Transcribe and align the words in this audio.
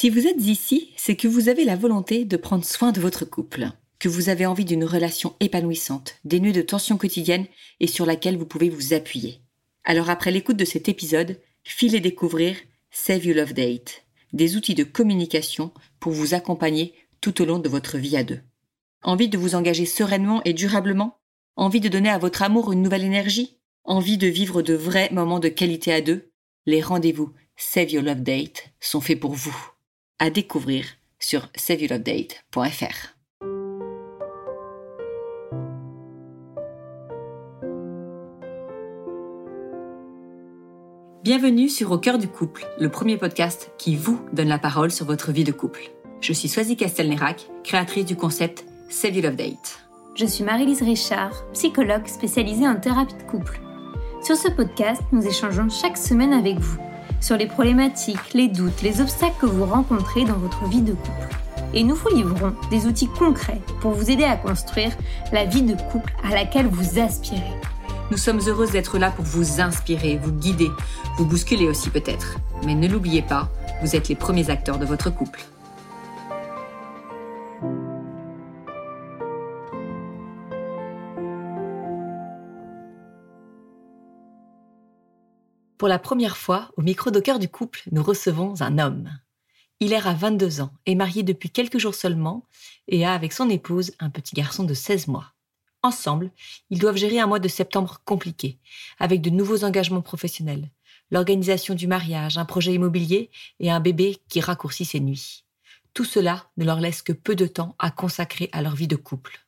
Si 0.00 0.08
vous 0.08 0.26
êtes 0.26 0.40
ici, 0.46 0.94
c'est 0.96 1.14
que 1.14 1.28
vous 1.28 1.50
avez 1.50 1.62
la 1.62 1.76
volonté 1.76 2.24
de 2.24 2.38
prendre 2.38 2.64
soin 2.64 2.90
de 2.90 3.02
votre 3.02 3.26
couple, 3.26 3.68
que 3.98 4.08
vous 4.08 4.30
avez 4.30 4.46
envie 4.46 4.64
d'une 4.64 4.86
relation 4.86 5.36
épanouissante, 5.40 6.14
dénuée 6.24 6.54
de 6.54 6.62
tensions 6.62 6.96
quotidiennes 6.96 7.44
et 7.80 7.86
sur 7.86 8.06
laquelle 8.06 8.38
vous 8.38 8.46
pouvez 8.46 8.70
vous 8.70 8.94
appuyer. 8.94 9.42
Alors 9.84 10.08
après 10.08 10.30
l'écoute 10.30 10.56
de 10.56 10.64
cet 10.64 10.88
épisode, 10.88 11.38
filez 11.64 12.00
découvrir 12.00 12.56
Save 12.90 13.26
You 13.26 13.34
Love 13.34 13.52
Date, 13.52 14.06
des 14.32 14.56
outils 14.56 14.74
de 14.74 14.84
communication 14.84 15.70
pour 15.98 16.12
vous 16.12 16.32
accompagner 16.32 16.94
tout 17.20 17.42
au 17.42 17.44
long 17.44 17.58
de 17.58 17.68
votre 17.68 17.98
vie 17.98 18.16
à 18.16 18.24
deux. 18.24 18.40
Envie 19.02 19.28
de 19.28 19.36
vous 19.36 19.54
engager 19.54 19.84
sereinement 19.84 20.40
et 20.46 20.54
durablement? 20.54 21.18
Envie 21.56 21.80
de 21.80 21.90
donner 21.90 22.08
à 22.08 22.16
votre 22.16 22.40
amour 22.40 22.72
une 22.72 22.80
nouvelle 22.80 23.04
énergie? 23.04 23.58
Envie 23.84 24.16
de 24.16 24.28
vivre 24.28 24.62
de 24.62 24.72
vrais 24.72 25.10
moments 25.12 25.40
de 25.40 25.48
qualité 25.48 25.92
à 25.92 26.00
deux? 26.00 26.32
Les 26.64 26.80
rendez-vous 26.80 27.34
Save 27.58 27.90
Your 27.90 28.02
Love 28.02 28.22
Date 28.22 28.70
sont 28.80 29.02
faits 29.02 29.20
pour 29.20 29.34
vous. 29.34 29.69
À 30.22 30.28
découvrir 30.28 30.84
sur 31.18 31.48
saveyourlovedate.fr. 31.54 33.14
Bienvenue 41.24 41.70
sur 41.70 41.90
Au 41.90 41.96
cœur 41.96 42.18
du 42.18 42.28
couple, 42.28 42.66
le 42.78 42.90
premier 42.90 43.16
podcast 43.16 43.72
qui 43.78 43.96
vous 43.96 44.20
donne 44.34 44.48
la 44.48 44.58
parole 44.58 44.90
sur 44.90 45.06
votre 45.06 45.32
vie 45.32 45.44
de 45.44 45.52
couple. 45.52 45.90
Je 46.20 46.34
suis 46.34 46.48
Swazi 46.48 46.76
Castelnerac, 46.76 47.48
créatrice 47.64 48.04
du 48.04 48.14
concept 48.14 48.66
Save 48.90 49.14
Your 49.14 49.22
Love 49.24 49.36
Date. 49.36 49.80
Je 50.16 50.26
suis 50.26 50.44
Marie-Lise 50.44 50.82
Richard, 50.82 51.50
psychologue 51.54 52.06
spécialisée 52.06 52.68
en 52.68 52.78
thérapie 52.78 53.14
de 53.14 53.22
couple. 53.22 53.58
Sur 54.22 54.36
ce 54.36 54.50
podcast, 54.50 55.00
nous 55.12 55.26
échangeons 55.26 55.70
chaque 55.70 55.96
semaine 55.96 56.34
avec 56.34 56.58
vous 56.58 56.89
sur 57.20 57.36
les 57.36 57.46
problématiques, 57.46 58.34
les 58.34 58.48
doutes, 58.48 58.82
les 58.82 59.00
obstacles 59.00 59.36
que 59.40 59.46
vous 59.46 59.64
rencontrez 59.64 60.24
dans 60.24 60.38
votre 60.38 60.64
vie 60.66 60.82
de 60.82 60.92
couple. 60.92 61.36
Et 61.72 61.84
nous 61.84 61.94
vous 61.94 62.08
livrons 62.08 62.54
des 62.70 62.86
outils 62.86 63.08
concrets 63.08 63.60
pour 63.80 63.92
vous 63.92 64.10
aider 64.10 64.24
à 64.24 64.36
construire 64.36 64.90
la 65.32 65.44
vie 65.44 65.62
de 65.62 65.74
couple 65.92 66.12
à 66.24 66.34
laquelle 66.34 66.66
vous 66.66 66.98
aspirez. 66.98 67.42
Nous 68.10 68.16
sommes 68.16 68.40
heureuses 68.48 68.72
d'être 68.72 68.98
là 68.98 69.10
pour 69.10 69.24
vous 69.24 69.60
inspirer, 69.60 70.18
vous 70.20 70.32
guider, 70.32 70.70
vous 71.16 71.26
bousculer 71.26 71.68
aussi 71.68 71.90
peut-être. 71.90 72.38
Mais 72.64 72.74
ne 72.74 72.88
l'oubliez 72.88 73.22
pas, 73.22 73.48
vous 73.82 73.94
êtes 73.94 74.08
les 74.08 74.16
premiers 74.16 74.50
acteurs 74.50 74.78
de 74.78 74.86
votre 74.86 75.10
couple. 75.10 75.40
Pour 85.80 85.88
la 85.88 85.98
première 85.98 86.36
fois, 86.36 86.70
au 86.76 86.82
micro 86.82 87.10
de 87.10 87.20
cœur 87.20 87.38
du 87.38 87.48
couple, 87.48 87.80
nous 87.90 88.02
recevons 88.02 88.60
un 88.60 88.78
homme. 88.78 89.18
Il 89.80 89.94
est 89.94 90.06
à 90.06 90.12
22 90.12 90.60
ans, 90.60 90.74
est 90.84 90.94
marié 90.94 91.22
depuis 91.22 91.48
quelques 91.48 91.78
jours 91.78 91.94
seulement 91.94 92.44
et 92.86 93.06
a 93.06 93.14
avec 93.14 93.32
son 93.32 93.48
épouse 93.48 93.92
un 93.98 94.10
petit 94.10 94.34
garçon 94.34 94.64
de 94.64 94.74
16 94.74 95.08
mois. 95.08 95.32
Ensemble, 95.82 96.32
ils 96.68 96.78
doivent 96.78 96.98
gérer 96.98 97.18
un 97.18 97.26
mois 97.26 97.38
de 97.38 97.48
septembre 97.48 98.02
compliqué, 98.04 98.58
avec 98.98 99.22
de 99.22 99.30
nouveaux 99.30 99.64
engagements 99.64 100.02
professionnels, 100.02 100.68
l'organisation 101.10 101.74
du 101.74 101.86
mariage, 101.86 102.36
un 102.36 102.44
projet 102.44 102.74
immobilier 102.74 103.30
et 103.58 103.70
un 103.70 103.80
bébé 103.80 104.18
qui 104.28 104.42
raccourcit 104.42 104.84
ses 104.84 105.00
nuits. 105.00 105.44
Tout 105.94 106.04
cela 106.04 106.44
ne 106.58 106.66
leur 106.66 106.80
laisse 106.80 107.00
que 107.00 107.14
peu 107.14 107.34
de 107.34 107.46
temps 107.46 107.74
à 107.78 107.90
consacrer 107.90 108.50
à 108.52 108.60
leur 108.60 108.74
vie 108.74 108.86
de 108.86 108.96
couple. 108.96 109.46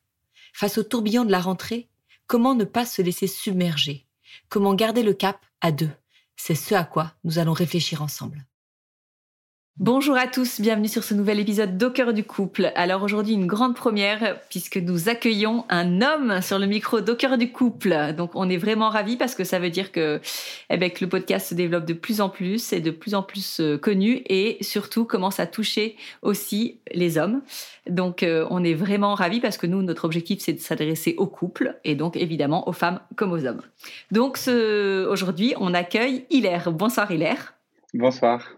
Face 0.51 0.79
au 0.79 0.83
tourbillon 0.83 1.25
de 1.25 1.31
la 1.31 1.41
rentrée, 1.41 1.89
comment 2.25 2.55
ne 2.55 2.63
pas 2.63 2.87
se 2.87 3.03
laisser 3.03 3.27
submerger? 3.27 4.07
Comment 4.49 4.73
garder 4.73 5.03
le 5.03 5.13
cap 5.13 5.39
à 5.61 5.71
deux? 5.71 5.91
C'est 6.35 6.55
ce 6.55 6.75
à 6.75 6.83
quoi 6.83 7.13
nous 7.23 7.39
allons 7.39 7.53
réfléchir 7.53 8.01
ensemble. 8.01 8.45
Bonjour 9.79 10.15
à 10.15 10.27
tous, 10.27 10.61
bienvenue 10.61 10.87
sur 10.87 11.03
ce 11.03 11.15
nouvel 11.15 11.39
épisode 11.39 11.79
d'Au 11.79 11.89
du 12.11 12.23
couple. 12.23 12.71
Alors 12.75 13.01
aujourd'hui 13.01 13.33
une 13.33 13.47
grande 13.47 13.75
première 13.75 14.39
puisque 14.47 14.77
nous 14.77 15.09
accueillons 15.09 15.65
un 15.67 16.03
homme 16.03 16.43
sur 16.43 16.59
le 16.59 16.67
micro 16.67 17.01
d'Au 17.01 17.15
du 17.37 17.51
couple. 17.51 18.13
Donc 18.15 18.35
on 18.35 18.51
est 18.51 18.57
vraiment 18.57 18.89
ravis 18.89 19.17
parce 19.17 19.33
que 19.33 19.43
ça 19.43 19.57
veut 19.57 19.71
dire 19.71 19.91
que, 19.91 20.21
eh 20.69 20.77
ben, 20.77 20.91
le 21.01 21.09
podcast 21.09 21.49
se 21.49 21.55
développe 21.55 21.85
de 21.85 21.93
plus 21.93 22.21
en 22.21 22.29
plus, 22.29 22.71
et 22.71 22.81
de 22.81 22.91
plus 22.91 23.15
en 23.15 23.23
plus 23.23 23.59
euh, 23.61 23.79
connu 23.79 24.21
et 24.27 24.57
surtout 24.61 25.05
commence 25.05 25.39
à 25.39 25.47
toucher 25.47 25.95
aussi 26.21 26.77
les 26.93 27.17
hommes. 27.17 27.41
Donc 27.89 28.21
euh, 28.21 28.45
on 28.51 28.63
est 28.63 28.75
vraiment 28.75 29.15
ravis 29.15 29.39
parce 29.39 29.57
que 29.57 29.65
nous 29.65 29.81
notre 29.81 30.05
objectif 30.05 30.39
c'est 30.39 30.53
de 30.53 30.59
s'adresser 30.59 31.15
aux 31.17 31.25
couples 31.27 31.79
et 31.83 31.95
donc 31.95 32.15
évidemment 32.15 32.69
aux 32.69 32.73
femmes 32.73 32.99
comme 33.15 33.31
aux 33.31 33.43
hommes. 33.47 33.63
Donc 34.11 34.37
aujourd'hui 35.09 35.55
on 35.57 35.73
accueille 35.73 36.27
Hilaire. 36.29 36.71
Bonsoir 36.71 37.09
Hilaire. 37.09 37.55
Bonsoir. 37.95 38.51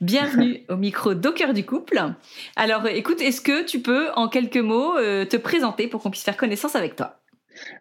Bienvenue 0.00 0.60
au 0.68 0.76
micro 0.76 1.14
cœur 1.14 1.54
du 1.54 1.64
couple. 1.64 1.98
Alors 2.56 2.86
écoute, 2.86 3.20
est-ce 3.20 3.40
que 3.40 3.64
tu 3.64 3.80
peux 3.80 4.10
en 4.16 4.28
quelques 4.28 4.56
mots 4.56 4.96
euh, 4.96 5.24
te 5.24 5.36
présenter 5.36 5.88
pour 5.88 6.02
qu'on 6.02 6.10
puisse 6.10 6.24
faire 6.24 6.36
connaissance 6.36 6.76
avec 6.76 6.96
toi? 6.96 7.20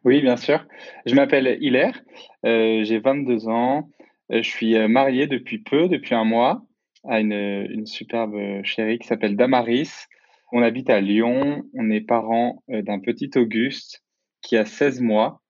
Oui, 0.04 0.22
bien 0.22 0.38
sûr. 0.38 0.66
Je 1.06 1.16
m'appelle 1.16 1.58
Hilaire, 1.60 2.00
euh, 2.46 2.84
j'ai 2.84 3.00
22 3.00 3.48
ans, 3.48 3.90
euh, 4.32 4.44
je 4.44 4.50
suis 4.50 4.78
marié 4.88 5.28
depuis 5.28 5.60
peu, 5.60 5.88
depuis 5.88 6.14
un 6.14 6.24
mois, 6.24 6.64
à 7.08 7.20
une, 7.20 7.34
une 7.34 7.88
superbe 7.88 8.64
chérie 8.64 9.00
qui 9.00 9.08
s'appelle 9.08 9.36
Damaris. 9.36 10.08
On 10.52 10.62
habite 10.62 10.90
à 10.90 11.02
Lyon, 11.02 11.64
on 11.74 11.90
est 11.90 12.02
parents 12.02 12.64
d'un 12.68 13.00
petit 13.00 13.32
Auguste 13.36 14.04
qui 14.44 14.56
a 14.56 14.66
16 14.66 15.02
mois. 15.02 15.42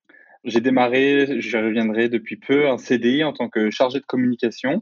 J'ai 0.46 0.62
démarré, 0.62 1.42
je 1.42 1.58
reviendrai 1.58 2.08
depuis 2.08 2.38
peu, 2.38 2.70
un 2.70 2.78
CDI 2.78 3.24
en 3.24 3.34
tant 3.34 3.50
que 3.50 3.70
chargé 3.70 4.00
de 4.00 4.06
communication 4.06 4.82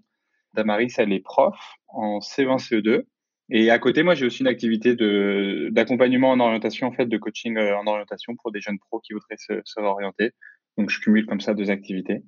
Damaris, 0.54 0.94
elle 0.98 1.14
est 1.14 1.20
prof 1.20 1.56
en 1.88 2.20
C20, 2.20 2.58
CE2. 2.58 3.04
Et 3.50 3.70
à 3.70 3.80
côté, 3.80 4.04
moi, 4.04 4.16
j'ai 4.16 4.26
aussi 4.26 4.42
une 4.42 4.48
activité 4.48 4.96
de, 4.96 5.70
d'accompagnement 5.72 6.32
en 6.32 6.40
orientation, 6.40 6.88
en 6.88 6.92
fait, 6.94 7.06
de 7.06 7.18
coaching 7.18 7.58
euh, 7.58 7.78
en 7.78 7.86
orientation 7.86 8.36
pour 8.38 8.52
des 8.52 8.62
jeunes 8.62 8.80
pros 8.80 9.00
qui 9.02 9.14
voudraient 9.14 9.38
se, 9.38 9.62
se 9.66 9.80
réorienter. 9.80 10.32
Donc, 10.78 10.90
je 10.90 11.00
cumule 11.00 11.26
comme 11.26 11.42
ça 11.42 11.54
deux 11.54 11.70
activités. 11.70 12.24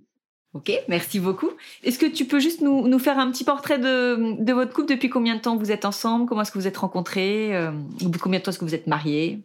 Ok, 0.54 0.72
merci 0.88 1.20
beaucoup. 1.20 1.50
Est-ce 1.84 1.98
que 1.98 2.06
tu 2.06 2.26
peux 2.26 2.40
juste 2.40 2.62
nous, 2.62 2.88
nous 2.88 3.00
faire 3.00 3.18
un 3.18 3.32
petit 3.32 3.44
portrait 3.44 3.80
de, 3.80 4.44
de, 4.44 4.54
votre 4.54 4.74
couple? 4.74 4.90
Depuis 4.90 5.10
combien 5.10 5.36
de 5.36 5.42
temps 5.42 5.58
vous 5.58 5.72
êtes 5.72 5.86
ensemble? 5.86 6.28
Comment 6.28 6.42
est-ce 6.42 6.52
que 6.52 6.60
vous 6.60 6.68
êtes 6.68 6.78
rencontrés? 6.78 7.56
Euh, 7.56 7.72
Au 8.02 8.10
bout 8.10 8.18
de 8.18 8.22
combien 8.22 8.40
de 8.40 8.44
temps 8.44 8.52
est-ce 8.52 8.60
que 8.60 8.66
vous 8.66 8.76
êtes 8.76 8.86
mariés? 8.86 9.40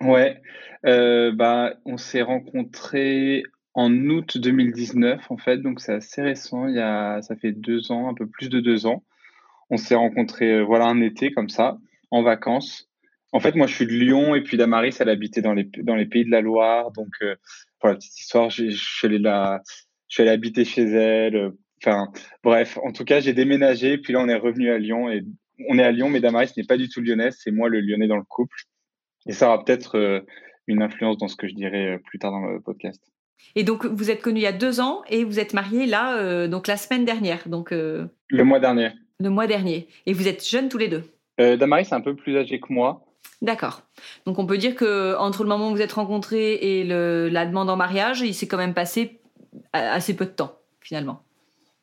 Ouais, 0.00 0.40
euh, 0.86 1.32
bah, 1.32 1.74
on 1.86 1.96
s'est 1.96 2.22
rencontrés 2.22 3.42
en 3.74 3.92
août 4.08 4.38
2019, 4.38 5.30
en 5.30 5.36
fait, 5.36 5.58
donc 5.58 5.80
c'est 5.80 5.92
assez 5.92 6.22
récent. 6.22 6.68
Il 6.68 6.76
y 6.76 6.80
a, 6.80 7.20
ça 7.22 7.36
fait 7.36 7.52
deux 7.52 7.90
ans, 7.90 8.08
un 8.08 8.14
peu 8.14 8.26
plus 8.26 8.48
de 8.48 8.60
deux 8.60 8.86
ans. 8.86 9.04
On 9.68 9.76
s'est 9.76 9.96
rencontrés, 9.96 10.52
euh, 10.52 10.62
voilà, 10.62 10.86
un 10.86 11.00
été 11.00 11.32
comme 11.32 11.48
ça, 11.48 11.78
en 12.10 12.22
vacances. 12.22 12.88
En 13.32 13.40
fait, 13.40 13.56
moi, 13.56 13.66
je 13.66 13.74
suis 13.74 13.86
de 13.86 13.92
Lyon 13.92 14.36
et 14.36 14.42
puis 14.42 14.56
Damaris, 14.56 14.96
elle 15.00 15.08
habitait 15.08 15.42
dans 15.42 15.54
les, 15.54 15.64
dans 15.64 15.96
les 15.96 16.06
pays 16.06 16.24
de 16.24 16.30
la 16.30 16.40
Loire. 16.40 16.92
Donc, 16.92 17.08
euh, 17.22 17.34
pour 17.80 17.88
la 17.88 17.96
petite 17.96 18.18
histoire, 18.18 18.48
je 18.48 18.70
suis 18.70 19.08
allé 19.08 19.18
là, 19.18 19.60
je 20.08 20.14
suis 20.14 20.22
allé 20.22 20.30
habiter 20.30 20.64
chez 20.64 20.84
elle. 20.84 21.50
Enfin, 21.82 22.12
bref, 22.44 22.78
en 22.84 22.92
tout 22.92 23.04
cas, 23.04 23.18
j'ai 23.18 23.32
déménagé. 23.32 23.98
Puis 23.98 24.12
là, 24.12 24.20
on 24.20 24.28
est 24.28 24.36
revenu 24.36 24.70
à 24.70 24.78
Lyon 24.78 25.10
et 25.10 25.24
on 25.68 25.78
est 25.78 25.82
à 25.82 25.90
Lyon, 25.90 26.10
mais 26.10 26.20
Damaris 26.20 26.52
n'est 26.56 26.64
pas 26.64 26.76
du 26.76 26.88
tout 26.88 27.00
lyonnaise. 27.00 27.36
C'est 27.40 27.50
moi 27.50 27.68
le 27.68 27.80
lyonnais 27.80 28.06
dans 28.06 28.16
le 28.16 28.22
couple. 28.22 28.56
Et 29.26 29.32
ça 29.32 29.48
aura 29.48 29.64
peut-être 29.64 29.98
euh, 29.98 30.20
une 30.68 30.82
influence 30.82 31.18
dans 31.18 31.28
ce 31.28 31.36
que 31.36 31.48
je 31.48 31.54
dirai 31.54 31.98
plus 32.06 32.20
tard 32.20 32.30
dans 32.30 32.46
le 32.46 32.60
podcast. 32.60 33.13
Et 33.56 33.62
donc, 33.62 33.84
vous 33.84 34.10
êtes 34.10 34.20
connu 34.20 34.40
il 34.40 34.42
y 34.42 34.46
a 34.46 34.52
deux 34.52 34.80
ans 34.80 35.02
et 35.08 35.24
vous 35.24 35.38
êtes 35.38 35.54
marié 35.54 35.86
là, 35.86 36.16
euh, 36.18 36.48
donc 36.48 36.66
la 36.66 36.76
semaine 36.76 37.04
dernière. 37.04 37.48
Donc, 37.48 37.72
euh, 37.72 38.06
le 38.28 38.44
mois 38.44 38.58
dernier. 38.58 38.90
Le 39.20 39.30
mois 39.30 39.46
dernier. 39.46 39.88
Et 40.06 40.12
vous 40.12 40.26
êtes 40.26 40.46
jeunes 40.46 40.68
tous 40.68 40.78
les 40.78 40.88
deux? 40.88 41.04
Euh, 41.40 41.56
Damaris 41.56 41.88
est 41.90 41.94
un 41.94 42.00
peu 42.00 42.16
plus 42.16 42.36
âgé 42.36 42.58
que 42.58 42.72
moi. 42.72 43.04
D'accord. 43.42 43.82
Donc, 44.26 44.38
on 44.38 44.46
peut 44.46 44.58
dire 44.58 44.74
que 44.74 45.16
entre 45.18 45.44
le 45.44 45.48
moment 45.48 45.70
où 45.70 45.74
vous 45.74 45.82
êtes 45.82 45.92
rencontrés 45.92 46.54
et 46.54 46.84
le, 46.84 47.28
la 47.28 47.46
demande 47.46 47.70
en 47.70 47.76
mariage, 47.76 48.22
il 48.22 48.34
s'est 48.34 48.48
quand 48.48 48.56
même 48.56 48.74
passé 48.74 49.20
assez 49.72 50.16
peu 50.16 50.24
de 50.24 50.30
temps, 50.30 50.58
finalement. 50.80 51.22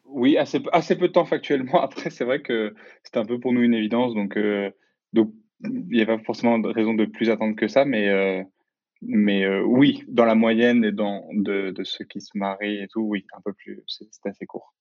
Oui, 0.05 0.37
assez, 0.37 0.61
assez 0.73 0.97
peu 0.97 1.07
de 1.07 1.13
temps 1.13 1.25
factuellement. 1.25 1.81
Après, 1.83 2.09
c'est 2.09 2.25
vrai 2.25 2.41
que 2.41 2.73
c'était 3.03 3.19
un 3.19 3.25
peu 3.25 3.39
pour 3.39 3.53
nous 3.53 3.61
une 3.61 3.73
évidence. 3.73 4.13
Donc, 4.13 4.37
donc 5.13 5.31
il 5.63 5.85
n'y 5.89 6.01
a 6.01 6.05
pas 6.05 6.17
forcément 6.19 6.59
de 6.59 6.67
raison 6.67 6.93
de 6.93 7.05
plus 7.05 7.29
attendre 7.29 7.55
que 7.55 7.67
ça, 7.67 7.85
mais 7.85 8.45
mais 9.01 9.43
euh, 9.43 9.63
oui, 9.63 10.03
dans 10.07 10.25
la 10.25 10.35
moyenne 10.35 10.83
et 10.83 10.91
dans 10.91 11.27
de, 11.33 11.71
de, 11.71 11.83
ceux 11.83 12.05
qui 12.05 12.21
se 12.21 12.37
marient 12.37 12.83
et 12.83 12.87
tout, 12.87 13.01
oui, 13.01 13.25
un 13.35 13.41
peu 13.41 13.53
plus, 13.53 13.81
c'est 13.87 14.05
assez 14.25 14.45
court. 14.45 14.73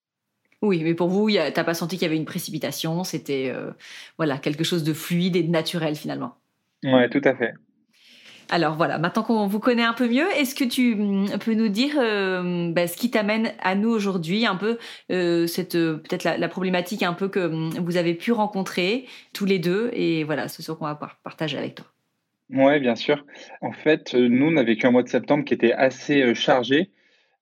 Oui, 0.62 0.82
mais 0.84 0.94
pour 0.94 1.08
vous, 1.08 1.30
t'as 1.30 1.64
pas 1.64 1.72
senti 1.72 1.96
qu'il 1.96 2.02
y 2.02 2.06
avait 2.06 2.18
une 2.18 2.26
précipitation, 2.26 3.02
c'était 3.02 3.50
euh, 3.54 3.70
voilà 4.18 4.36
quelque 4.36 4.62
chose 4.62 4.84
de 4.84 4.92
fluide 4.92 5.36
et 5.36 5.42
de 5.42 5.50
naturel 5.50 5.96
finalement? 5.96 6.36
Ouais, 6.84 7.08
tout 7.08 7.22
à 7.24 7.34
fait. 7.34 7.54
Alors 8.50 8.74
voilà, 8.74 8.98
maintenant 8.98 9.22
qu'on 9.22 9.46
vous 9.46 9.60
connaît 9.60 9.84
un 9.84 9.94
peu 9.94 10.08
mieux, 10.08 10.26
est-ce 10.36 10.54
que 10.54 10.64
tu 10.64 10.96
mm, 10.96 11.38
peux 11.38 11.54
nous 11.54 11.68
dire 11.68 11.94
euh, 11.96 12.70
bah, 12.72 12.88
ce 12.88 12.96
qui 12.98 13.10
t'amène 13.10 13.52
à 13.62 13.74
nous 13.74 13.88
aujourd'hui, 13.88 14.44
un 14.44 14.56
peu 14.56 14.76
cette 15.08 15.72
peut-être 15.72 16.24
la, 16.24 16.36
la, 16.36 16.48
problématique 16.48 17.02
un 17.02 17.14
peu 17.14 17.28
que 17.28 17.46
mm, 17.46 17.78
vous 17.78 17.96
avez 17.96 18.12
pu 18.12 18.32
rencontrer 18.32 19.06
tous 19.32 19.46
les 19.46 19.58
deux, 19.58 19.88
et 19.94 20.24
voilà, 20.24 20.48
ce 20.48 20.72
qu'on 20.72 20.84
va 20.84 21.00
partager 21.24 21.56
avec 21.56 21.76
toi? 21.76 21.86
Oui, 22.52 22.80
bien 22.80 22.96
sûr. 22.96 23.24
En 23.60 23.72
fait, 23.72 24.14
euh, 24.14 24.28
nous, 24.28 24.46
on 24.46 24.56
a 24.56 24.64
vécu 24.64 24.86
un 24.86 24.90
mois 24.90 25.04
de 25.04 25.08
septembre 25.08 25.44
qui 25.44 25.54
était 25.54 25.72
assez 25.72 26.22
euh, 26.22 26.34
chargé 26.34 26.90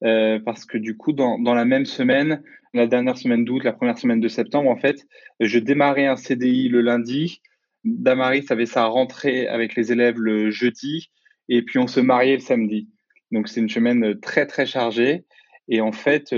euh, 0.04 0.38
parce 0.38 0.66
que 0.66 0.76
du 0.76 0.96
coup, 0.96 1.12
dans, 1.12 1.38
la 1.38 1.64
même 1.64 1.86
semaine, 1.86 2.42
la 2.74 2.86
dernière 2.86 3.16
semaine 3.16 3.44
d'août, 3.44 3.64
la 3.64 3.72
première 3.72 3.98
semaine 3.98 4.20
de 4.20 4.28
septembre, 4.28 4.70
en 4.70 4.76
fait, 4.76 5.06
je 5.40 5.58
démarrais 5.58 6.06
un 6.06 6.16
CDI 6.16 6.68
le 6.68 6.82
lundi. 6.82 7.40
Damaris 7.84 8.44
avait 8.50 8.66
sa 8.66 8.84
rentrée 8.84 9.48
avec 9.48 9.76
les 9.76 9.92
élèves 9.92 10.18
le 10.18 10.50
jeudi 10.50 11.10
et 11.48 11.62
puis 11.62 11.78
on 11.78 11.86
se 11.86 12.00
mariait 12.00 12.34
le 12.34 12.40
samedi. 12.40 12.88
Donc 13.30 13.48
c'est 13.48 13.60
une 13.60 13.68
semaine 13.70 14.18
très 14.20 14.46
très 14.46 14.66
chargée 14.66 15.24
et 15.68 15.80
en 15.80 15.92
fait 15.92 16.34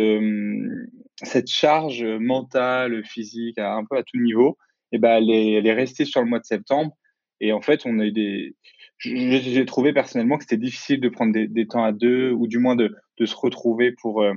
cette 1.22 1.50
charge 1.50 2.05
mentale, 2.05 3.05
physique, 3.05 3.58
un 3.58 3.84
peu 3.88 3.96
à 3.96 4.02
tout 4.02 4.19
niveau, 4.19 4.58
eh 4.93 4.99
ben 4.99 5.17
elle 5.17 5.67
est 5.67 5.72
restée 5.72 6.05
sur 6.05 6.20
le 6.20 6.28
mois 6.28 6.38
de 6.40 6.44
septembre 6.44 6.96
et 7.41 7.53
en 7.53 7.61
fait 7.61 7.87
on 7.87 7.99
a 7.99 8.11
des 8.11 8.55
j'ai 9.01 9.65
trouvé 9.65 9.93
personnellement 9.93 10.37
que 10.37 10.45
c'était 10.45 10.57
difficile 10.59 11.01
de 11.01 11.09
prendre 11.09 11.33
des, 11.33 11.67
temps 11.67 11.85
à 11.85 11.93
deux 11.93 12.33
ou 12.33 12.47
du 12.47 12.59
moins 12.59 12.77
de, 12.77 12.95
de 13.19 13.27
se 13.27 13.35
retrouver 13.35 13.93
pour 13.93 14.23
euh, 14.23 14.35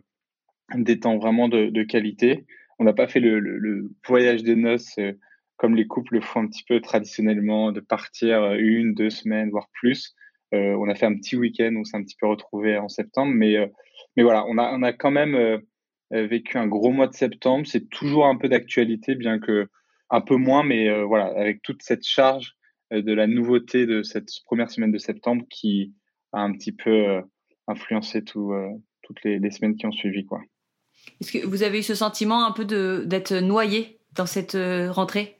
des 0.74 1.00
temps 1.00 1.18
vraiment 1.18 1.50
de, 1.50 1.70
de 1.70 1.84
qualité. 1.84 2.46
On 2.80 2.86
n'a 2.86 2.94
pas 2.94 3.08
fait 3.08 3.20
le, 3.20 3.40
le, 3.40 3.92
voyage 4.08 4.44
des 4.44 4.56
noces 4.56 4.98
euh, 5.00 5.14
comme 5.58 5.76
les 5.76 5.86
couples 5.86 6.16
le 6.16 6.22
font 6.22 6.42
un 6.42 6.48
petit 6.48 6.64
peu 6.64 6.82
traditionnellement, 6.82 7.72
de 7.72 7.80
partir 7.80 8.42
euh, 8.42 8.56
une, 8.58 8.94
deux 8.94 9.10
semaines, 9.10 9.50
voire 9.50 9.70
plus. 9.74 10.16
On 10.56 10.88
a 10.88 10.94
fait 10.94 11.08
un 11.08 11.16
petit 11.16 11.36
week-end, 11.36 11.74
on 11.76 11.84
s'est 11.84 11.98
un 11.98 12.04
petit 12.04 12.16
peu 12.16 12.28
retrouvé 12.28 12.78
en 12.78 12.88
septembre, 12.88 13.34
mais, 13.34 13.56
mais 14.16 14.22
voilà, 14.22 14.46
on 14.48 14.60
a, 14.60 14.72
on 14.72 14.84
a 14.84 14.94
quand 14.94 15.10
même 15.10 15.60
vécu 16.12 16.60
un 16.60 16.68
gros 16.68 16.92
mois 16.92 17.08
de 17.08 17.16
septembre. 17.16 17.66
C'est 17.66 17.90
toujours 17.90 18.28
un 18.28 18.38
peu 18.38 18.50
d'actualité, 18.50 19.16
bien 19.16 19.40
que 19.40 19.68
un 20.12 20.22
peu 20.22 20.36
moins, 20.36 20.64
mais 20.64 21.02
voilà, 21.06 21.26
avec 21.26 21.64
toute 21.64 21.82
cette 21.82 22.06
charge 22.06 22.56
de 23.02 23.14
la 23.14 23.28
nouveauté 23.28 23.86
de 23.86 24.04
cette 24.04 24.30
première 24.46 24.70
semaine 24.70 24.92
de 24.92 24.98
septembre 24.98 25.46
qui 25.50 25.94
a 26.32 26.42
un 26.42 26.54
petit 26.54 26.72
peu 26.72 27.22
influencé 27.68 28.24
tout, 28.24 28.54
toutes 29.02 29.24
les, 29.24 29.40
les, 29.40 29.52
semaines 29.52 29.76
qui 29.76 29.86
ont 29.86 29.92
suivi, 29.92 30.26
quoi. 30.26 30.42
Est-ce 31.20 31.32
que 31.32 31.46
vous 31.46 31.64
avez 31.64 31.80
eu 31.80 31.84
ce 31.84 31.96
sentiment 31.96 32.46
un 32.46 32.52
peu 32.52 32.66
d'être 33.06 33.34
noyé 33.34 34.00
dans 34.14 34.26
cette 34.26 34.58
rentrée? 34.90 35.38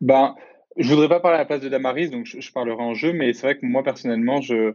Ben, 0.00 0.34
je 0.78 0.88
voudrais 0.88 1.08
pas 1.08 1.20
parler 1.20 1.36
à 1.36 1.40
la 1.40 1.44
place 1.44 1.60
de 1.60 1.68
Damaris, 1.68 2.10
donc 2.10 2.24
je, 2.24 2.52
parlerai 2.52 2.82
en 2.82 2.94
jeu, 2.94 3.12
mais 3.12 3.32
c'est 3.32 3.42
vrai 3.42 3.58
que 3.58 3.66
moi 3.66 3.82
personnellement, 3.82 4.40
je 4.40 4.74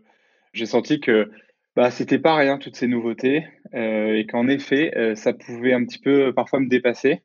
j'ai 0.51 0.65
senti 0.65 0.99
que 0.99 1.31
bah 1.75 1.89
c'était 1.89 2.19
pas 2.19 2.35
rien 2.35 2.57
toutes 2.57 2.75
ces 2.75 2.87
nouveautés 2.87 3.47
euh, 3.73 4.17
et 4.17 4.25
qu'en 4.27 4.47
effet, 4.47 4.95
euh, 4.97 5.15
ça 5.15 5.33
pouvait 5.33 5.73
un 5.73 5.83
petit 5.85 5.99
peu 5.99 6.33
parfois 6.33 6.59
me 6.59 6.67
dépasser. 6.67 7.23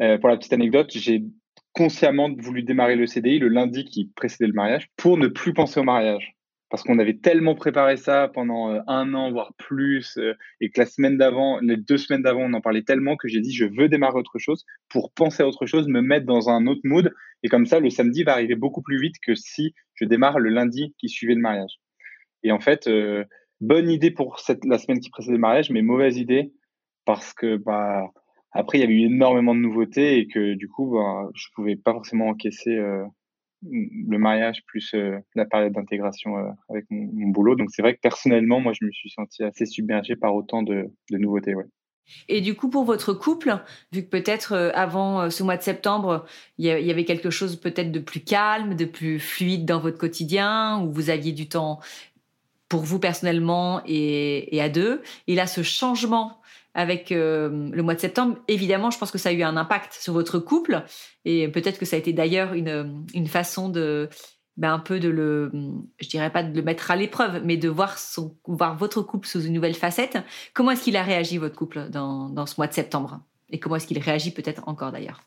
Euh, 0.00 0.18
pour 0.18 0.28
la 0.28 0.36
petite 0.36 0.52
anecdote, 0.52 0.90
j'ai 0.90 1.22
consciemment 1.74 2.30
voulu 2.38 2.62
démarrer 2.62 2.96
le 2.96 3.06
CDI 3.06 3.38
le 3.38 3.48
lundi 3.48 3.84
qui 3.84 4.10
précédait 4.16 4.46
le 4.46 4.54
mariage 4.54 4.88
pour 4.96 5.18
ne 5.18 5.28
plus 5.28 5.52
penser 5.52 5.80
au 5.80 5.84
mariage 5.84 6.34
parce 6.74 6.82
qu'on 6.82 6.98
avait 6.98 7.18
tellement 7.18 7.54
préparé 7.54 7.96
ça 7.96 8.28
pendant 8.34 8.72
euh, 8.72 8.80
un 8.88 9.14
an, 9.14 9.30
voire 9.30 9.54
plus, 9.58 10.18
euh, 10.18 10.34
et 10.60 10.70
que 10.70 10.80
la 10.80 10.86
semaine 10.86 11.16
d'avant, 11.16 11.60
les 11.60 11.76
deux 11.76 11.98
semaines 11.98 12.22
d'avant, 12.22 12.40
on 12.40 12.52
en 12.52 12.60
parlait 12.60 12.82
tellement 12.82 13.14
que 13.14 13.28
j'ai 13.28 13.40
dit, 13.40 13.52
je 13.52 13.64
veux 13.64 13.88
démarrer 13.88 14.18
autre 14.18 14.40
chose 14.40 14.64
pour 14.88 15.12
penser 15.12 15.44
à 15.44 15.46
autre 15.46 15.66
chose, 15.66 15.86
me 15.86 16.00
mettre 16.00 16.26
dans 16.26 16.50
un 16.50 16.66
autre 16.66 16.80
mood. 16.82 17.14
Et 17.44 17.48
comme 17.48 17.66
ça, 17.66 17.78
le 17.78 17.90
samedi 17.90 18.24
va 18.24 18.32
arriver 18.32 18.56
beaucoup 18.56 18.82
plus 18.82 18.98
vite 18.98 19.14
que 19.24 19.36
si 19.36 19.72
je 19.94 20.04
démarre 20.04 20.40
le 20.40 20.50
lundi 20.50 20.96
qui 20.98 21.08
suivait 21.08 21.36
le 21.36 21.40
mariage. 21.40 21.78
Et 22.42 22.50
en 22.50 22.58
fait, 22.58 22.88
euh, 22.88 23.24
bonne 23.60 23.88
idée 23.88 24.10
pour 24.10 24.40
cette, 24.40 24.64
la 24.64 24.78
semaine 24.78 24.98
qui 24.98 25.10
précédait 25.10 25.34
le 25.34 25.40
mariage, 25.40 25.70
mais 25.70 25.82
mauvaise 25.82 26.16
idée 26.16 26.52
parce 27.04 27.34
que, 27.34 27.56
bah, 27.56 28.10
après, 28.54 28.78
il 28.78 28.80
y 28.80 28.84
avait 28.84 28.94
eu 28.94 29.06
énormément 29.06 29.54
de 29.54 29.60
nouveautés 29.60 30.18
et 30.18 30.26
que 30.26 30.54
du 30.54 30.68
coup, 30.68 30.92
bah, 30.94 31.28
je 31.34 31.46
pouvais 31.54 31.76
pas 31.76 31.92
forcément 31.92 32.28
encaisser 32.28 32.78
le 33.70 34.18
mariage 34.18 34.62
plus 34.66 34.92
euh, 34.94 35.18
la 35.34 35.44
période 35.44 35.72
d'intégration 35.72 36.36
euh, 36.36 36.50
avec 36.68 36.84
mon, 36.90 37.28
boulot. 37.28 37.56
Donc 37.56 37.70
c'est 37.70 37.82
vrai 37.82 37.94
que 37.94 38.00
personnellement, 38.00 38.60
moi, 38.60 38.72
je 38.78 38.84
me 38.84 38.90
suis 38.92 39.10
senti 39.10 39.42
assez 39.42 39.66
submergé 39.66 40.16
par 40.16 40.34
autant 40.34 40.62
de, 40.62 40.90
nouveautés. 41.10 41.54
Et 42.28 42.40
du 42.40 42.54
coup, 42.54 42.68
pour 42.68 42.84
votre 42.84 43.14
couple, 43.14 43.58
vu 43.92 44.02
que 44.02 44.08
peut-être 44.08 44.52
euh, 44.52 44.70
avant 44.74 45.30
ce 45.30 45.42
mois 45.42 45.56
de 45.56 45.62
septembre, 45.62 46.26
il 46.58 46.66
y, 46.66 46.90
avait 46.90 47.04
quelque 47.04 47.30
chose 47.30 47.56
peut-être 47.56 47.92
de 47.92 48.00
plus 48.00 48.20
calme, 48.20 48.74
de 48.74 48.84
plus 48.84 49.18
fluide 49.18 49.64
dans 49.64 49.80
votre 49.80 49.98
quotidien, 49.98 50.80
où 50.82 50.92
vous 50.92 51.10
aviez 51.10 51.32
du 51.32 51.48
temps 51.48 51.80
pour 52.68 52.82
vous 52.82 52.98
personnellement 52.98 53.82
et, 53.86 54.54
et 54.54 54.60
à 54.60 54.68
deux. 54.68 55.02
Et 55.26 55.34
là, 55.34 55.46
ce 55.46 55.62
changement 55.62 56.40
avec 56.74 57.12
euh, 57.12 57.70
le 57.72 57.82
mois 57.82 57.94
de 57.94 58.00
septembre, 58.00 58.36
évidemment, 58.48 58.90
je 58.90 58.98
pense 58.98 59.10
que 59.10 59.18
ça 59.18 59.28
a 59.28 59.32
eu 59.32 59.42
un 59.42 59.56
impact 59.56 59.92
sur 59.94 60.12
votre 60.12 60.38
couple. 60.38 60.82
Et 61.24 61.48
peut-être 61.48 61.78
que 61.78 61.84
ça 61.84 61.96
a 61.96 61.98
été 61.98 62.12
d'ailleurs 62.12 62.52
une, 62.54 63.04
une 63.14 63.28
façon 63.28 63.68
de 63.68 64.08
ben, 64.56 64.72
un 64.72 64.78
peu 64.78 65.00
de 65.00 65.08
le, 65.08 65.50
je 66.00 66.08
dirais 66.08 66.30
pas 66.30 66.42
de 66.42 66.54
le 66.54 66.62
mettre 66.62 66.90
à 66.90 66.96
l'épreuve, 66.96 67.42
mais 67.44 67.56
de 67.56 67.68
voir 67.68 67.98
son, 67.98 68.36
voir 68.46 68.76
votre 68.76 69.02
couple 69.02 69.26
sous 69.26 69.42
une 69.42 69.52
nouvelle 69.52 69.74
facette. 69.74 70.18
Comment 70.52 70.72
est-ce 70.72 70.84
qu'il 70.84 70.96
a 70.96 71.02
réagi 71.02 71.38
votre 71.38 71.56
couple 71.56 71.88
dans, 71.90 72.28
dans 72.28 72.46
ce 72.46 72.54
mois 72.58 72.66
de 72.66 72.72
septembre? 72.72 73.20
Et 73.50 73.58
comment 73.58 73.76
est-ce 73.76 73.86
qu'il 73.86 73.98
réagit 73.98 74.32
peut-être 74.32 74.68
encore 74.68 74.92
d'ailleurs? 74.92 75.22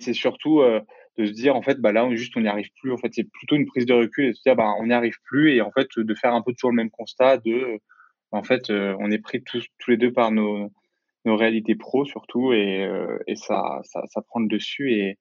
C'est 0.00 0.12
surtout 0.12 0.60
euh, 0.60 0.80
de 1.18 1.26
se 1.26 1.32
dire 1.32 1.56
en 1.56 1.62
fait 1.62 1.80
bah 1.80 1.92
là 1.92 2.04
on, 2.04 2.14
juste 2.14 2.36
on 2.36 2.40
n'y 2.40 2.48
arrive 2.48 2.68
plus. 2.80 2.92
En 2.92 2.98
fait 2.98 3.12
c'est 3.12 3.28
plutôt 3.28 3.56
une 3.56 3.66
prise 3.66 3.86
de 3.86 3.94
recul 3.94 4.26
et 4.26 4.28
de 4.30 4.34
se 4.34 4.42
dire 4.42 4.54
bah 4.54 4.72
on 4.78 4.86
n'y 4.86 4.92
arrive 4.92 5.16
plus. 5.24 5.52
Et 5.52 5.60
en 5.60 5.72
fait 5.72 5.88
de 5.96 6.14
faire 6.14 6.34
un 6.34 6.42
peu 6.42 6.52
toujours 6.52 6.70
le 6.70 6.76
même 6.76 6.90
constat 6.90 7.38
de 7.38 7.80
en 8.30 8.42
fait, 8.42 8.70
euh, 8.70 8.96
on 9.00 9.10
est 9.10 9.18
pris 9.18 9.42
tous, 9.42 9.66
les 9.86 9.96
deux 9.96 10.12
par 10.12 10.30
nos, 10.30 10.70
réalités 11.24 11.74
pro 11.74 12.06
surtout 12.06 12.54
et, 12.54 12.86
euh, 12.86 13.18
ça, 13.34 13.80
ça, 13.84 14.22
prend 14.28 14.40
le 14.40 14.48
dessus 14.48 15.16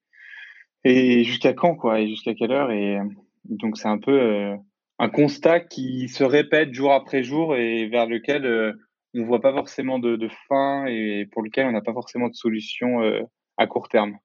et, 0.85 1.23
jusqu'à 1.25 1.51
quand 1.51 1.75
quoi 1.75 1.99
et 1.99 2.07
jusqu'à 2.07 2.33
quelle 2.33 2.53
heure 2.53 2.71
et 2.71 2.97
donc 3.43 3.77
c'est 3.77 3.89
un 3.89 3.97
peu 3.97 4.17
euh, 4.17 4.55
un 4.99 5.09
constat 5.09 5.59
qui 5.59 6.07
se 6.07 6.23
répète 6.23 6.73
jour 6.73 6.93
après 6.93 7.23
jour 7.23 7.57
et 7.57 7.89
vers 7.89 8.05
lequel 8.05 8.73
on 9.15 9.25
voit 9.25 9.41
pas 9.41 9.51
forcément 9.51 9.99
de, 9.99 10.15
de, 10.15 10.29
fin 10.47 10.85
et 10.85 11.27
pour 11.33 11.41
lequel 11.41 11.65
on 11.65 11.73
n'a 11.73 11.81
pas 11.81 11.91
forcément 11.91 12.29
de 12.29 12.35
solution 12.35 13.01
à 13.57 13.67
court 13.67 13.89
terme. 13.89 14.17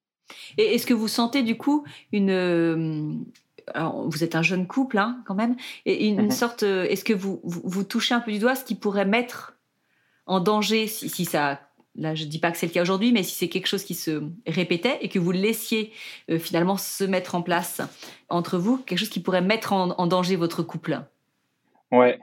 Et 0.58 0.74
est-ce 0.74 0.86
que 0.86 0.94
vous 0.94 1.08
sentez 1.08 1.42
du 1.42 1.56
coup 1.56 1.84
une, 2.12 3.24
vous 3.74 4.24
êtes 4.24 4.34
un 4.34 4.42
jeune 4.42 4.66
couple 4.66 4.98
hein, 4.98 5.22
quand 5.26 5.34
même, 5.34 5.56
et 5.86 6.08
une, 6.08 6.22
mhm. 6.22 6.30
sorte, 6.30 6.62
euh, 6.62 6.84
est-ce 6.84 7.04
que 7.04 7.12
vous, 7.12 7.40
vous, 7.44 7.84
touchez 7.84 8.14
un 8.14 8.20
peu 8.20 8.32
du 8.32 8.38
doigt 8.38 8.54
ce 8.54 8.64
qui 8.64 8.74
pourrait 8.74 9.04
mettre 9.04 9.56
en 10.26 10.40
danger, 10.40 10.86
si, 10.86 11.24
ça, 11.24 11.60
là 11.96 12.14
je 12.14 12.24
dis 12.24 12.38
pas 12.38 12.50
que 12.52 12.58
c'est 12.58 12.66
le 12.66 12.72
cas 12.72 12.82
aujourd'hui, 12.82 13.12
mais 13.12 13.22
si 13.22 13.34
c'est 13.34 13.48
quelque 13.48 13.66
chose 13.66 13.84
qui 13.84 13.94
se 13.94 14.22
répétait 14.46 14.98
et 15.00 15.08
que 15.08 15.18
vous 15.18 15.32
laissiez 15.32 15.92
euh, 16.30 16.38
finalement 16.38 16.76
se 16.76 17.04
mettre 17.04 17.34
en 17.34 17.42
place 17.42 17.80
entre 18.28 18.58
vous, 18.58 18.78
quelque 18.78 18.98
chose 18.98 19.10
qui 19.10 19.20
pourrait 19.20 19.42
mettre 19.42 19.72
en, 19.72 20.06
danger 20.06 20.36
votre 20.36 20.62
couple? 20.62 21.00
Ouais, 21.90 22.18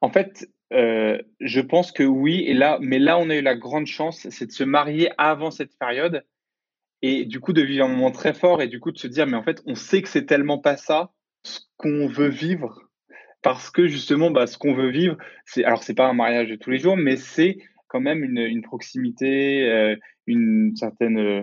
en 0.00 0.10
fait, 0.10 0.50
euh, 0.72 1.18
je 1.40 1.60
pense 1.60 1.92
que 1.92 2.02
oui, 2.02 2.44
et 2.46 2.54
là, 2.54 2.78
mais 2.80 2.98
là 2.98 3.18
on 3.18 3.30
a 3.30 3.36
eu 3.36 3.42
la 3.42 3.54
grande 3.54 3.86
chance, 3.86 4.28
c'est 4.30 4.46
de 4.46 4.52
se 4.52 4.64
marier 4.64 5.10
avant 5.16 5.50
cette 5.50 5.78
période 5.78 6.24
et 7.02 7.24
du 7.26 7.40
coup 7.40 7.52
de 7.52 7.62
vivre 7.62 7.84
un 7.84 7.88
moment 7.88 8.10
très 8.10 8.32
fort 8.32 8.62
et 8.62 8.66
du 8.66 8.80
coup 8.80 8.92
de 8.92 8.98
se 8.98 9.06
dire 9.06 9.26
mais 9.26 9.36
en 9.36 9.42
fait 9.42 9.62
on 9.66 9.74
sait 9.74 10.02
que 10.02 10.08
c'est 10.08 10.26
tellement 10.26 10.58
pas 10.58 10.76
ça 10.76 11.12
ce 11.42 11.60
qu'on 11.76 12.06
veut 12.06 12.28
vivre. 12.28 12.80
Parce 13.42 13.70
que 13.70 13.86
justement 13.86 14.30
bah, 14.30 14.46
ce 14.46 14.56
qu'on 14.56 14.74
veut 14.74 14.90
vivre 14.90 15.18
c'est 15.44 15.64
alors 15.64 15.82
c'est 15.82 15.94
pas 15.94 16.08
un 16.08 16.14
mariage 16.14 16.48
de 16.48 16.56
tous 16.56 16.70
les 16.70 16.78
jours 16.78 16.96
mais 16.96 17.16
c'est 17.16 17.58
quand 17.88 18.00
même 18.00 18.24
une, 18.24 18.38
une 18.38 18.62
proximité 18.62 19.68
euh, 19.68 19.96
une 20.26 20.74
certaine 20.76 21.18
euh, 21.18 21.42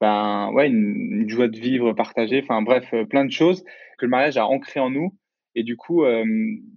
ben 0.00 0.50
ouais 0.52 0.68
une, 0.68 1.28
joie 1.28 1.48
de 1.48 1.58
vivre 1.58 1.92
partagée. 1.92 2.40
Enfin 2.42 2.62
bref 2.62 2.88
euh, 2.94 3.04
plein 3.04 3.24
de 3.24 3.32
choses 3.32 3.64
que 3.98 4.06
le 4.06 4.10
mariage 4.10 4.36
a 4.36 4.46
ancré 4.46 4.80
en 4.80 4.90
nous. 4.90 5.16
Et 5.56 5.64
du 5.64 5.76
coup 5.76 6.04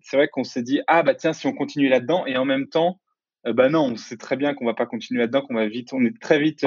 c'est 0.01 0.17
vrai 0.17 0.27
qu'on 0.27 0.43
s'est 0.43 0.63
dit 0.63 0.81
ah 0.87 1.03
bah 1.03 1.13
tiens 1.13 1.33
si 1.33 1.45
on 1.45 1.53
continue 1.53 1.87
là-dedans 1.87 2.25
et 2.25 2.35
en 2.37 2.45
même 2.45 2.67
temps 2.67 2.99
bah 3.45 3.69
non 3.69 3.91
on 3.91 3.95
sait 3.95 4.17
très 4.17 4.35
bien 4.35 4.55
qu'on 4.55 4.65
va 4.65 4.73
pas 4.73 4.87
continuer 4.87 5.21
là-dedans 5.21 5.43
qu'on 5.43 5.53
va 5.53 5.67
vite 5.67 5.93
on 5.93 6.03
est 6.03 6.19
très 6.19 6.39
vite 6.39 6.65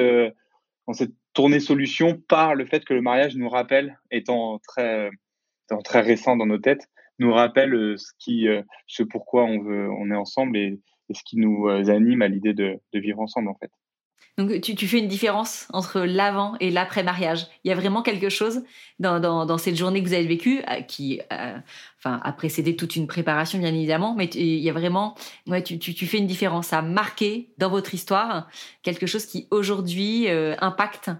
on 0.86 0.92
s'est 0.92 1.10
tourné 1.36 1.60
solution 1.60 2.18
par 2.28 2.54
le 2.54 2.64
fait 2.64 2.82
que 2.86 2.94
le 2.94 3.02
mariage 3.02 3.36
nous 3.36 3.50
rappelle, 3.50 4.00
étant 4.10 4.58
très, 4.66 5.10
très 5.84 6.00
récent 6.00 6.34
dans 6.34 6.46
nos 6.46 6.56
têtes, 6.56 6.88
nous 7.18 7.30
rappelle 7.30 7.74
euh, 7.74 7.96
ce 7.98 8.10
qui, 8.18 8.48
euh, 8.48 8.62
ce 8.86 9.02
pourquoi 9.02 9.44
on 9.44 9.60
veut, 9.60 9.90
on 9.90 10.10
est 10.10 10.16
ensemble 10.16 10.56
et, 10.56 10.80
ce 11.12 11.22
qui 11.24 11.36
nous 11.36 11.68
euh, 11.68 11.90
anime 11.90 12.22
à 12.22 12.28
l'idée 12.28 12.54
de, 12.54 12.80
vivre 12.94 13.20
ensemble 13.20 13.50
en 13.50 13.54
fait. 13.54 13.70
Donc 14.38 14.60
tu, 14.60 14.74
tu 14.74 14.86
fais 14.86 14.98
une 14.98 15.08
différence 15.08 15.66
entre 15.72 16.00
l'avant 16.00 16.56
et 16.60 16.70
l'après-mariage. 16.70 17.46
Il 17.64 17.68
y 17.68 17.72
a 17.72 17.74
vraiment 17.74 18.02
quelque 18.02 18.28
chose 18.28 18.62
dans, 18.98 19.58
cette 19.58 19.76
journée 19.76 20.02
que 20.02 20.08
vous 20.08 20.14
avez 20.14 20.26
vécue 20.26 20.62
qui 20.88 21.20
enfin, 21.98 22.20
a 22.22 22.32
précédé 22.32 22.76
toute 22.76 22.96
une 22.96 23.06
préparation 23.06 23.58
bien 23.58 23.74
évidemment, 23.74 24.14
mais 24.14 24.26
il 24.26 24.58
y 24.58 24.68
a 24.68 24.74
vraiment, 24.74 25.14
ouais, 25.46 25.62
tu, 25.62 25.78
tu, 25.78 25.94
tu, 25.94 26.06
fais 26.06 26.18
une 26.18 26.26
différence. 26.26 26.68
Ça 26.68 26.80
a 26.80 26.82
marqué 26.82 27.48
dans 27.56 27.70
votre 27.70 27.94
histoire 27.94 28.48
quelque 28.82 29.06
chose 29.06 29.24
qui 29.24 29.48
aujourd'hui 29.50 30.28
impacte 30.28 31.10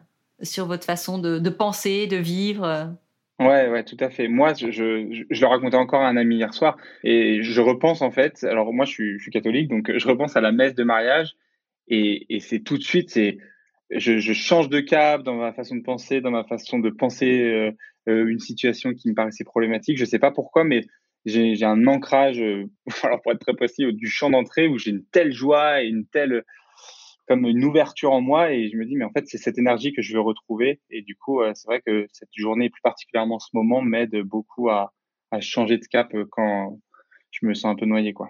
sur 0.43 0.67
votre 0.67 0.85
façon 0.85 1.19
de, 1.19 1.49
penser, 1.49 2.07
de 2.07 2.17
vivre. 2.17 2.95
Ouais, 3.38 3.69
ouais, 3.69 3.85
tout 3.85 3.97
à 4.00 4.11
fait. 4.11 4.29
Moi, 4.29 4.53
je, 4.55 4.67
le 4.71 5.47
racontais 5.47 5.76
encore 5.76 6.03
à 6.03 6.09
un 6.09 6.19
ami 6.19 6.37
hier 6.37 6.53
soir 6.53 6.76
et 7.03 7.43
je 7.43 7.61
repense 7.62 8.03
en 8.03 8.11
fait. 8.11 8.45
Alors 8.45 8.75
moi, 8.75 8.85
je 8.85 9.19
suis 9.19 9.31
catholique, 9.31 9.69
donc 9.69 9.91
je 9.97 10.07
repense 10.07 10.37
à 10.37 10.43
la 10.43 10.53
messe 10.53 10.75
de 10.75 10.85
mariage 10.85 11.35
et, 11.88 12.35
et 12.35 12.40
c'est 12.40 12.61
tout 12.61 12.78
de 12.78 12.83
suite, 12.83 13.11
c'est 13.11 13.38
je, 13.90 14.19
je, 14.19 14.33
change 14.33 14.69
de 14.69 14.81
cap 14.81 15.23
dans 15.23 15.37
ma 15.37 15.52
façon 15.52 15.76
de 15.76 15.83
penser, 15.83 16.21
dans 16.21 16.31
ma 16.31 16.45
façon 16.45 16.78
de 16.78 16.90
penser 16.90 17.40
euh, 17.43 17.71
euh 18.09 18.26
une 18.26 18.40
situation 18.40 18.93
qui 18.95 19.09
me 19.09 19.14
paraissait 19.14 19.45
problématique. 19.45 19.99
Je 19.99 20.05
sais 20.05 20.19
pas 20.19 20.33
pourquoi, 20.33 20.64
mais 20.64 20.83
j'ai 21.25 21.64
un 21.64 21.87
ancrage, 21.87 22.40
euh, 22.40 22.66
alors 23.02 23.23
pour 23.23 23.33
être 23.33 23.40
très 23.40 23.55
précis, 23.55 23.85
du 23.93 24.09
champ 24.09 24.31
d'entrée 24.31 24.69
où 24.69 24.78
j'ai 24.78 24.90
une 24.90 25.05
telle 25.05 25.33
joie 25.33 25.83
et 25.83 25.87
une 25.87 26.07
telle 26.07 26.43
comme 27.28 27.45
une 27.45 27.64
ouverture 27.64 28.12
en 28.12 28.21
moi 28.21 28.52
et 28.52 28.69
je 28.71 28.76
me 28.76 28.85
dis 28.85 28.95
mais 28.95 29.05
en 29.05 29.11
fait 29.11 29.26
c'est 29.26 29.38
cette 29.38 29.59
énergie 29.59 29.93
que 29.93 30.00
je 30.00 30.12
veux 30.14 30.21
retrouver 30.21 30.81
et 30.90 31.02
du 31.02 31.16
coup 31.16 31.40
c'est 31.55 31.66
vrai 31.66 31.83
que 31.85 32.07
cette 32.12 32.28
journée 32.37 32.71
plus 32.71 32.83
particulièrement 32.83 33.40
ce 33.40 33.49
moment 33.52 33.83
m'aide 33.83 34.16
beaucoup 34.23 34.71
à, 34.71 34.93
à 35.33 35.40
changer 35.40 35.76
de 35.78 35.85
cap 35.87 36.14
quand 36.31 36.78
je 37.33 37.45
me 37.47 37.55
sens 37.55 37.73
un 37.73 37.75
peu 37.75 37.85
noyé 37.85 38.12
quoi. 38.12 38.28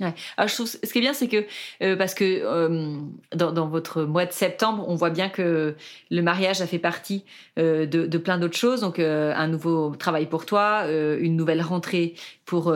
Ouais. 0.00 0.12
Je 0.38 0.52
trouve, 0.52 0.66
ce 0.66 0.78
qui 0.92 0.98
est 0.98 1.00
bien, 1.00 1.14
c'est 1.14 1.28
que 1.28 1.46
euh, 1.82 1.96
parce 1.96 2.12
que 2.12 2.24
euh, 2.24 2.98
dans, 3.34 3.50
dans, 3.52 3.66
votre 3.66 4.02
mois 4.02 4.26
de 4.26 4.32
septembre, 4.32 4.84
on 4.88 4.94
voit 4.94 5.08
bien 5.08 5.30
que 5.30 5.74
le 6.10 6.22
mariage 6.22 6.60
a 6.60 6.66
fait 6.66 6.78
partie 6.78 7.24
euh, 7.58 7.86
de, 7.86 8.06
de, 8.06 8.18
plein 8.18 8.36
d'autres 8.36 8.58
choses. 8.58 8.82
Donc, 8.82 8.98
euh, 8.98 9.32
un 9.34 9.48
nouveau 9.48 9.96
travail 9.96 10.26
pour 10.26 10.44
toi, 10.44 10.82
euh, 10.84 11.16
une 11.18 11.34
nouvelle 11.34 11.62
rentrée 11.62 12.14
pour 12.44 12.74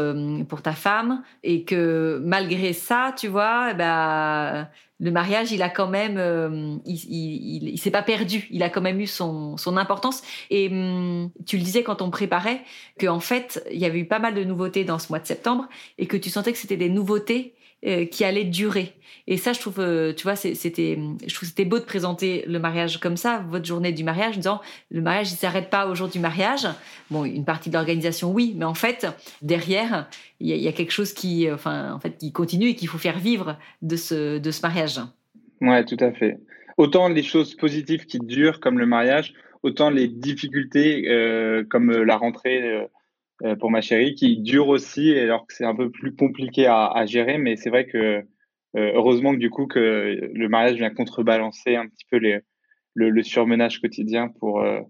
pour 0.48 0.62
ta 0.62 0.72
femme, 0.72 1.22
et 1.42 1.64
que 1.64 2.20
malgré 2.24 2.72
ça, 2.72 3.14
tu 3.16 3.28
vois, 3.28 3.74
ben 3.74 4.66
le 5.00 5.10
mariage, 5.10 5.50
il 5.50 5.62
a 5.62 5.70
quand 5.70 5.88
même, 5.88 6.16
euh, 6.18 6.76
il, 6.84 7.78
s'est 7.78 7.90
pas 7.90 8.02
perdu. 8.02 8.46
Il 8.50 8.62
a 8.62 8.68
quand 8.68 8.82
même 8.82 9.00
eu 9.00 9.06
son, 9.06 9.56
son 9.56 9.78
importance. 9.78 10.22
Et 10.50 10.68
hum, 10.68 11.30
tu 11.46 11.56
le 11.56 11.62
disais 11.62 11.82
quand 11.82 12.02
on 12.02 12.10
préparait 12.10 12.60
que 12.98 13.06
en 13.06 13.20
fait, 13.20 13.64
il 13.72 13.78
y 13.78 13.86
avait 13.86 13.98
eu 13.98 14.04
pas 14.04 14.18
mal 14.18 14.34
de 14.34 14.44
nouveautés 14.44 14.84
dans 14.84 14.98
ce 14.98 15.08
mois 15.08 15.18
de 15.18 15.26
septembre 15.26 15.68
et 15.96 16.06
que 16.06 16.18
tu 16.18 16.28
sentais 16.28 16.52
que 16.52 16.58
c'était 16.58 16.76
des 16.76 16.90
nouveautés 16.90 17.54
euh, 17.86 18.04
qui 18.04 18.24
allait 18.24 18.44
durer. 18.44 18.92
Et 19.26 19.38
ça, 19.38 19.54
je 19.54 19.60
trouve, 19.60 19.80
euh, 19.80 20.12
tu 20.12 20.24
vois, 20.24 20.36
c'était, 20.36 20.98
je 21.26 21.34
trouve 21.34 21.48
c'était 21.48 21.64
beau 21.64 21.78
de 21.78 21.84
présenter 21.84 22.44
le 22.46 22.58
mariage 22.58 23.00
comme 23.00 23.16
ça, 23.16 23.42
votre 23.48 23.64
journée 23.64 23.92
du 23.92 24.04
mariage, 24.04 24.34
en 24.34 24.36
disant 24.36 24.60
le 24.90 25.00
mariage, 25.00 25.32
il 25.32 25.36
s'arrête 25.36 25.70
pas 25.70 25.86
au 25.86 25.94
jour 25.94 26.08
du 26.08 26.18
mariage. 26.18 26.66
Bon, 27.10 27.24
une 27.24 27.46
partie 27.46 27.70
de 27.70 27.74
l'organisation, 27.74 28.32
oui, 28.32 28.52
mais 28.54 28.66
en 28.66 28.74
fait, 28.74 29.06
derrière, 29.40 30.10
il 30.40 30.48
y, 30.48 30.68
a 30.68 30.72
quelque 30.72 30.90
chose 30.90 31.14
qui, 31.14 31.48
euh, 31.48 31.54
enfin, 31.54 31.90
en 31.94 31.98
fait, 32.00 32.18
qui 32.18 32.32
continue 32.32 32.66
et 32.66 32.74
qu'il 32.74 32.88
faut 32.88 32.98
faire 32.98 33.18
vivre 33.18 33.56
de 33.80 33.96
ce, 33.96 34.36
de 34.36 34.50
ce 34.50 34.60
mariage. 34.60 35.00
Ouais, 35.62 35.82
tout 35.86 35.96
à 36.00 36.12
fait. 36.12 36.38
Autant 36.76 37.08
les 37.08 37.22
choses 37.22 37.54
positives 37.54 38.04
qui 38.04 38.18
durent, 38.18 38.60
comme 38.60 38.78
le 38.78 38.84
mariage, 38.84 39.32
autant 39.62 39.88
les 39.88 40.06
difficultés, 40.06 41.04
comme 41.70 41.90
la 41.90 42.16
rentrée 42.18 42.88
pour 43.58 43.70
ma 43.70 43.80
chérie 43.80 44.14
qui 44.14 44.38
dure 44.38 44.68
aussi, 44.68 45.16
alors 45.18 45.46
que 45.46 45.54
c'est 45.54 45.64
un 45.64 45.74
peu 45.74 45.90
plus 45.90 46.14
compliqué 46.14 46.66
à, 46.66 46.86
à 46.86 47.06
gérer. 47.06 47.38
Mais 47.38 47.56
c'est 47.56 47.70
vrai 47.70 47.86
que 47.86 47.98
euh, 47.98 48.22
heureusement 48.74 49.32
que 49.32 49.38
du 49.38 49.50
coup 49.50 49.66
que 49.66 50.30
le 50.32 50.48
mariage 50.48 50.76
vient 50.76 50.90
contrebalancer 50.90 51.76
un 51.76 51.86
petit 51.86 52.04
peu 52.10 52.18
les, 52.18 52.40
le, 52.94 53.10
le 53.10 53.22
surmenage 53.22 53.80
quotidien 53.80 54.28
pour 54.28 54.60
euh, 54.60 54.80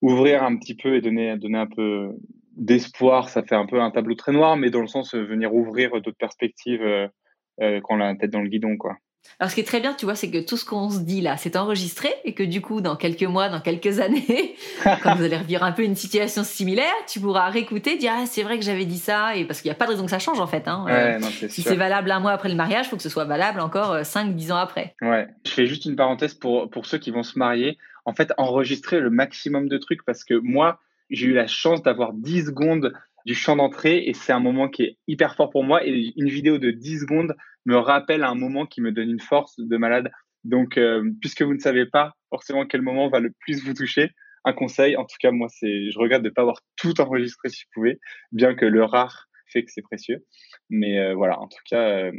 ouvrir 0.00 0.42
un 0.42 0.56
petit 0.56 0.74
peu 0.74 0.96
et 0.96 1.00
donner, 1.00 1.36
donner 1.36 1.58
un 1.58 1.66
peu 1.66 2.10
d'espoir. 2.56 3.28
Ça 3.28 3.42
fait 3.42 3.54
un 3.54 3.66
peu 3.66 3.80
un 3.80 3.90
tableau 3.90 4.14
très 4.14 4.32
noir, 4.32 4.56
mais 4.56 4.70
dans 4.70 4.80
le 4.80 4.86
sens 4.86 5.14
venir 5.14 5.54
ouvrir 5.54 5.90
d'autres 6.00 6.16
perspectives 6.18 7.10
quand 7.58 7.96
on 7.96 8.00
a 8.00 8.06
la 8.06 8.16
tête 8.16 8.30
dans 8.30 8.42
le 8.42 8.48
guidon, 8.48 8.76
quoi. 8.76 8.96
Alors, 9.38 9.50
ce 9.50 9.54
qui 9.54 9.60
est 9.60 9.64
très 9.66 9.80
bien, 9.80 9.94
tu 9.94 10.04
vois, 10.04 10.14
c'est 10.14 10.30
que 10.30 10.38
tout 10.38 10.56
ce 10.56 10.64
qu'on 10.64 10.90
se 10.90 11.00
dit 11.00 11.20
là, 11.20 11.36
c'est 11.36 11.56
enregistré 11.56 12.12
et 12.24 12.34
que 12.34 12.42
du 12.42 12.60
coup, 12.60 12.80
dans 12.80 12.96
quelques 12.96 13.22
mois, 13.22 13.48
dans 13.48 13.60
quelques 13.60 13.98
années, 14.00 14.54
quand 15.02 15.14
vous 15.16 15.24
allez 15.24 15.36
revivre 15.36 15.64
un 15.64 15.72
peu 15.72 15.82
une 15.82 15.96
situation 15.96 16.44
similaire, 16.44 16.92
tu 17.08 17.20
pourras 17.20 17.48
réécouter, 17.48 17.96
dire 17.96 18.12
ah, 18.14 18.24
c'est 18.26 18.42
vrai 18.42 18.58
que 18.58 18.64
j'avais 18.64 18.84
dit 18.84 18.98
ça, 18.98 19.36
et 19.36 19.44
parce 19.44 19.60
qu'il 19.60 19.68
n'y 19.68 19.74
a 19.74 19.78
pas 19.78 19.86
de 19.86 19.90
raison 19.90 20.04
que 20.04 20.10
ça 20.10 20.18
change 20.18 20.40
en 20.40 20.46
fait. 20.46 20.68
Hein. 20.68 20.84
Ouais, 20.86 21.18
non, 21.18 21.28
si 21.28 21.62
c'est 21.62 21.76
valable 21.76 22.10
un 22.10 22.20
mois 22.20 22.32
après 22.32 22.48
le 22.48 22.54
mariage, 22.54 22.86
il 22.86 22.90
faut 22.90 22.96
que 22.96 23.02
ce 23.02 23.08
soit 23.08 23.24
valable 23.24 23.60
encore 23.60 24.04
5, 24.04 24.28
euh, 24.28 24.32
10 24.32 24.52
ans 24.52 24.56
après. 24.56 24.94
Ouais, 25.02 25.28
je 25.44 25.50
fais 25.50 25.66
juste 25.66 25.86
une 25.86 25.96
parenthèse 25.96 26.34
pour, 26.34 26.70
pour 26.70 26.86
ceux 26.86 26.98
qui 26.98 27.10
vont 27.10 27.22
se 27.22 27.38
marier. 27.38 27.78
En 28.04 28.14
fait, 28.14 28.32
enregistrer 28.36 29.00
le 29.00 29.10
maximum 29.10 29.68
de 29.68 29.78
trucs 29.78 30.04
parce 30.04 30.24
que 30.24 30.34
moi, 30.34 30.80
j'ai 31.10 31.26
eu 31.26 31.34
la 31.34 31.46
chance 31.46 31.82
d'avoir 31.82 32.12
10 32.12 32.46
secondes 32.46 32.92
du 33.26 33.34
champ 33.34 33.56
d'entrée 33.56 34.04
et 34.06 34.14
c'est 34.14 34.32
un 34.32 34.40
moment 34.40 34.68
qui 34.68 34.82
est 34.82 34.98
hyper 35.06 35.36
fort 35.36 35.50
pour 35.50 35.64
moi 35.64 35.86
et 35.86 36.12
une 36.16 36.28
vidéo 36.28 36.58
de 36.58 36.70
10 36.70 37.00
secondes 37.00 37.34
me 37.66 37.76
rappelle 37.76 38.24
un 38.24 38.34
moment 38.34 38.66
qui 38.66 38.80
me 38.80 38.92
donne 38.92 39.10
une 39.10 39.20
force 39.20 39.54
de 39.58 39.76
malade. 39.76 40.10
Donc, 40.44 40.76
euh, 40.76 41.08
puisque 41.20 41.42
vous 41.42 41.54
ne 41.54 41.60
savez 41.60 41.86
pas 41.86 42.14
forcément 42.30 42.66
quel 42.66 42.82
moment 42.82 43.08
va 43.08 43.20
le 43.20 43.30
plus 43.40 43.64
vous 43.64 43.74
toucher, 43.74 44.10
un 44.44 44.52
conseil, 44.52 44.96
en 44.96 45.04
tout 45.04 45.16
cas, 45.20 45.30
moi, 45.30 45.48
c'est, 45.48 45.90
je 45.90 45.98
regrette 45.98 46.22
de 46.22 46.28
ne 46.28 46.34
pas 46.34 46.42
avoir 46.42 46.58
tout 46.76 47.00
enregistré 47.00 47.48
si 47.48 47.60
je 47.60 47.66
pouvais, 47.72 48.00
bien 48.32 48.54
que 48.54 48.66
le 48.66 48.84
rare 48.84 49.28
fait 49.46 49.64
que 49.64 49.70
c'est 49.70 49.82
précieux. 49.82 50.24
Mais 50.70 50.98
euh, 50.98 51.14
voilà, 51.14 51.38
en 51.38 51.46
tout 51.46 51.62
cas, 51.68 52.06
euh, 52.06 52.12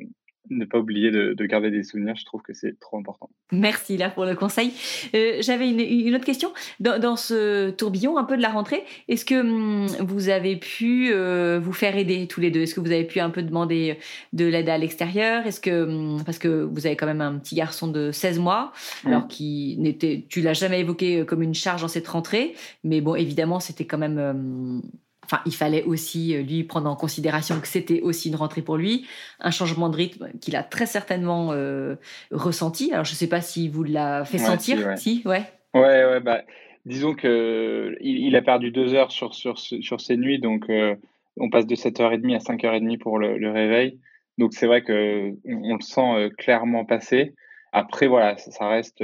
ne 0.50 0.66
pas 0.66 0.78
oublier 0.80 1.12
de, 1.12 1.34
de, 1.34 1.46
garder 1.46 1.72
des 1.72 1.84
souvenirs, 1.84 2.16
je 2.16 2.26
trouve 2.26 2.42
que 2.42 2.54
c'est 2.54 2.80
trop 2.80 2.98
important. 2.98 3.30
Merci 3.52 3.98
là 3.98 4.10
pour 4.10 4.26
le 4.26 4.36
conseil. 4.36 4.74
Euh, 5.16 5.38
J'avais 5.42 5.70
une, 5.70 5.80
une, 5.80 6.16
autre 6.16 6.26
question. 6.26 6.52
Dans, 6.80 7.00
dans, 7.00 7.16
ce 7.16 7.70
tourbillon 7.72 8.18
un 8.18 8.24
peu 8.24 8.36
de 8.36 8.42
la 8.42 8.50
rentrée, 8.50 8.84
est-ce 9.08 9.26
que 9.26 9.40
hum, 9.40 9.88
vous 10.00 10.30
avez 10.30 10.58
pu 10.58 11.12
euh, 11.12 11.60
vous 11.62 11.74
faire 11.74 11.96
aider 11.96 12.28
tous 12.28 12.42
les 12.42 12.52
deux? 12.52 12.62
Est-ce 12.62 12.76
que 12.76 12.82
vous 12.82 12.92
avez 12.92 13.06
pu 13.06 13.20
un 13.20 13.30
peu 13.30 13.42
demander 13.42 13.98
de 14.34 14.46
l'aide 14.46 14.70
à 14.70 14.78
l'extérieur? 14.78 15.46
Est-ce 15.48 15.62
que 15.62 15.84
hum, 15.84 16.24
parce 16.26 16.40
que 16.40 16.64
vous 16.64 16.86
avez 16.86 16.96
quand 16.96 17.08
même 17.08 17.22
un 17.22 17.38
petit 17.40 17.56
garçon 17.56 17.88
de 17.88 18.12
16 18.12 18.40
mois, 18.40 18.74
alors 19.06 19.28
qui 19.28 19.78
n'était, 19.80 20.26
tu 20.30 20.42
l'as 20.42 20.54
jamais 20.54 20.82
évoqué 20.82 21.26
comme 21.26 21.42
une 21.42 21.54
charge 21.54 21.82
dans 21.82 21.88
cette 21.88 22.08
rentrée, 22.08 22.56
mais 22.84 23.02
bon 23.02 23.16
évidemment 23.16 23.60
c'était 23.60 23.86
quand 23.86 23.98
même 23.98 24.18
hum, 24.18 24.82
enfin, 25.24 25.42
il 25.46 25.54
fallait 25.54 25.84
aussi 25.84 26.36
euh, 26.36 26.42
lui 26.42 26.64
prendre 26.64 26.90
en 26.90 26.96
considération 26.96 27.60
que 27.60 27.68
c'était 27.68 28.02
aussi 28.02 28.30
une 28.30 28.36
rentrée 28.36 28.62
pour 28.62 28.78
lui, 28.78 29.08
un 29.40 29.52
changement 29.52 29.90
de 29.90 29.96
rythme 29.96 30.30
qu'il 30.42 30.56
a 30.56 30.64
très 30.64 30.86
certainement 30.86 31.52
euh, 31.52 31.96
ressenti. 32.32 32.92
Alors, 32.92 33.06
je 33.06 33.12
ne 33.12 33.16
sais 33.16 33.28
pas 33.28 33.42
si 33.42 33.70
vous 33.70 33.84
l'a 33.84 34.26
fait 34.26 34.40
ouais, 34.40 34.46
sentir. 34.46 34.78
Si, 34.78 34.86
ouais. 34.86 34.98
si, 34.98 35.22
ouais. 35.26 35.44
Ouais, 35.74 36.06
ouais, 36.06 36.20
bah, 36.20 36.42
disons 36.86 37.16
que 37.16 37.96
il, 38.02 38.28
il, 38.28 38.36
a 38.36 38.42
perdu 38.42 38.72
deux 38.72 38.94
heures 38.94 39.12
sur, 39.12 39.34
sur, 39.34 39.58
sur 39.58 40.02
ses 40.02 40.18
nuits, 40.18 40.40
donc 40.40 40.70
euh, 40.70 40.96
on 41.38 41.50
passe 41.50 41.66
de 41.66 41.76
7h30 41.76 42.36
à 42.36 42.40
5h30 42.40 42.98
pour 43.00 43.18
le, 43.18 43.38
le 43.38 43.52
réveil. 43.52 44.00
Donc, 44.38 44.54
c'est 44.54 44.68
vrai 44.68 44.84
que 44.84 45.32
on, 45.46 45.72
on, 45.72 45.76
le 45.76 45.82
sent 45.82 46.02
euh, 46.02 46.30
clairement 46.30 46.86
passer. 46.86 47.34
Après, 47.72 48.08
voilà, 48.08 48.38
ça, 48.38 48.52
ça 48.52 48.68
reste. 48.68 49.04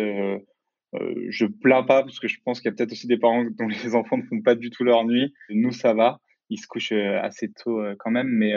Euh, 0.96 1.00
euh, 1.00 1.25
je 1.29 1.46
plains 1.46 1.84
pas 1.84 2.03
parce 2.03 2.19
que 2.19 2.27
je 2.27 2.38
pense 2.43 2.60
qu'il 2.60 2.69
y 2.69 2.74
a 2.74 2.75
peut-être 2.75 2.91
aussi 2.91 3.08
des 3.08 3.17
parents 3.17 3.46
dont 3.58 3.67
les 3.67 3.96
enfants 3.96 4.17
ne 4.17 4.24
font 4.24 4.41
pas 4.41 4.55
du 4.55 4.69
tout 4.69 4.84
leur 4.84 5.05
nuit. 5.05 5.34
Nous, 5.50 5.72
ça 5.72 5.93
va. 5.93 6.19
Ils 6.50 6.58
se 6.58 6.67
couchent 6.67 6.91
euh, 6.91 7.19
assez 7.22 7.51
tôt 7.51 7.79
euh, 7.79 7.96
quand 8.00 8.12
même, 8.12 8.27
mais 8.27 8.53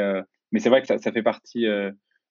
mais 0.53 0.61
c'est 0.61 0.69
vrai 0.69 0.83
que 0.83 0.87
ça, 0.87 0.99
ça 0.99 1.13
fait 1.13 1.23
partie 1.23 1.67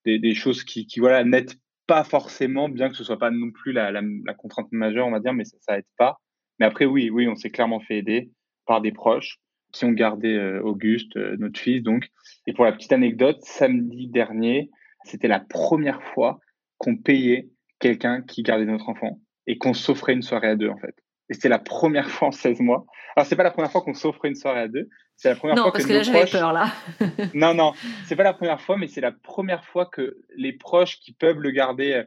des, 0.06 0.20
des, 0.20 0.36
choses 0.36 0.64
qui, 0.64 0.86
qui 0.86 1.00
voilà 1.00 1.24
n'aident 1.24 1.56
pas 1.88 2.04
forcément, 2.04 2.70
bien 2.70 2.90
que 2.90 2.96
ce 2.96 3.04
soit 3.04 3.18
pas 3.18 3.32
non 3.32 3.50
plus 3.50 3.72
la, 3.72 3.90
la, 3.90 4.04
la 4.26 4.34
contrainte 4.36 4.72
majeure, 4.72 5.08
on 5.08 5.12
va 5.12 5.20
dire, 5.20 5.34
mais 5.34 5.44
ça, 5.44 5.58
ça 5.60 5.80
aide 5.80 5.86
pas. 5.98 6.20
Mais 6.60 6.68
après, 6.68 6.86
oui, 6.86 7.10
oui, 7.10 7.28
on 7.28 7.36
s'est 7.36 7.50
clairement 7.50 7.80
fait 7.80 7.98
aider 7.98 8.32
par 8.68 8.82
des 8.82 8.92
proches 8.92 9.40
qui 9.74 9.86
ont 9.86 9.92
gardé 9.92 10.38
Auguste, 10.64 11.16
notre 11.16 11.60
fils, 11.60 11.82
donc. 11.82 12.10
Et 12.46 12.54
pour 12.54 12.64
la 12.66 12.74
petite 12.74 12.94
anecdote, 12.94 13.40
samedi 13.42 14.08
dernier, 14.08 14.70
c'était 15.06 15.28
la 15.28 15.40
première 15.40 16.04
fois 16.04 16.40
qu'on 16.78 16.98
payait 16.98 17.50
quelqu'un 17.80 18.22
qui 18.22 18.44
gardait 18.44 18.66
notre 18.66 18.90
enfant 18.90 19.20
et 19.52 19.58
qu'on 19.58 19.74
s'offrait 19.74 20.14
une 20.14 20.22
soirée 20.22 20.48
à 20.48 20.56
deux 20.56 20.70
en 20.70 20.78
fait. 20.78 20.96
Et 21.30 21.34
c'était 21.34 21.50
la 21.50 21.60
première 21.60 22.10
fois 22.10 22.30
en 22.30 22.32
16 22.32 22.62
mois. 22.62 22.86
Alors 23.16 23.28
c'est 23.28 23.36
pas 23.36 23.44
la 23.44 23.52
première 23.52 23.70
fois 23.70 23.82
qu'on 23.82 23.94
s'offrait 23.94 24.30
une 24.30 24.36
soirée 24.36 24.62
à 24.62 24.68
deux, 24.70 24.88
c'est 25.18 25.28
la 25.28 25.36
première 25.36 25.58
non, 25.58 25.64
fois 25.64 25.74
parce 25.74 25.84
que, 25.84 25.90
que 25.90 25.94
là 25.94 26.04
j'avais 26.04 26.20
proches... 26.20 26.32
peur 26.32 26.54
là. 26.54 26.72
non 27.34 27.54
non, 27.54 27.74
c'est 28.06 28.16
pas 28.16 28.24
la 28.24 28.34
première 28.34 28.62
fois, 28.62 28.78
mais 28.78 28.88
c'est 28.88 29.02
la 29.02 29.12
première 29.12 29.66
fois 29.66 29.88
que 29.88 30.16
les 30.38 30.54
proches 30.54 31.00
qui 31.02 31.12
peuvent 31.12 31.40
le 31.40 31.52
garder 31.52 32.04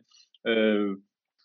euh, 0.46 0.94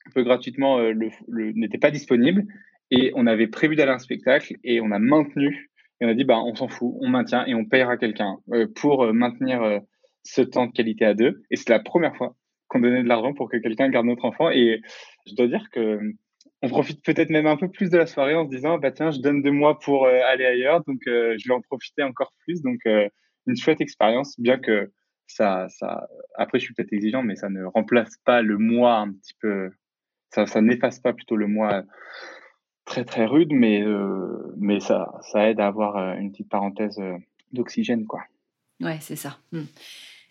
un 0.08 0.12
peu 0.12 0.24
gratuitement 0.24 0.80
euh, 0.80 0.94
le, 0.94 1.10
le, 1.28 1.52
n'étaient 1.52 1.78
pas 1.78 1.92
disponibles 1.92 2.46
et 2.92 3.12
on 3.16 3.28
avait 3.28 3.48
prévu 3.48 3.76
d'aller 3.76 3.92
à 3.92 3.96
un 3.96 4.00
spectacle 4.00 4.56
et 4.64 4.80
on 4.80 4.92
a 4.92 5.00
maintenu 5.00 5.70
et 6.00 6.06
on 6.06 6.10
a 6.10 6.14
dit 6.14 6.24
bah 6.24 6.40
on 6.40 6.56
s'en 6.56 6.70
fout, 6.70 6.96
on 7.02 7.10
maintient 7.10 7.46
et 7.46 7.56
on 7.56 7.66
payera 7.66 7.98
quelqu'un 7.98 8.38
euh, 8.54 8.68
pour 8.74 9.14
maintenir 9.14 9.82
ce 10.24 10.42
temps 10.42 10.68
de 10.68 10.72
qualité 10.72 11.04
à 11.04 11.14
deux. 11.14 11.44
Et 11.52 11.58
c'est 11.58 11.70
la 11.70 11.80
première 11.80 12.16
fois 12.16 12.36
qu'on 12.70 12.80
donnait 12.80 13.04
de 13.04 13.08
l'argent 13.08 13.34
pour 13.34 13.50
que 13.50 13.58
quelqu'un 13.58 13.90
garde 13.90 14.06
notre 14.06 14.26
enfant. 14.26 14.50
Et 14.50 14.82
je 15.28 15.36
dois 15.36 15.48
dire 15.48 15.70
que 15.72 16.00
on 16.62 16.70
profite 16.70 17.04
peut-être 17.04 17.30
même 17.30 17.48
un 17.48 17.58
peu 17.58 17.70
plus 17.70 17.90
de 17.90 17.98
la 17.98 18.06
soirée 18.06 18.36
en 18.36 18.46
se 18.46 18.50
disant 18.50 18.78
bah 18.78 18.92
tiens 18.92 19.12
je 19.12 19.20
donne 19.20 19.42
deux 19.42 19.52
mois 19.52 19.80
pour 19.80 20.06
euh, 20.06 20.20
aller 20.28 20.46
ailleurs. 20.46 20.84
Donc 20.86 21.02
euh, 21.08 21.36
je 21.38 21.48
vais 21.48 21.54
en 21.54 21.62
profiter 21.62 22.04
encore 22.04 22.34
plus. 22.44 22.62
Donc 22.62 22.80
euh, 22.86 23.08
une 23.48 23.58
chouette 23.58 23.82
expérience 23.82 24.40
bien 24.40 24.58
que 24.58 24.92
ça 25.28 25.68
ça 25.70 26.08
après 26.36 26.60
je 26.60 26.66
suis 26.66 26.74
peut-être 26.74 26.92
exigeant 26.92 27.22
mais 27.22 27.36
ça 27.36 27.50
ne 27.50 27.64
remplace 27.64 28.18
pas 28.26 28.42
le 28.42 28.58
mois 28.58 28.96
un 28.96 29.14
petit 29.14 29.36
peu 29.40 29.70
ça 30.32 30.48
ça 30.48 30.60
n'efface 30.62 31.00
pas 31.00 31.14
plutôt 31.14 31.36
le 31.36 31.48
mois 31.48 31.84
très 32.86 33.06
très 33.06 33.26
rude. 33.26 33.52
Mais 33.54 33.84
mais 34.58 34.80
ça 34.80 35.14
ça 35.22 35.50
aide 35.50 35.60
à 35.60 35.68
avoir 35.68 35.98
une 36.18 36.32
petite 36.32 36.50
parenthèse 36.50 37.00
d'oxygène 37.54 38.06
quoi. 38.06 38.22
Ouais 38.82 38.98
c'est 39.02 39.16
ça. 39.16 39.38
Mmh. 39.52 39.64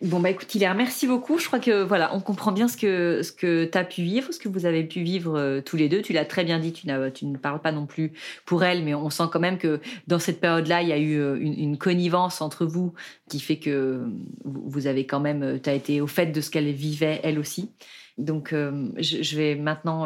Bon 0.01 0.21
bah 0.21 0.29
écoute 0.29 0.55
Hilaire, 0.55 0.75
merci 0.75 1.07
beaucoup. 1.07 1.39
Je 1.39 1.47
crois 1.47 1.59
que 1.59 1.83
voilà, 1.83 2.15
on 2.15 2.21
comprend 2.21 2.53
bien 2.53 2.69
ce 2.69 2.77
que 2.77 3.21
ce 3.21 3.33
que 3.33 3.65
tu 3.65 3.77
as 3.77 3.83
pu 3.83 4.01
vivre, 4.01 4.31
ce 4.31 4.39
que 4.39 4.47
vous 4.47 4.65
avez 4.65 4.85
pu 4.85 5.03
vivre 5.03 5.37
euh, 5.37 5.59
tous 5.59 5.75
les 5.75 5.89
deux. 5.89 6.01
Tu 6.01 6.13
l'as 6.13 6.23
très 6.23 6.45
bien 6.45 6.57
dit, 6.57 6.71
tu, 6.71 6.87
tu 7.13 7.25
ne 7.25 7.37
parles 7.37 7.59
pas 7.59 7.73
non 7.73 7.85
plus 7.85 8.13
pour 8.45 8.63
elle, 8.63 8.85
mais 8.85 8.95
on 8.95 9.09
sent 9.09 9.25
quand 9.29 9.41
même 9.41 9.57
que 9.57 9.81
dans 10.07 10.17
cette 10.17 10.39
période-là, 10.39 10.83
il 10.83 10.87
y 10.87 10.93
a 10.93 10.97
eu 10.97 11.19
euh, 11.19 11.35
une, 11.37 11.53
une, 11.53 11.77
connivence 11.77 12.39
entre 12.39 12.65
vous 12.65 12.93
qui 13.27 13.41
fait 13.41 13.57
que 13.57 14.05
vous 14.45 14.87
avez 14.87 15.05
quand 15.05 15.19
même, 15.19 15.59
tu 15.61 15.69
as 15.69 15.73
été 15.73 15.99
au 15.99 16.07
fait 16.07 16.27
de 16.27 16.39
ce 16.39 16.49
qu'elle 16.49 16.71
vivait 16.71 17.19
elle 17.23 17.37
aussi. 17.37 17.69
Donc, 18.19 18.49
je, 18.51 19.35
vais 19.35 19.55
maintenant 19.55 20.05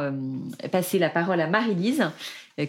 passer 0.71 0.99
la 0.99 1.09
parole 1.09 1.41
à 1.41 1.47
Marie-Lise, 1.47 2.09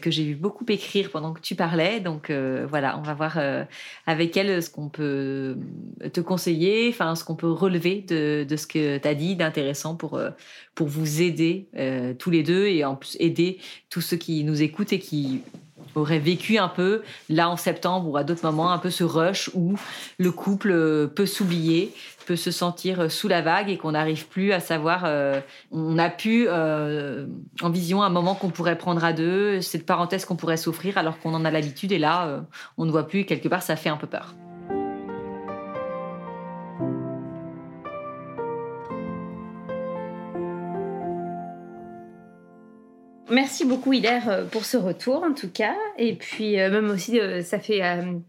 que 0.00 0.10
j'ai 0.10 0.24
vu 0.24 0.34
beaucoup 0.34 0.64
écrire 0.68 1.10
pendant 1.10 1.34
que 1.34 1.40
tu 1.40 1.54
parlais. 1.54 2.00
Donc, 2.00 2.30
voilà, 2.30 2.98
on 2.98 3.02
va 3.02 3.14
voir 3.14 3.38
avec 4.06 4.36
elle 4.36 4.62
ce 4.62 4.70
qu'on 4.70 4.88
peut 4.88 5.56
te 6.12 6.20
conseiller, 6.20 6.88
enfin, 6.88 7.14
ce 7.14 7.24
qu'on 7.24 7.36
peut 7.36 7.50
relever 7.50 8.04
de, 8.08 8.46
de 8.48 8.56
ce 8.56 8.66
que 8.66 8.98
tu 8.98 9.08
as 9.08 9.14
dit 9.14 9.36
d'intéressant 9.36 9.94
pour, 9.94 10.18
pour 10.74 10.88
vous 10.88 11.20
aider 11.20 11.68
tous 12.18 12.30
les 12.30 12.42
deux 12.42 12.66
et 12.66 12.84
en 12.84 12.96
plus 12.96 13.16
aider 13.20 13.58
tous 13.90 14.00
ceux 14.00 14.16
qui 14.16 14.44
nous 14.44 14.62
écoutent 14.62 14.92
et 14.94 14.98
qui 14.98 15.42
aurait 15.94 16.18
vécu 16.18 16.58
un 16.58 16.68
peu, 16.68 17.02
là 17.28 17.48
en 17.48 17.56
septembre 17.56 18.08
ou 18.08 18.16
à 18.16 18.24
d'autres 18.24 18.44
moments, 18.44 18.70
un 18.70 18.78
peu 18.78 18.90
ce 18.90 19.04
rush 19.04 19.50
où 19.54 19.74
le 20.18 20.32
couple 20.32 20.70
euh, 20.72 21.06
peut 21.06 21.26
s'oublier, 21.26 21.92
peut 22.26 22.36
se 22.36 22.50
sentir 22.50 23.00
euh, 23.00 23.08
sous 23.08 23.28
la 23.28 23.42
vague 23.42 23.70
et 23.70 23.76
qu'on 23.76 23.92
n'arrive 23.92 24.26
plus 24.26 24.52
à 24.52 24.60
savoir. 24.60 25.02
Euh, 25.04 25.40
on 25.72 25.98
a 25.98 26.08
pu 26.08 26.48
en 26.50 27.70
vision 27.70 28.02
un 28.02 28.10
moment 28.10 28.34
qu'on 28.34 28.50
pourrait 28.50 28.78
prendre 28.78 29.04
à 29.04 29.12
deux, 29.12 29.60
cette 29.60 29.86
parenthèse 29.86 30.24
qu'on 30.24 30.36
pourrait 30.36 30.56
s'offrir 30.56 30.98
alors 30.98 31.18
qu'on 31.18 31.34
en 31.34 31.44
a 31.44 31.50
l'habitude 31.50 31.92
et 31.92 31.98
là 31.98 32.44
on 32.78 32.84
ne 32.84 32.90
voit 32.90 33.06
plus. 33.06 33.24
Quelque 33.24 33.48
part, 33.48 33.62
ça 33.62 33.76
fait 33.76 33.88
un 33.88 33.96
peu 33.96 34.06
peur. 34.06 34.34
Merci 43.44 43.66
beaucoup 43.66 43.92
Hilaire 43.92 44.30
euh, 44.30 44.44
pour 44.46 44.64
ce 44.64 44.78
retour 44.78 45.22
en 45.22 45.34
tout 45.34 45.50
cas. 45.50 45.74
Et 45.98 46.14
puis 46.14 46.58
euh, 46.58 46.70
même 46.70 46.88
aussi, 46.88 47.20
euh, 47.20 47.42
ça 47.42 47.58
fait 47.58 47.82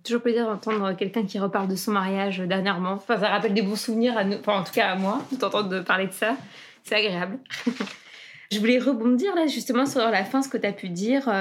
toujours 0.04 0.22
plaisir 0.22 0.46
d'entendre 0.46 0.92
quelqu'un 0.92 1.26
qui 1.26 1.40
reparle 1.40 1.70
de 1.70 1.78
son 1.78 1.92
mariage 1.92 2.40
dernièrement. 2.40 2.96
Enfin, 2.96 3.18
ça 3.18 3.30
rappelle 3.30 3.54
des 3.54 3.62
bons 3.62 3.78
souvenirs 3.78 4.18
à 4.18 4.26
nous, 4.26 4.36
en 4.46 4.64
tout 4.66 4.74
cas 4.74 4.90
à 4.90 4.96
moi, 4.98 5.22
de 5.32 5.38
t'entendre 5.38 5.80
parler 5.86 6.08
de 6.08 6.12
ça. 6.12 6.36
C'est 6.84 6.96
agréable. 6.96 7.38
Je 8.52 8.60
voulais 8.60 8.78
rebondir 8.78 9.34
là 9.36 9.48
justement 9.48 9.86
sur 9.86 10.02
la 10.02 10.26
fin, 10.26 10.42
ce 10.42 10.50
que 10.50 10.58
tu 10.58 10.68
as 10.68 10.74
pu 10.74 10.90
dire. 10.90 11.32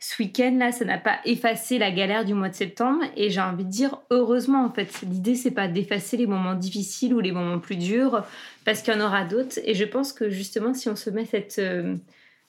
ce 0.00 0.20
week-end 0.20 0.56
là, 0.58 0.72
ça 0.72 0.84
n'a 0.84 0.98
pas 0.98 1.18
effacé 1.24 1.78
la 1.78 1.92
galère 1.92 2.24
du 2.24 2.34
mois 2.34 2.48
de 2.48 2.54
septembre. 2.54 3.04
Et 3.16 3.30
j'ai 3.30 3.40
envie 3.40 3.64
de 3.64 3.70
dire 3.70 4.00
heureusement 4.10 4.64
en 4.64 4.72
fait. 4.72 4.90
L'idée 5.02 5.36
c'est 5.36 5.52
pas 5.52 5.68
d'effacer 5.68 6.16
les 6.16 6.26
moments 6.26 6.54
difficiles 6.54 7.14
ou 7.14 7.20
les 7.20 7.30
moments 7.30 7.60
plus 7.60 7.76
durs 7.76 8.24
parce 8.64 8.82
qu'il 8.82 8.92
y 8.92 8.96
en 8.96 9.00
aura 9.00 9.24
d'autres. 9.24 9.60
Et 9.64 9.74
je 9.74 9.84
pense 9.84 10.12
que 10.12 10.30
justement 10.30 10.74
si 10.74 10.88
on 10.88 10.96
se 10.96 11.10
met 11.10 11.26
cette 11.26 11.60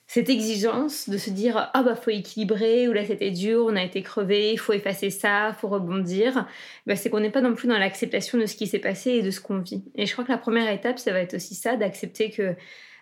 cette 0.06 0.30
exigence 0.30 1.08
de 1.08 1.18
se 1.18 1.30
dire 1.30 1.70
ah 1.74 1.82
bah 1.82 1.94
faut 1.96 2.10
équilibrer 2.10 2.88
ou 2.88 2.92
là 2.92 3.04
c'était 3.04 3.30
dur 3.30 3.66
on 3.68 3.76
a 3.76 3.82
été 3.82 4.02
crevé 4.02 4.52
il 4.52 4.58
faut 4.58 4.72
effacer 4.72 5.10
ça 5.10 5.54
faut 5.60 5.68
rebondir 5.68 6.46
bah, 6.86 6.94
c'est 6.96 7.10
qu'on 7.10 7.20
n'est 7.20 7.30
pas 7.30 7.40
non 7.40 7.54
plus 7.54 7.68
dans 7.68 7.78
l'acceptation 7.78 8.38
de 8.38 8.46
ce 8.46 8.56
qui 8.56 8.66
s'est 8.66 8.78
passé 8.78 9.10
et 9.10 9.22
de 9.22 9.30
ce 9.30 9.40
qu'on 9.40 9.58
vit 9.58 9.82
et 9.96 10.06
je 10.06 10.12
crois 10.12 10.24
que 10.24 10.32
la 10.32 10.38
première 10.38 10.72
étape 10.72 10.98
ça 10.98 11.12
va 11.12 11.20
être 11.20 11.34
aussi 11.34 11.54
ça 11.54 11.76
d'accepter 11.76 12.30
que 12.30 12.54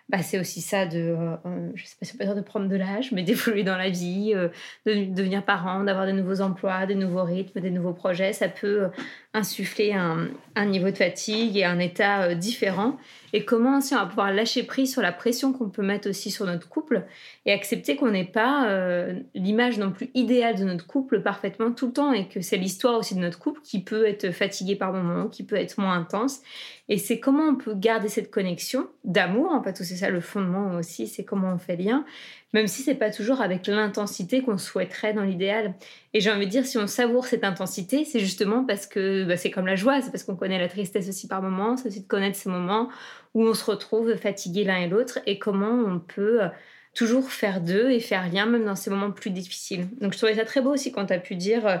bah, 0.07 0.19
c'est 0.21 0.39
aussi 0.39 0.61
ça 0.61 0.85
de, 0.85 0.99
euh, 0.99 1.35
euh, 1.47 1.71
je 1.73 1.85
sais 1.85 1.95
pas 1.99 2.05
si 2.05 2.13
on 2.13 2.17
peut 2.19 2.25
dire 2.25 2.35
de 2.35 2.41
prendre 2.41 2.67
de 2.67 2.75
l'âge, 2.75 3.11
mais 3.11 3.23
d'évoluer 3.23 3.63
dans 3.63 3.77
la 3.77 3.89
vie, 3.89 4.33
euh, 4.35 4.49
de, 4.85 5.05
devenir 5.05 5.43
parent, 5.43 5.83
d'avoir 5.83 6.05
de 6.05 6.11
nouveaux 6.11 6.41
emplois, 6.41 6.85
de 6.85 6.93
nouveaux 6.93 7.23
rythmes, 7.23 7.59
des 7.59 7.71
nouveaux 7.71 7.93
projets. 7.93 8.31
Ça 8.31 8.47
peut 8.47 8.89
insuffler 9.35 9.93
un, 9.93 10.65
niveau 10.65 10.89
de 10.89 10.95
fatigue 10.95 11.57
et 11.57 11.65
un 11.65 11.79
état 11.79 12.33
différent 12.33 12.97
et 13.35 13.43
comment 13.43 13.79
aussi 13.79 13.93
on 13.93 13.97
va 13.97 14.05
pouvoir 14.05 14.31
lâcher 14.31 14.63
prise 14.63 14.93
sur 14.93 15.01
la 15.01 15.11
pression 15.11 15.51
qu'on 15.51 15.67
peut 15.67 15.83
mettre 15.83 16.09
aussi 16.09 16.31
sur 16.31 16.45
notre 16.45 16.69
couple 16.69 17.03
et 17.45 17.51
accepter 17.51 17.97
qu'on 17.97 18.11
n'est 18.11 18.23
pas 18.23 18.69
euh, 18.69 19.19
l'image 19.33 19.77
non 19.77 19.91
plus 19.91 20.09
idéale 20.13 20.55
de 20.55 20.63
notre 20.63 20.87
couple 20.87 21.21
parfaitement 21.21 21.73
tout 21.73 21.87
le 21.87 21.91
temps 21.91 22.13
et 22.13 22.29
que 22.29 22.39
c'est 22.39 22.55
l'histoire 22.55 22.97
aussi 22.97 23.13
de 23.13 23.19
notre 23.19 23.37
couple 23.37 23.59
qui 23.61 23.83
peut 23.83 24.05
être 24.05 24.31
fatigué 24.31 24.77
par 24.77 24.93
moments, 24.93 25.27
qui 25.27 25.43
peut 25.43 25.57
être 25.57 25.77
moins 25.77 25.99
intense. 25.99 26.39
Et 26.87 26.97
c'est 26.97 27.19
comment 27.19 27.43
on 27.43 27.55
peut 27.55 27.73
garder 27.75 28.07
cette 28.07 28.31
connexion 28.31 28.87
d'amour, 29.03 29.51
en 29.51 29.61
fait, 29.61 29.75
c'est 29.75 29.97
ça 29.97 30.09
le 30.09 30.21
fondement 30.21 30.75
aussi, 30.75 31.07
c'est 31.07 31.25
comment 31.25 31.51
on 31.51 31.57
fait 31.57 31.75
lien, 31.75 32.05
même 32.53 32.67
si 32.67 32.83
c'est 32.83 32.95
pas 32.95 33.11
toujours 33.11 33.41
avec 33.41 33.67
l'intensité 33.67 34.41
qu'on 34.41 34.57
souhaiterait 34.57 35.13
dans 35.13 35.23
l'idéal. 35.23 35.73
Et 36.13 36.21
j'ai 36.21 36.31
envie 36.31 36.45
de 36.45 36.51
dire, 36.51 36.65
si 36.65 36.77
on 36.77 36.87
savoure 36.87 37.25
cette 37.25 37.43
intensité, 37.43 38.05
c'est 38.05 38.21
justement 38.21 38.63
parce 38.63 38.87
que 38.87 39.25
bah, 39.25 39.35
c'est 39.35 39.51
comme 39.51 39.67
la 39.67 39.75
joie, 39.75 40.01
c'est 40.01 40.09
parce 40.09 40.23
qu'on 40.23 40.37
connaît 40.37 40.57
la 40.57 40.69
tristesse 40.69 41.09
aussi 41.09 41.27
par 41.27 41.41
moments, 41.41 41.75
c'est 41.75 41.89
aussi 41.89 42.01
de 42.01 42.07
connaître 42.07 42.37
ces 42.37 42.49
moments 42.49 42.89
où 43.35 43.43
on 43.45 43.53
se 43.53 43.65
retrouve 43.69 44.15
fatigué 44.15 44.63
l'un 44.63 44.77
et 44.77 44.87
l'autre 44.87 45.19
et 45.27 45.37
comment 45.37 45.73
on 45.73 45.99
peut 45.99 46.43
euh, 46.43 46.47
toujours 46.95 47.29
faire 47.29 47.61
d'eux 47.61 47.91
et 47.91 47.99
faire 47.99 48.31
lien 48.31 48.45
même 48.45 48.65
dans 48.65 48.75
ces 48.75 48.89
moments 48.89 49.11
plus 49.11 49.29
difficiles. 49.29 49.87
Donc 49.99 50.13
je 50.13 50.17
trouvais 50.17 50.35
ça 50.35 50.45
très 50.45 50.61
beau 50.61 50.73
aussi 50.73 50.91
quand 50.91 51.07
tu 51.07 51.13
as 51.13 51.19
pu 51.19 51.35
dire 51.35 51.67
euh, 51.67 51.77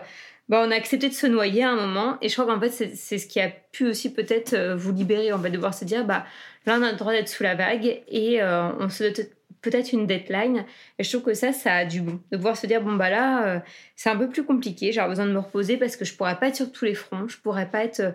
bah, 0.49 0.63
on 0.67 0.71
a 0.71 0.75
accepté 0.75 1.07
de 1.07 1.13
se 1.13 1.25
noyer 1.25 1.63
à 1.63 1.71
un 1.71 1.77
moment 1.77 2.17
et 2.21 2.27
je 2.27 2.33
crois 2.33 2.53
qu'en 2.53 2.59
fait 2.59 2.69
c'est 2.69 3.17
ce 3.17 3.25
qui 3.25 3.39
a 3.39 3.49
pu 3.49 3.87
aussi 3.87 4.13
peut-être 4.13 4.53
euh, 4.53 4.75
vous 4.75 4.91
libérer 4.91 5.31
on 5.31 5.37
va 5.37 5.49
devoir 5.49 5.73
se 5.73 5.85
dire 5.85 6.05
bah 6.05 6.25
là 6.65 6.77
on 6.77 6.83
a 6.83 6.91
le 6.91 6.97
droit 6.97 7.13
d'être 7.13 7.29
sous 7.29 7.43
la 7.43 7.55
vague 7.55 8.01
et 8.09 8.43
on 8.43 8.89
se 8.89 9.03
doit 9.05 9.25
peut-être 9.69 9.91
une 9.91 10.07
deadline. 10.07 10.65
Et 10.99 11.03
je 11.03 11.09
trouve 11.09 11.23
que 11.23 11.33
ça 11.33 11.51
ça 11.51 11.73
a 11.73 11.85
du 11.85 12.01
bon. 12.01 12.19
De 12.31 12.37
pouvoir 12.37 12.55
se 12.57 12.67
dire 12.67 12.81
bon 12.81 12.93
bah 12.93 13.09
là 13.09 13.63
c'est 13.95 14.09
un 14.09 14.17
peu 14.17 14.29
plus 14.29 14.43
compliqué. 14.43 14.91
J'ai 14.91 15.05
besoin 15.07 15.25
de 15.25 15.31
me 15.31 15.39
reposer 15.39 15.77
parce 15.77 15.95
que 15.95 16.05
je 16.05 16.15
pourrais 16.15 16.39
pas 16.39 16.47
être 16.47 16.55
sur 16.55 16.71
tous 16.71 16.85
les 16.85 16.95
fronts. 16.95 17.27
Je 17.27 17.37
pourrais 17.37 17.69
pas 17.69 17.83
être 17.83 18.13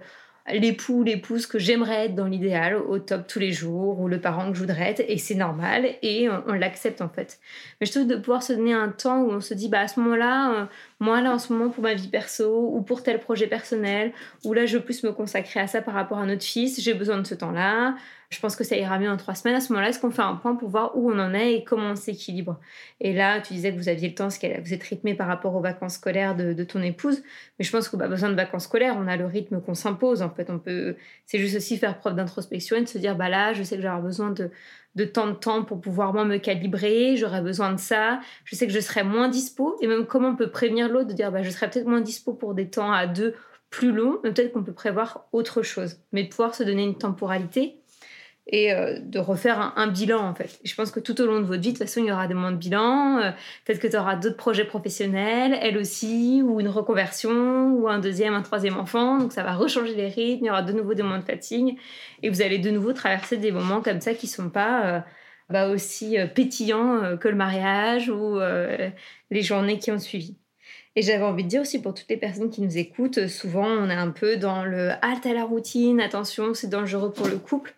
l'époux 0.53 0.95
ou 0.95 1.03
l'épouse 1.03 1.47
que 1.47 1.59
j'aimerais 1.59 2.07
être 2.07 2.15
dans 2.15 2.27
l'idéal, 2.27 2.77
au 2.77 2.99
top 2.99 3.27
tous 3.27 3.39
les 3.39 3.53
jours, 3.53 4.01
ou 4.01 4.09
le 4.09 4.21
parent 4.21 4.51
que 4.51 4.55
je 4.55 4.61
voudrais 4.61 4.91
être, 4.91 5.05
et 5.07 5.19
c'est 5.19 5.35
normal, 5.35 5.87
et 6.03 6.29
on, 6.29 6.53
l'accepte 6.53 7.01
en 7.01 7.09
fait. 7.09 7.39
Mais 7.81 7.87
je 7.87 7.93
trouve 7.93 8.07
de 8.07 8.17
pouvoir 8.17 8.43
se 8.43 8.53
donner 8.53 8.73
un 8.73 8.89
temps 8.89 9.23
où 9.23 9.31
on 9.31 9.41
se 9.41 9.55
dit, 9.55 9.69
bah 9.69 9.81
à 9.81 9.89
ce 9.89 10.01
moment-là, 10.01 10.53
euh, 10.53 10.65
moi 10.99 11.21
là 11.21 11.33
en 11.33 11.39
ce 11.39 11.53
moment 11.53 11.71
pour 11.71 11.83
ma 11.83 11.95
vie 11.95 12.09
perso, 12.09 12.71
ou 12.73 12.83
pour 12.83 13.03
tel 13.03 13.21
projet 13.21 13.47
personnel, 13.47 14.13
ou 14.45 14.53
là 14.53 14.67
je 14.67 14.79
veux 14.79 14.85
plus 14.85 15.03
me 15.05 15.13
consacrer 15.13 15.61
à 15.61 15.67
ça 15.67 15.83
par 15.83 15.95
rapport 15.95 16.19
à 16.19 16.27
notre 16.27 16.45
fils, 16.45 16.81
j'ai 16.81 16.95
besoin 16.95 17.19
de 17.19 17.27
ce 17.27 17.35
temps-là, 17.35 17.95
je 18.31 18.39
pense 18.39 18.55
que 18.55 18.63
ça 18.63 18.77
ira 18.77 18.99
mieux 19.01 19.11
en 19.11 19.17
trois 19.17 19.35
semaines. 19.35 19.57
À 19.57 19.61
ce 19.61 19.73
moment-là, 19.73 19.89
est-ce 19.89 19.99
qu'on 19.99 20.13
fait 20.13 20.23
un 20.23 20.37
point 20.37 20.55
pour 20.55 20.69
voir 20.69 20.97
où 20.97 21.11
on 21.11 21.19
en 21.19 21.35
est 21.35 21.55
et 21.55 21.65
comment 21.65 21.91
on 21.91 21.97
s'équilibre? 21.97 22.61
Et 23.01 23.13
là, 23.13 23.41
tu 23.41 23.55
disais 23.55 23.73
que 23.73 23.77
vous 23.77 23.89
aviez 23.89 24.09
le 24.09 24.15
temps, 24.15 24.25
parce 24.25 24.39
que 24.39 24.61
vous 24.61 24.73
êtes 24.73 24.85
rythmé 24.85 25.15
par 25.15 25.27
rapport 25.27 25.57
aux 25.57 25.61
vacances 25.61 25.95
scolaires 25.95 26.37
de, 26.37 26.63
ton 26.63 26.81
épouse. 26.81 27.25
Mais 27.59 27.65
je 27.65 27.73
pense 27.73 27.89
qu'on 27.89 27.99
a 27.99 28.07
besoin 28.07 28.29
de 28.29 28.37
vacances 28.37 28.65
scolaires. 28.65 28.97
On 28.97 29.09
a 29.09 29.17
le 29.17 29.27
rythme 29.27 29.61
qu'on 29.61 29.75
s'impose. 29.75 30.23
En 30.23 30.31
fait, 30.31 30.49
on 30.49 30.61
peut. 30.61 30.95
C'est 31.27 31.39
juste 31.39 31.57
aussi 31.57 31.77
faire 31.77 31.99
preuve 31.99 32.15
d'introspection 32.15 32.77
et 32.77 32.83
de 32.83 32.89
se 32.89 32.99
dire, 32.99 33.17
bah 33.17 33.29
là, 33.29 33.53
je 33.53 33.65
sais 33.65 33.75
que 33.75 33.83
j'aurai 33.83 34.01
besoin 34.01 34.31
de, 34.31 34.53
de 34.95 35.05
tant 35.05 35.27
de 35.27 35.35
temps 35.35 35.65
pour 35.65 35.81
pouvoir 35.81 36.13
moi 36.13 36.25
me 36.25 36.39
calibrer, 36.39 37.17
j'aurai 37.17 37.41
besoin 37.41 37.73
de 37.73 37.81
ça, 37.81 38.21
je 38.45 38.55
sais 38.55 38.67
que 38.67 38.73
je 38.73 38.81
serai 38.81 39.03
moins 39.03 39.29
dispo, 39.29 39.77
et 39.81 39.87
même 39.87 40.05
comment 40.05 40.31
on 40.31 40.37
peut 40.37 40.51
prévenir 40.51 40.89
l'autre 40.89 41.09
de 41.09 41.13
dire 41.15 41.31
bah, 41.31 41.43
je 41.43 41.51
serai 41.51 41.71
peut-être 41.71 41.87
moins 41.87 42.01
dispo 42.01 42.33
pour 42.33 42.55
des 42.55 42.69
temps 42.69 42.93
à 42.93 43.07
deux 43.07 43.35
plus 43.71 43.93
longs, 43.93 44.19
mais 44.25 44.33
peut-être 44.33 44.53
qu'on 44.53 44.65
peut 44.65 44.73
prévoir 44.73 45.29
autre 45.33 45.63
chose, 45.63 45.99
mais 46.13 46.25
de 46.25 46.29
pouvoir 46.29 46.57
se 46.57 46.65
donner 46.65 46.83
une 46.83 46.99
temporalité 46.99 47.80
et 48.53 48.73
euh, 48.73 48.99
de 49.01 49.21
refaire 49.21 49.73
un, 49.77 49.87
bilan 49.87 50.21
en 50.21 50.35
fait. 50.35 50.61
je 50.65 50.75
pense 50.75 50.91
que 50.91 50.99
tout 50.99 51.21
au 51.21 51.27
long 51.27 51.39
de 51.39 51.45
votre 51.45 51.63
vie, 51.63 51.73
de 51.73 51.79
toute 51.79 51.87
façon, 51.87 52.01
il 52.01 52.07
y 52.07 52.13
aura 52.13 52.27
des 52.27 52.35
moments 52.35 52.51
de 52.51 52.57
bilan. 52.57 53.19
Euh, 53.19 53.31
peut-être 53.65 53.79
que 53.79 53.87
tu 53.87 53.97
auras 53.97 54.17
d'autres 54.17 54.37
projets 54.37 54.65
professionnels, 54.65 55.57
elle 55.63 55.79
aussi, 55.79 56.43
ou 56.45 56.59
une 56.61 56.69
reconversion, 56.69 57.73
ou 57.75 57.89
un 57.89 58.01
deuxième, 58.01 58.35
un 58.35 58.43
troisième 58.43 58.77
enfant. 58.77 59.19
Donc 59.19 59.33
ça 59.33 59.45
va 59.45 59.55
rechanger 59.55 59.95
les 59.95 60.09
rythmes, 60.09 60.45
il 60.45 60.49
y 60.49 60.51
aura 60.51 60.63
de 60.63 60.73
nouveau 60.73 60.95
des 60.95 61.05
moments 61.05 61.19
de 61.19 61.25
fatigue. 61.25 61.79
Et 62.25 62.29
vous 62.29 62.43
allez 62.43 62.59
de 62.59 62.71
nouveau 62.71 62.93
traverser 62.93 63.37
des 63.37 63.53
moments 63.53 63.83
comme 63.83 64.01
ça 64.01 64.15
qui 64.15 64.27
sont 64.27 64.51
pas 64.51 64.85
euh, 64.85 65.01
bah, 65.49 65.69
aussi 65.69 66.17
pétillants 66.35 67.17
que 67.19 67.29
le 67.29 67.37
mariage 67.37 68.11
ou 68.11 68.39
les 69.31 69.43
journées 69.43 69.79
qui 69.79 69.93
ont 69.93 69.99
suivi. 69.99 70.37
Et 70.97 71.03
j'avais 71.03 71.23
envie 71.23 71.45
de 71.45 71.49
dire 71.49 71.61
aussi 71.61 71.81
pour 71.81 71.95
toutes 71.95 72.09
les 72.09 72.17
personnes 72.17 72.51
qui 72.51 72.63
nous 72.63 72.77
écoutent, 72.77 73.29
souvent 73.29 73.67
on 73.67 73.89
est 73.89 73.95
un 73.95 74.11
peu 74.11 74.37
dans 74.37 74.65
le 74.65 74.91
halte 75.03 75.25
à 75.25 75.33
la 75.33 75.45
routine, 75.45 76.01
attention, 76.01 76.53
c'est 76.53 76.69
dangereux 76.69 77.13
pour 77.13 77.29
le 77.29 77.37
couple. 77.37 77.75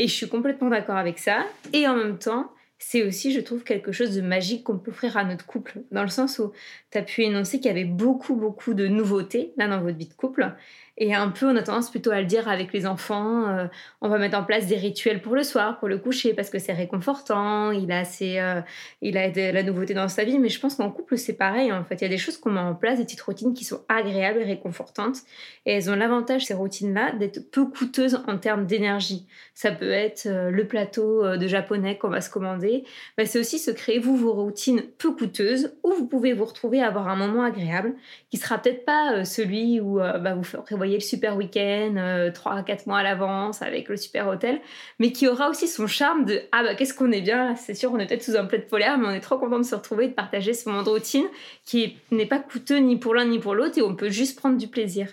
Et 0.00 0.06
je 0.06 0.14
suis 0.14 0.28
complètement 0.28 0.70
d'accord 0.70 0.96
avec 0.96 1.18
ça. 1.18 1.44
Et 1.72 1.86
en 1.88 1.96
même 1.96 2.18
temps, 2.18 2.52
c'est 2.78 3.02
aussi, 3.02 3.32
je 3.32 3.40
trouve, 3.40 3.64
quelque 3.64 3.90
chose 3.90 4.14
de 4.14 4.20
magique 4.20 4.64
qu'on 4.64 4.78
peut 4.78 4.92
offrir 4.92 5.16
à 5.16 5.24
notre 5.24 5.46
couple. 5.46 5.80
Dans 5.90 6.02
le 6.02 6.08
sens 6.08 6.38
où 6.38 6.52
tu 6.92 6.98
as 6.98 7.02
pu 7.02 7.22
énoncer 7.22 7.58
qu'il 7.58 7.66
y 7.66 7.70
avait 7.70 7.84
beaucoup, 7.84 8.36
beaucoup 8.36 8.72
de 8.72 8.86
nouveautés 8.86 9.52
là 9.56 9.66
dans 9.66 9.80
votre 9.80 9.96
vie 9.96 10.06
de 10.06 10.14
couple. 10.14 10.54
Et 11.00 11.14
un 11.14 11.28
peu, 11.28 11.46
on 11.46 11.54
a 11.54 11.62
tendance 11.62 11.90
plutôt 11.90 12.10
à 12.10 12.20
le 12.20 12.26
dire 12.26 12.48
avec 12.48 12.72
les 12.72 12.84
enfants. 12.84 13.48
Euh, 13.48 13.66
on 14.00 14.08
va 14.08 14.18
mettre 14.18 14.36
en 14.36 14.42
place 14.42 14.66
des 14.66 14.76
rituels 14.76 15.22
pour 15.22 15.36
le 15.36 15.44
soir, 15.44 15.78
pour 15.78 15.86
le 15.86 15.96
coucher, 15.96 16.34
parce 16.34 16.50
que 16.50 16.58
c'est 16.58 16.72
réconfortant. 16.72 17.70
Il 17.70 17.92
a, 17.92 18.04
ses, 18.04 18.40
euh, 18.40 18.60
il 19.00 19.16
a 19.16 19.30
de 19.30 19.52
la 19.52 19.62
nouveauté 19.62 19.94
dans 19.94 20.08
sa 20.08 20.24
vie. 20.24 20.40
Mais 20.40 20.48
je 20.48 20.58
pense 20.58 20.74
qu'en 20.74 20.90
couple, 20.90 21.16
c'est 21.16 21.36
pareil. 21.36 21.72
En 21.72 21.84
fait, 21.84 21.96
il 21.96 22.02
y 22.02 22.06
a 22.06 22.08
des 22.08 22.18
choses 22.18 22.36
qu'on 22.36 22.50
met 22.50 22.58
en 22.58 22.74
place, 22.74 22.98
des 22.98 23.04
petites 23.04 23.20
routines 23.20 23.54
qui 23.54 23.64
sont 23.64 23.84
agréables 23.88 24.40
et 24.40 24.44
réconfortantes. 24.44 25.18
Et 25.66 25.74
elles 25.74 25.88
ont 25.88 25.94
l'avantage, 25.94 26.46
ces 26.46 26.54
routines-là, 26.54 27.12
d'être 27.12 27.48
peu 27.52 27.66
coûteuses 27.66 28.20
en 28.26 28.36
termes 28.36 28.66
d'énergie. 28.66 29.24
Ça 29.54 29.70
peut 29.70 29.92
être 29.92 30.26
euh, 30.26 30.50
le 30.50 30.66
plateau 30.66 31.36
de 31.36 31.46
japonais 31.46 31.96
qu'on 31.96 32.08
va 32.08 32.20
se 32.20 32.30
commander. 32.30 32.67
Bah, 33.16 33.26
c'est 33.26 33.38
aussi 33.38 33.58
se 33.58 33.70
créer, 33.70 33.98
vous, 33.98 34.16
vos 34.16 34.32
routines 34.32 34.82
peu 34.98 35.12
coûteuses, 35.12 35.72
où 35.82 35.92
vous 35.92 36.06
pouvez 36.06 36.32
vous 36.32 36.44
retrouver 36.44 36.80
à 36.80 36.88
avoir 36.88 37.08
un 37.08 37.16
moment 37.16 37.42
agréable, 37.42 37.94
qui 38.30 38.36
sera 38.36 38.58
peut-être 38.58 38.84
pas 38.84 39.24
celui 39.24 39.80
où 39.80 39.98
bah, 39.98 40.34
vous 40.34 40.62
prévoyez 40.62 40.94
le 40.94 41.00
super 41.00 41.36
week-end 41.36 41.94
euh, 41.96 42.30
trois 42.30 42.54
à 42.54 42.62
quatre 42.62 42.86
mois 42.86 42.98
à 42.98 43.02
l'avance 43.02 43.62
avec 43.62 43.88
le 43.88 43.96
super 43.96 44.28
hôtel, 44.28 44.60
mais 44.98 45.12
qui 45.12 45.28
aura 45.28 45.48
aussi 45.48 45.68
son 45.68 45.86
charme 45.86 46.24
de 46.24 46.42
ah 46.52 46.62
bah 46.62 46.74
qu'est-ce 46.74 46.94
qu'on 46.94 47.12
est 47.12 47.20
bien, 47.20 47.54
c'est 47.56 47.74
sûr 47.74 47.92
on 47.92 47.98
est 47.98 48.06
peut-être 48.06 48.22
sous 48.22 48.36
un 48.36 48.44
de 48.44 48.56
polaire, 48.58 48.98
mais 48.98 49.06
on 49.06 49.12
est 49.12 49.20
trop 49.20 49.38
content 49.38 49.58
de 49.58 49.64
se 49.64 49.74
retrouver 49.74 50.06
et 50.06 50.08
de 50.08 50.14
partager 50.14 50.54
ce 50.54 50.68
moment 50.68 50.82
de 50.82 50.90
routine 50.90 51.26
qui 51.64 51.96
n'est 52.10 52.26
pas 52.26 52.38
coûteux 52.38 52.78
ni 52.78 52.96
pour 52.96 53.14
l'un 53.14 53.26
ni 53.26 53.38
pour 53.38 53.54
l'autre 53.54 53.78
et 53.78 53.82
on 53.82 53.94
peut 53.94 54.10
juste 54.10 54.38
prendre 54.38 54.56
du 54.56 54.68
plaisir. 54.68 55.08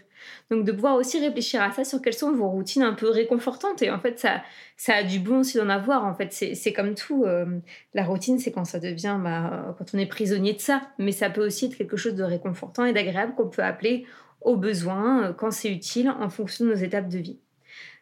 Donc 0.52 0.66
de 0.66 0.72
pouvoir 0.72 0.96
aussi 0.96 1.20
réfléchir 1.20 1.62
à 1.62 1.72
ça 1.72 1.84
sur 1.84 2.02
quelles 2.02 2.14
sont 2.14 2.32
vos 2.34 2.50
routines 2.50 2.84
un 2.84 2.94
peu 2.94 3.10
réconfortantes. 3.10 3.82
Et 3.82 3.90
en 3.90 4.00
fait, 4.00 4.20
ça, 4.20 4.42
ça 4.78 4.96
a 4.96 5.04
du 5.04 5.20
bon 5.20 5.40
aussi 5.40 5.58
d'en 5.58 5.70
avoir. 5.70 6.06
En 6.06 6.14
fait, 6.14 6.32
c'est 6.32 6.74
comme 6.74 6.96
tout. 6.96 7.24
Euh, 7.26 7.46
la 7.94 8.04
routine, 8.04 8.40
c'est 8.40 8.52
quand 8.52 8.66
ça 8.66 8.80
devient, 8.80 9.18
bah, 9.24 9.76
quand 9.78 9.94
on 9.94 9.98
est 9.98 10.06
prisonnier 10.06 10.54
de 10.54 10.62
ça. 10.62 10.82
Mais 11.00 11.12
ça 11.12 11.30
peut 11.30 11.46
aussi 11.46 11.66
être 11.66 11.78
quelque 11.78 11.98
chose 11.98 12.16
de 12.16 12.24
réconfortant 12.24 12.86
et 12.86 12.94
d'agréable 12.94 13.34
qu'on 13.36 13.50
peut 13.50 13.64
appeler 13.64 14.06
au 14.42 14.56
besoin 14.56 15.24
euh, 15.24 15.34
quand 15.34 15.52
c'est 15.52 15.72
utile 15.72 16.10
en 16.10 16.30
fonction 16.30 16.66
de 16.66 16.70
nos 16.70 16.76
étapes 16.76 17.10
de 17.10 17.18
vie. 17.18 17.40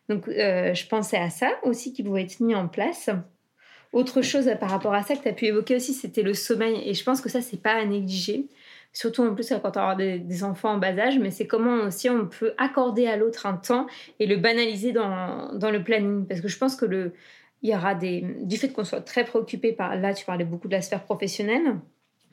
Donc 0.10 0.28
euh, 0.28 0.74
je 0.74 0.88
pensais 0.88 1.18
à 1.18 1.30
ça 1.30 1.50
aussi 1.64 1.94
qui 1.94 2.04
pouvait 2.04 2.24
être 2.24 2.40
mis 2.42 2.56
en 2.56 2.68
place. 2.68 3.10
Autre 3.94 4.22
chose 4.22 4.50
par 4.60 4.72
rapport 4.72 4.94
à 4.94 5.04
ça 5.04 5.16
que 5.16 5.22
tu 5.22 5.30
as 5.30 5.34
pu 5.34 5.46
évoquer 5.46 5.76
aussi, 5.76 5.94
c'était 5.94 6.24
le 6.24 6.34
sommeil. 6.34 6.82
Et 6.86 6.94
je 6.94 7.04
pense 7.04 7.22
que 7.22 7.30
ça, 7.30 7.42
c'est 7.42 7.62
pas 7.62 7.74
à 7.74 7.86
négliger 7.86 8.48
surtout 8.94 9.24
en 9.24 9.34
plus 9.34 9.52
quand 9.62 9.76
on 9.76 9.80
a 9.80 9.96
des, 9.96 10.44
enfants 10.44 10.74
en 10.74 10.78
bas 10.78 10.98
âge, 10.98 11.20
mais 11.20 11.32
c'est 11.32 11.48
comment 11.48 11.88
aussi 11.88 12.10
on 12.10 12.28
peut 12.28 12.54
accorder 12.58 13.08
à 13.08 13.18
l'autre 13.18 13.46
un 13.46 13.56
temps 13.56 13.88
et 14.20 14.28
le 14.28 14.38
banaliser 14.38 14.92
dans, 14.92 15.54
dans, 15.54 15.72
le 15.72 15.84
planning. 15.84 16.26
Parce 16.28 16.42
que 16.42 16.48
je 16.48 16.58
pense 16.58 16.76
que 16.76 16.86
le, 16.86 17.14
il 17.64 17.72
y 17.72 17.76
aura 17.76 17.96
des, 17.96 18.24
du 18.42 18.58
fait 18.58 18.70
qu'on 18.70 18.84
soit 18.84 19.02
très 19.02 19.26
préoccupé 19.26 19.74
par, 19.74 19.96
là 19.96 20.14
tu 20.14 20.26
parlais 20.26 20.46
beaucoup 20.46 20.68
de 20.68 20.74
la 20.74 20.82
sphère 20.82 21.04
professionnelle, 21.04 21.80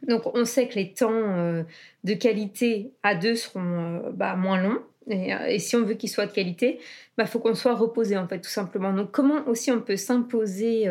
donc 0.06 0.34
on 0.34 0.44
sait 0.44 0.68
que 0.68 0.74
les 0.74 0.92
temps 0.92 1.10
euh, 1.12 1.62
de 2.04 2.14
qualité 2.14 2.92
à 3.02 3.14
deux 3.14 3.34
seront 3.34 3.60
euh, 3.62 4.10
bah, 4.12 4.36
moins 4.36 4.60
longs. 4.60 4.80
Et, 5.08 5.34
euh, 5.34 5.46
et, 5.46 5.58
si 5.58 5.76
on 5.76 5.82
veut 5.82 5.94
qu'ils 5.94 6.08
soient 6.08 6.26
de 6.26 6.32
qualité, 6.32 6.78
bah, 7.20 7.26
faut 7.26 7.38
qu'on 7.38 7.54
soit 7.54 7.74
reposé 7.74 8.16
en 8.16 8.26
fait 8.26 8.40
tout 8.40 8.50
simplement. 8.50 8.92
Donc 8.92 9.10
comment 9.10 9.46
aussi 9.46 9.70
on 9.70 9.80
peut 9.80 9.96
s'imposer 9.96 10.88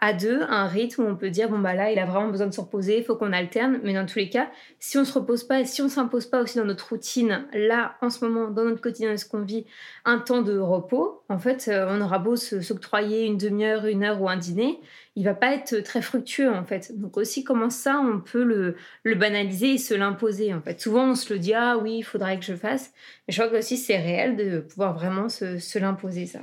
à 0.00 0.12
deux 0.12 0.42
un 0.48 0.66
rythme 0.66 1.02
où 1.02 1.06
on 1.06 1.16
peut 1.16 1.30
dire 1.30 1.48
bon 1.48 1.58
bah 1.58 1.74
là 1.74 1.90
il 1.90 1.98
a 1.98 2.04
vraiment 2.04 2.28
besoin 2.28 2.46
de 2.46 2.54
se 2.54 2.60
reposer, 2.60 2.98
il 2.98 3.04
faut 3.04 3.16
qu'on 3.16 3.32
alterne. 3.32 3.80
Mais 3.82 3.94
dans 3.94 4.06
tous 4.06 4.18
les 4.18 4.28
cas, 4.28 4.48
si 4.78 4.98
on 4.98 5.04
se 5.04 5.12
repose 5.12 5.44
pas 5.44 5.60
et 5.60 5.64
si 5.64 5.82
on 5.82 5.88
s'impose 5.88 6.26
pas 6.26 6.42
aussi 6.42 6.58
dans 6.58 6.64
notre 6.64 6.90
routine, 6.90 7.46
là 7.52 7.96
en 8.00 8.10
ce 8.10 8.24
moment 8.24 8.50
dans 8.50 8.64
notre 8.64 8.80
quotidien, 8.80 9.16
ce 9.16 9.24
qu'on 9.24 9.42
vit, 9.42 9.66
un 10.04 10.18
temps 10.18 10.42
de 10.42 10.58
repos, 10.58 11.22
en 11.28 11.38
fait 11.38 11.68
euh, 11.68 11.86
on 11.88 12.00
aura 12.00 12.18
beau 12.18 12.36
s'octroyer 12.36 13.26
une 13.26 13.36
demi-heure, 13.36 13.86
une 13.86 14.04
heure 14.04 14.20
ou 14.22 14.28
un 14.28 14.36
dîner, 14.36 14.80
il 15.16 15.24
va 15.24 15.34
pas 15.34 15.52
être 15.52 15.80
très 15.80 16.02
fructueux 16.02 16.52
en 16.52 16.64
fait. 16.64 16.98
Donc 16.98 17.16
aussi 17.16 17.42
comment 17.42 17.70
ça 17.70 18.00
on 18.00 18.20
peut 18.20 18.44
le, 18.44 18.76
le 19.02 19.14
banaliser 19.16 19.74
et 19.74 19.78
se 19.78 19.94
l'imposer 19.94 20.54
en 20.54 20.60
fait? 20.60 20.80
Souvent 20.80 21.10
on 21.10 21.14
se 21.14 21.32
le 21.32 21.38
dit 21.40 21.54
ah 21.54 21.76
oui 21.76 21.98
il 21.98 22.02
faudrait 22.02 22.38
que 22.38 22.44
je 22.44 22.54
fasse, 22.54 22.92
mais 23.26 23.34
je 23.34 23.40
crois 23.40 23.50
que 23.50 23.58
aussi 23.58 23.76
c'est 23.76 23.96
réel 23.96 24.36
de 24.36 24.60
pouvoir 24.60 24.94
vraiment 24.94 25.28
se, 25.28 25.37
se 25.58 25.78
l'imposer 25.78 26.26
ça 26.26 26.40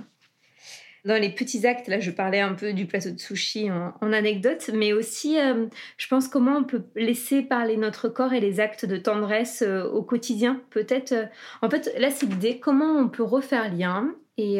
dans 1.05 1.21
les 1.21 1.29
petits 1.29 1.65
actes, 1.65 1.88
là 1.88 1.99
je 1.99 2.12
parlais 2.12 2.41
un 2.41 2.53
peu 2.53 2.73
du 2.73 2.88
plateau 2.88 3.12
de 3.12 3.19
sushi 3.19 3.69
en, 3.71 4.12
anecdote, 4.12 4.71
mais 4.73 4.91
aussi 4.91 5.39
euh, 5.39 5.67
je 5.97 6.08
pense 6.08 6.27
comment 6.27 6.58
on 6.58 6.63
peut 6.63 6.84
laisser 6.95 7.43
parler 7.43 7.77
notre 7.77 8.10
corps 8.10 8.34
et 8.34 8.39
les 8.39 8.60
actes 8.60 8.86
de 8.86 8.97
tendresse 8.97 9.62
euh, 9.62 9.84
au 9.84 10.01
quotidien. 10.01 10.62
Peut-être, 10.71 11.12
euh, 11.12 11.25
en 11.62 11.69
fait 11.69 11.93
là 11.99 12.10
c'est 12.10 12.25
l'idée, 12.25 12.60
comment 12.60 12.97
on 12.97 13.08
peut 13.08 13.23
refaire 13.23 13.71
lien 13.71 14.13
et 14.38 14.60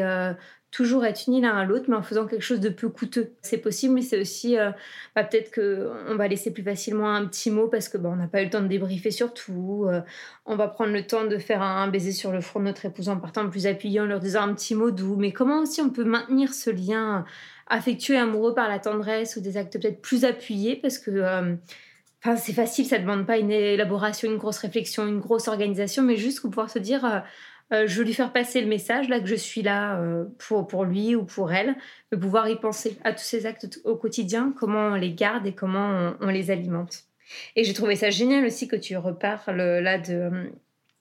toujours 0.76 1.06
être 1.06 1.28
unis 1.28 1.40
l'un 1.40 1.56
à 1.56 1.64
l'autre, 1.64 1.86
mais 1.88 1.96
en 1.96 2.02
faisant 2.02 2.28
quelque 2.28 2.42
chose 2.42 2.60
de 2.60 2.68
peu 2.68 2.90
coûteux. 2.90 3.32
C'est 3.42 3.60
possible, 3.60 3.94
mais 3.94 4.02
c'est 4.02 4.20
aussi 4.20 4.58
euh, 4.58 4.72
bah, 5.16 5.24
peut-être 5.24 5.56
qu'on 5.56 6.16
va 6.16 6.28
laisser 6.28 6.52
plus 6.52 6.64
facilement 6.64 7.16
un 7.16 7.26
petit 7.28 7.50
mot 7.50 7.70
parce 7.70 7.88
que 7.88 7.98
bah, 7.98 8.10
on 8.12 8.18
n'a 8.18 8.28
pas 8.28 8.42
eu 8.42 8.46
le 8.46 8.50
temps 8.50 8.62
de 8.62 8.68
débriefer 8.68 9.10
sur 9.10 9.34
tout. 9.34 9.86
Euh, 9.88 10.02
on 10.46 10.58
va 10.58 10.68
prendre 10.68 10.92
le 10.92 11.08
temps 11.08 11.24
de 11.24 11.38
faire 11.38 11.62
un, 11.62 11.88
baiser 11.88 12.12
sur 12.12 12.34
le 12.34 12.42
front 12.42 12.60
de 12.60 12.66
notre 12.66 12.84
épouse 12.84 13.08
en 13.08 13.18
partant 13.18 13.50
plus 13.50 13.68
appuyé, 13.68 14.02
en 14.02 14.06
leur 14.06 14.20
disant 14.20 14.42
un 14.42 14.54
petit 14.54 14.76
mot 14.76 14.92
doux. 14.92 15.16
Mais 15.16 15.32
comment 15.32 15.62
aussi 15.62 15.80
on 15.80 15.92
peut 15.92 16.04
maintenir 16.04 16.54
ce 16.54 16.70
lien 16.70 17.24
affectueux 17.68 18.16
et 18.16 18.20
amoureux 18.20 18.54
par 18.54 18.68
la 18.68 18.80
tendresse 18.80 19.38
ou 19.38 19.40
des 19.40 19.56
actes 19.56 19.80
peut-être 19.82 20.02
plus 20.02 20.26
appuyés 20.26 20.76
parce 20.76 20.98
que 20.98 21.12
euh, 21.12 21.56
Enfin, 22.24 22.38
c'est 22.38 22.54
facile, 22.54 22.88
ça 22.88 22.98
ne 22.98 23.04
demande 23.04 23.28
pas 23.28 23.38
une 23.38 23.52
élaboration, 23.52 24.32
une 24.32 24.38
grosse 24.38 24.58
réflexion, 24.58 25.06
une 25.06 25.20
grosse 25.20 25.48
organisation, 25.48 26.02
mais 26.02 26.16
juste 26.16 26.42
pouvoir 26.42 26.72
se 26.72 26.80
dire 26.80 27.06
euh, 27.74 27.88
je 27.88 27.98
veux 27.98 28.04
lui 28.04 28.14
faire 28.14 28.32
passer 28.32 28.62
le 28.62 28.68
message 28.68 29.10
là 29.10 29.20
que 29.20 29.26
je 29.26 29.36
suis 29.36 29.62
là 29.62 30.00
euh, 30.00 30.26
pour, 30.38 30.68
pour 30.68 30.86
lui 30.86 31.16
ou 31.16 31.24
pour 31.26 31.52
elle, 31.52 31.76
de 32.12 32.18
pouvoir 32.18 32.48
y 32.50 32.60
penser 32.60 32.98
à 33.04 33.12
tous 33.12 33.24
ces 33.24 33.46
actes 33.46 33.80
au 33.84 33.96
quotidien, 33.96 34.54
comment 34.58 34.90
on 34.90 34.96
les 34.96 35.14
garde 35.14 35.48
et 35.48 35.54
comment 35.54 36.16
on, 36.22 36.28
on 36.28 36.30
les 36.30 36.52
alimente. 36.52 37.06
Et 37.56 37.64
j'ai 37.64 37.74
trouvé 37.74 37.96
ça 37.96 38.12
génial 38.12 38.46
aussi 38.46 38.68
que 38.68 38.76
tu 38.76 38.96
reparles 38.98 39.58
là 39.58 39.98
de 39.98 40.52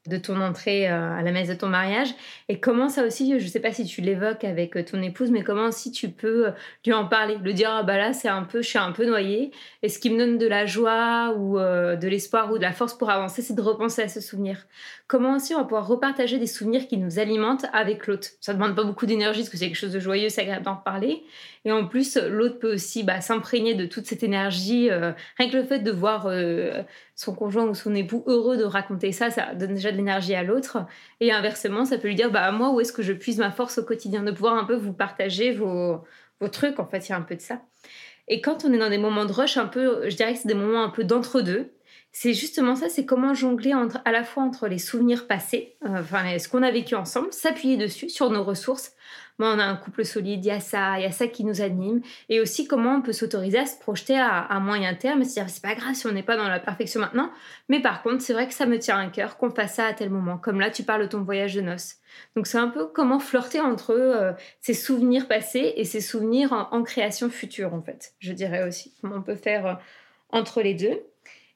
de 0.06 0.18
ton 0.18 0.40
entrée 0.40 0.90
euh, 0.90 1.18
à 1.18 1.22
la 1.22 1.32
messe 1.32 1.48
de 1.48 1.54
ton 1.54 1.68
mariage 1.68 2.14
et 2.48 2.60
comment 2.60 2.90
ça 2.90 3.04
aussi, 3.06 3.38
je 3.38 3.44
ne 3.44 3.48
sais 3.48 3.60
pas 3.60 3.72
si 3.72 3.86
tu 3.86 4.02
l'évoques 4.02 4.44
avec 4.44 4.76
euh, 4.76 4.84
ton 4.84 5.00
épouse, 5.00 5.30
mais 5.30 5.42
comment 5.42 5.66
aussi 5.66 5.92
tu 5.92 6.10
peux 6.10 6.48
euh, 6.48 6.50
lui 6.84 6.92
en 6.92 7.06
parler, 7.06 7.38
le 7.42 7.52
dire 7.54 7.70
ah 7.72 7.82
bah 7.82 7.96
là 7.96 8.12
c'est 8.12 8.28
un 8.28 8.42
peu, 8.42 8.60
je 8.60 8.68
suis 8.68 8.78
un 8.78 8.92
peu 8.92 9.06
noyée 9.06 9.50
et 9.82 9.88
ce 9.88 9.98
qui 9.98 10.10
me 10.10 10.18
donne 10.18 10.36
de 10.36 10.46
la 10.46 10.66
joie 10.66 11.34
ou 11.38 11.58
de 11.58 12.08
l'espoir 12.08 12.52
ou 12.52 12.58
de 12.58 12.62
la 12.62 12.72
force 12.72 12.94
pour 12.94 13.10
avancer, 13.10 13.40
c'est 13.40 13.54
de 13.54 13.62
repenser 13.62 14.02
à 14.02 14.08
ce 14.08 14.20
souvenir. 14.20 14.66
Comment 15.06 15.36
aussi 15.36 15.54
on 15.54 15.58
va 15.58 15.64
pouvoir 15.64 15.86
repartager 15.86 16.38
des 16.38 16.46
souvenirs 16.46 16.86
qui 16.86 16.96
nous 16.96 17.18
alimentent 17.18 17.66
avec 17.72 18.06
l'autre? 18.06 18.28
Ça 18.40 18.54
demande 18.54 18.74
pas 18.74 18.84
beaucoup 18.84 19.06
d'énergie 19.06 19.40
parce 19.40 19.50
que 19.50 19.56
c'est 19.56 19.66
quelque 19.66 19.76
chose 19.76 19.92
de 19.92 20.00
joyeux, 20.00 20.28
c'est 20.28 20.42
agréable 20.42 20.64
d'en 20.64 20.76
reparler. 20.76 21.22
Et 21.66 21.72
en 21.72 21.86
plus, 21.86 22.16
l'autre 22.16 22.58
peut 22.58 22.74
aussi 22.74 23.04
bah, 23.04 23.20
s'imprégner 23.20 23.74
de 23.74 23.86
toute 23.86 24.06
cette 24.06 24.22
énergie. 24.22 24.90
rien 24.90 25.50
que 25.50 25.56
le 25.56 25.64
fait 25.64 25.80
de 25.80 25.90
voir 25.90 26.28
son 27.14 27.34
conjoint 27.34 27.64
ou 27.64 27.74
son 27.74 27.94
époux 27.94 28.24
heureux 28.26 28.56
de 28.56 28.64
raconter 28.64 29.12
ça, 29.12 29.30
ça 29.30 29.54
donne 29.54 29.74
déjà 29.74 29.92
de 29.92 29.96
l'énergie 29.96 30.34
à 30.34 30.42
l'autre. 30.42 30.78
Et 31.20 31.32
inversement, 31.32 31.84
ça 31.84 31.98
peut 31.98 32.08
lui 32.08 32.14
dire, 32.14 32.30
bah 32.30 32.50
moi, 32.52 32.70
où 32.72 32.80
est-ce 32.80 32.92
que 32.92 33.02
je 33.02 33.12
puise 33.12 33.38
ma 33.38 33.50
force 33.50 33.78
au 33.78 33.84
quotidien? 33.84 34.22
De 34.22 34.32
pouvoir 34.32 34.54
un 34.54 34.64
peu 34.64 34.74
vous 34.74 34.92
partager 34.92 35.52
vos, 35.52 36.02
vos 36.40 36.48
trucs, 36.48 36.78
en 36.80 36.86
fait, 36.86 37.08
il 37.08 37.10
y 37.10 37.14
a 37.14 37.16
un 37.16 37.22
peu 37.22 37.36
de 37.36 37.40
ça. 37.40 37.62
Et 38.26 38.40
quand 38.40 38.64
on 38.64 38.72
est 38.72 38.78
dans 38.78 38.90
des 38.90 38.98
moments 38.98 39.26
de 39.26 39.32
rush, 39.32 39.56
un 39.56 39.66
peu, 39.66 40.08
je 40.08 40.16
dirais 40.16 40.32
que 40.32 40.40
c'est 40.40 40.48
des 40.48 40.54
moments 40.54 40.82
un 40.82 40.90
peu 40.90 41.04
d'entre-deux. 41.04 41.72
C'est 42.16 42.32
justement 42.32 42.76
ça, 42.76 42.88
c'est 42.88 43.04
comment 43.04 43.34
jongler 43.34 43.74
entre, 43.74 43.98
à 44.04 44.12
la 44.12 44.22
fois 44.22 44.44
entre 44.44 44.68
les 44.68 44.78
souvenirs 44.78 45.26
passés, 45.26 45.76
euh, 45.84 45.98
enfin 45.98 46.38
ce 46.38 46.48
qu'on 46.48 46.62
a 46.62 46.70
vécu 46.70 46.94
ensemble, 46.94 47.32
s'appuyer 47.32 47.76
dessus 47.76 48.08
sur 48.08 48.30
nos 48.30 48.44
ressources, 48.44 48.94
on 49.40 49.58
a 49.58 49.64
un 49.64 49.74
couple 49.74 50.04
solide, 50.04 50.44
il 50.44 50.48
y 50.48 50.52
a 50.52 50.60
ça, 50.60 50.96
il 50.96 51.02
y 51.02 51.06
a 51.06 51.10
ça 51.10 51.26
qui 51.26 51.44
nous 51.44 51.60
anime. 51.60 52.02
Et 52.28 52.40
aussi 52.40 52.68
comment 52.68 52.94
on 52.94 53.02
peut 53.02 53.12
s'autoriser 53.12 53.58
à 53.58 53.66
se 53.66 53.76
projeter 53.80 54.16
à, 54.16 54.60
moyen 54.60 54.94
terme, 54.94 55.24
c'est-à-dire 55.24 55.52
c'est 55.52 55.62
pas 55.62 55.74
grave 55.74 55.94
si 55.94 56.06
on 56.06 56.12
n'est 56.12 56.22
pas 56.22 56.36
dans 56.36 56.48
la 56.48 56.60
perfection 56.60 57.00
maintenant, 57.00 57.32
mais 57.68 57.82
par 57.82 58.04
contre 58.04 58.22
c'est 58.22 58.32
vrai 58.32 58.46
que 58.46 58.54
ça 58.54 58.66
me 58.66 58.78
tient 58.78 58.96
à 58.96 59.08
cœur 59.08 59.36
qu'on 59.36 59.50
fasse 59.50 59.74
ça 59.74 59.86
à 59.86 59.92
tel 59.92 60.08
moment. 60.08 60.38
Comme 60.38 60.60
là 60.60 60.70
tu 60.70 60.84
parles 60.84 61.02
de 61.02 61.08
ton 61.08 61.22
voyage 61.22 61.54
de 61.54 61.62
noces. 61.62 61.96
Donc 62.36 62.46
c'est 62.46 62.58
un 62.58 62.68
peu 62.68 62.86
comment 62.86 63.18
flirter 63.18 63.60
entre 63.60 63.90
euh, 63.90 64.32
ces 64.60 64.74
souvenirs 64.74 65.26
passés 65.26 65.74
et 65.76 65.84
ces 65.84 66.00
souvenirs 66.00 66.68
en, 66.70 66.82
création 66.84 67.28
future 67.28 67.74
en 67.74 67.82
fait. 67.82 68.14
Je 68.20 68.32
dirais 68.32 68.62
aussi 68.68 68.94
comment 69.00 69.16
on 69.16 69.22
peut 69.22 69.34
faire 69.34 69.66
euh, 69.66 69.74
entre 70.30 70.62
les 70.62 70.74
deux. 70.74 71.00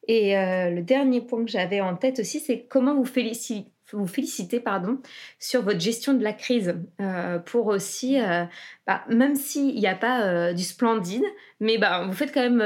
Et 0.09 0.37
euh, 0.37 0.71
le 0.71 0.83
dernier 0.83 1.21
point 1.21 1.45
que 1.45 1.51
j'avais 1.51 1.83
en 1.83 1.95
tête 1.95 2.19
aussi, 2.19 2.41
c'est 2.41 2.65
comment 2.69 2.95
vous 2.95 3.05
féliciter 3.05 3.71
vous 3.95 4.07
féliciter 4.07 4.61
pardon, 4.61 4.99
sur 5.39 5.63
votre 5.63 5.81
gestion 5.81 6.13
de 6.13 6.23
la 6.23 6.35
crise 6.35 6.75
euh, 7.01 7.39
pour 7.39 7.69
aussi, 7.69 8.21
euh, 8.21 8.45
bah, 8.87 9.03
même 9.09 9.35
s'il 9.35 9.77
n'y 9.77 9.87
a 9.87 9.95
pas 9.95 10.53
du 10.53 10.63
splendide, 10.63 11.25
mais 11.59 11.79
bah, 11.79 12.05
vous 12.07 12.13
faites 12.13 12.35
quand 12.35 12.43
même 12.43 12.59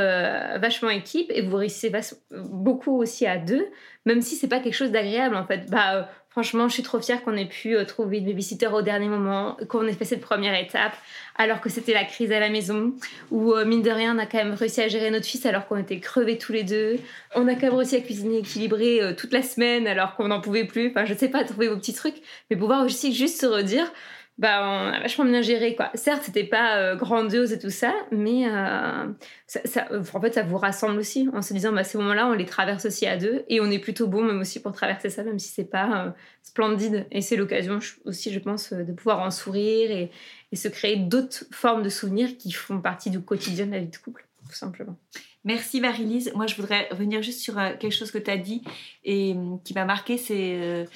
vachement 0.58 0.90
équipe 0.90 1.30
et 1.32 1.42
vous 1.42 1.56
réussissez 1.56 1.92
beaucoup 2.32 3.00
aussi 3.00 3.24
à 3.24 3.38
deux, 3.38 3.68
même 4.04 4.20
si 4.20 4.34
c'est 4.34 4.48
pas 4.48 4.58
quelque 4.58 4.74
chose 4.74 4.90
d'agréable 4.90 5.36
en 5.36 5.46
fait. 5.46 5.70
Bah, 5.70 6.10
Franchement, 6.32 6.66
je 6.66 6.72
suis 6.72 6.82
trop 6.82 6.98
fière 6.98 7.22
qu'on 7.22 7.36
ait 7.36 7.44
pu 7.44 7.76
euh, 7.76 7.84
trouver 7.84 8.16
une 8.16 8.24
babysitter 8.24 8.68
au 8.68 8.80
dernier 8.80 9.08
moment, 9.08 9.58
qu'on 9.68 9.86
ait 9.86 9.92
fait 9.92 10.06
cette 10.06 10.22
première 10.22 10.58
étape, 10.58 10.94
alors 11.36 11.60
que 11.60 11.68
c'était 11.68 11.92
la 11.92 12.04
crise 12.04 12.32
à 12.32 12.40
la 12.40 12.48
maison, 12.48 12.94
où 13.30 13.52
euh, 13.52 13.66
mine 13.66 13.82
de 13.82 13.90
rien, 13.90 14.16
on 14.16 14.18
a 14.18 14.24
quand 14.24 14.38
même 14.38 14.54
réussi 14.54 14.80
à 14.80 14.88
gérer 14.88 15.10
notre 15.10 15.26
fils 15.26 15.44
alors 15.44 15.66
qu'on 15.66 15.76
était 15.76 16.00
crevés 16.00 16.38
tous 16.38 16.52
les 16.52 16.64
deux. 16.64 16.96
On 17.34 17.46
a 17.48 17.54
quand 17.54 17.66
même 17.66 17.74
réussi 17.74 17.96
à 17.96 18.00
cuisiner 18.00 18.38
équilibré 18.38 19.02
euh, 19.02 19.12
toute 19.14 19.34
la 19.34 19.42
semaine 19.42 19.86
alors 19.86 20.16
qu'on 20.16 20.28
n'en 20.28 20.40
pouvait 20.40 20.64
plus. 20.64 20.88
Enfin, 20.88 21.04
je 21.04 21.12
sais 21.12 21.28
pas, 21.28 21.44
trouver 21.44 21.68
vos 21.68 21.76
petits 21.76 21.92
trucs, 21.92 22.22
mais 22.48 22.56
pouvoir 22.56 22.82
aussi 22.82 23.12
juste 23.12 23.38
se 23.38 23.46
redire, 23.46 23.92
bah, 24.38 24.60
on 24.62 24.92
a 24.92 25.00
vachement 25.00 25.26
bien 25.26 25.42
géré 25.42 25.76
quoi. 25.76 25.90
Certes, 25.94 26.22
c'était 26.24 26.44
pas 26.44 26.78
euh, 26.78 26.96
grandiose 26.96 27.52
et 27.52 27.58
tout 27.58 27.70
ça, 27.70 27.94
mais 28.10 28.48
euh, 28.48 29.06
ça, 29.46 29.86
en 29.92 30.20
fait, 30.20 30.34
ça 30.34 30.42
vous 30.42 30.56
rassemble 30.56 30.98
aussi 30.98 31.28
en 31.34 31.42
se 31.42 31.52
disant 31.52 31.72
bah 31.72 31.84
ces 31.84 31.98
moments-là, 31.98 32.28
on 32.28 32.32
les 32.32 32.46
traverse 32.46 32.86
aussi 32.86 33.06
à 33.06 33.18
deux 33.18 33.44
et 33.48 33.60
on 33.60 33.70
est 33.70 33.78
plutôt 33.78 34.08
bon 34.08 34.22
même 34.24 34.40
aussi 34.40 34.60
pour 34.60 34.72
traverser 34.72 35.10
ça, 35.10 35.22
même 35.22 35.38
si 35.38 35.48
c'est 35.48 35.70
pas 35.70 36.06
euh, 36.06 36.10
splendide. 36.42 37.06
Et 37.10 37.20
c'est 37.20 37.36
l'occasion 37.36 37.78
aussi, 38.06 38.32
je 38.32 38.38
pense, 38.38 38.72
de 38.72 38.92
pouvoir 38.92 39.20
en 39.20 39.30
sourire 39.30 39.90
et, 39.90 40.10
et 40.50 40.56
se 40.56 40.68
créer 40.68 40.96
d'autres 40.96 41.44
formes 41.52 41.82
de 41.82 41.90
souvenirs 41.90 42.36
qui 42.38 42.52
font 42.52 42.80
partie 42.80 43.10
du 43.10 43.20
quotidien 43.20 43.66
de 43.66 43.72
la 43.72 43.80
vie 43.80 43.88
de 43.88 43.96
couple, 43.96 44.26
tout 44.48 44.56
simplement. 44.56 44.96
Merci 45.44 45.80
Marie-Lise. 45.80 46.32
Moi, 46.34 46.46
je 46.46 46.54
voudrais 46.54 46.88
revenir 46.90 47.20
juste 47.20 47.40
sur 47.40 47.56
quelque 47.78 47.90
chose 47.90 48.10
que 48.10 48.18
tu 48.18 48.30
as 48.30 48.38
dit 48.38 48.62
et 49.04 49.36
qui 49.64 49.74
m'a 49.74 49.84
marqué, 49.84 50.16
c'est 50.16 50.86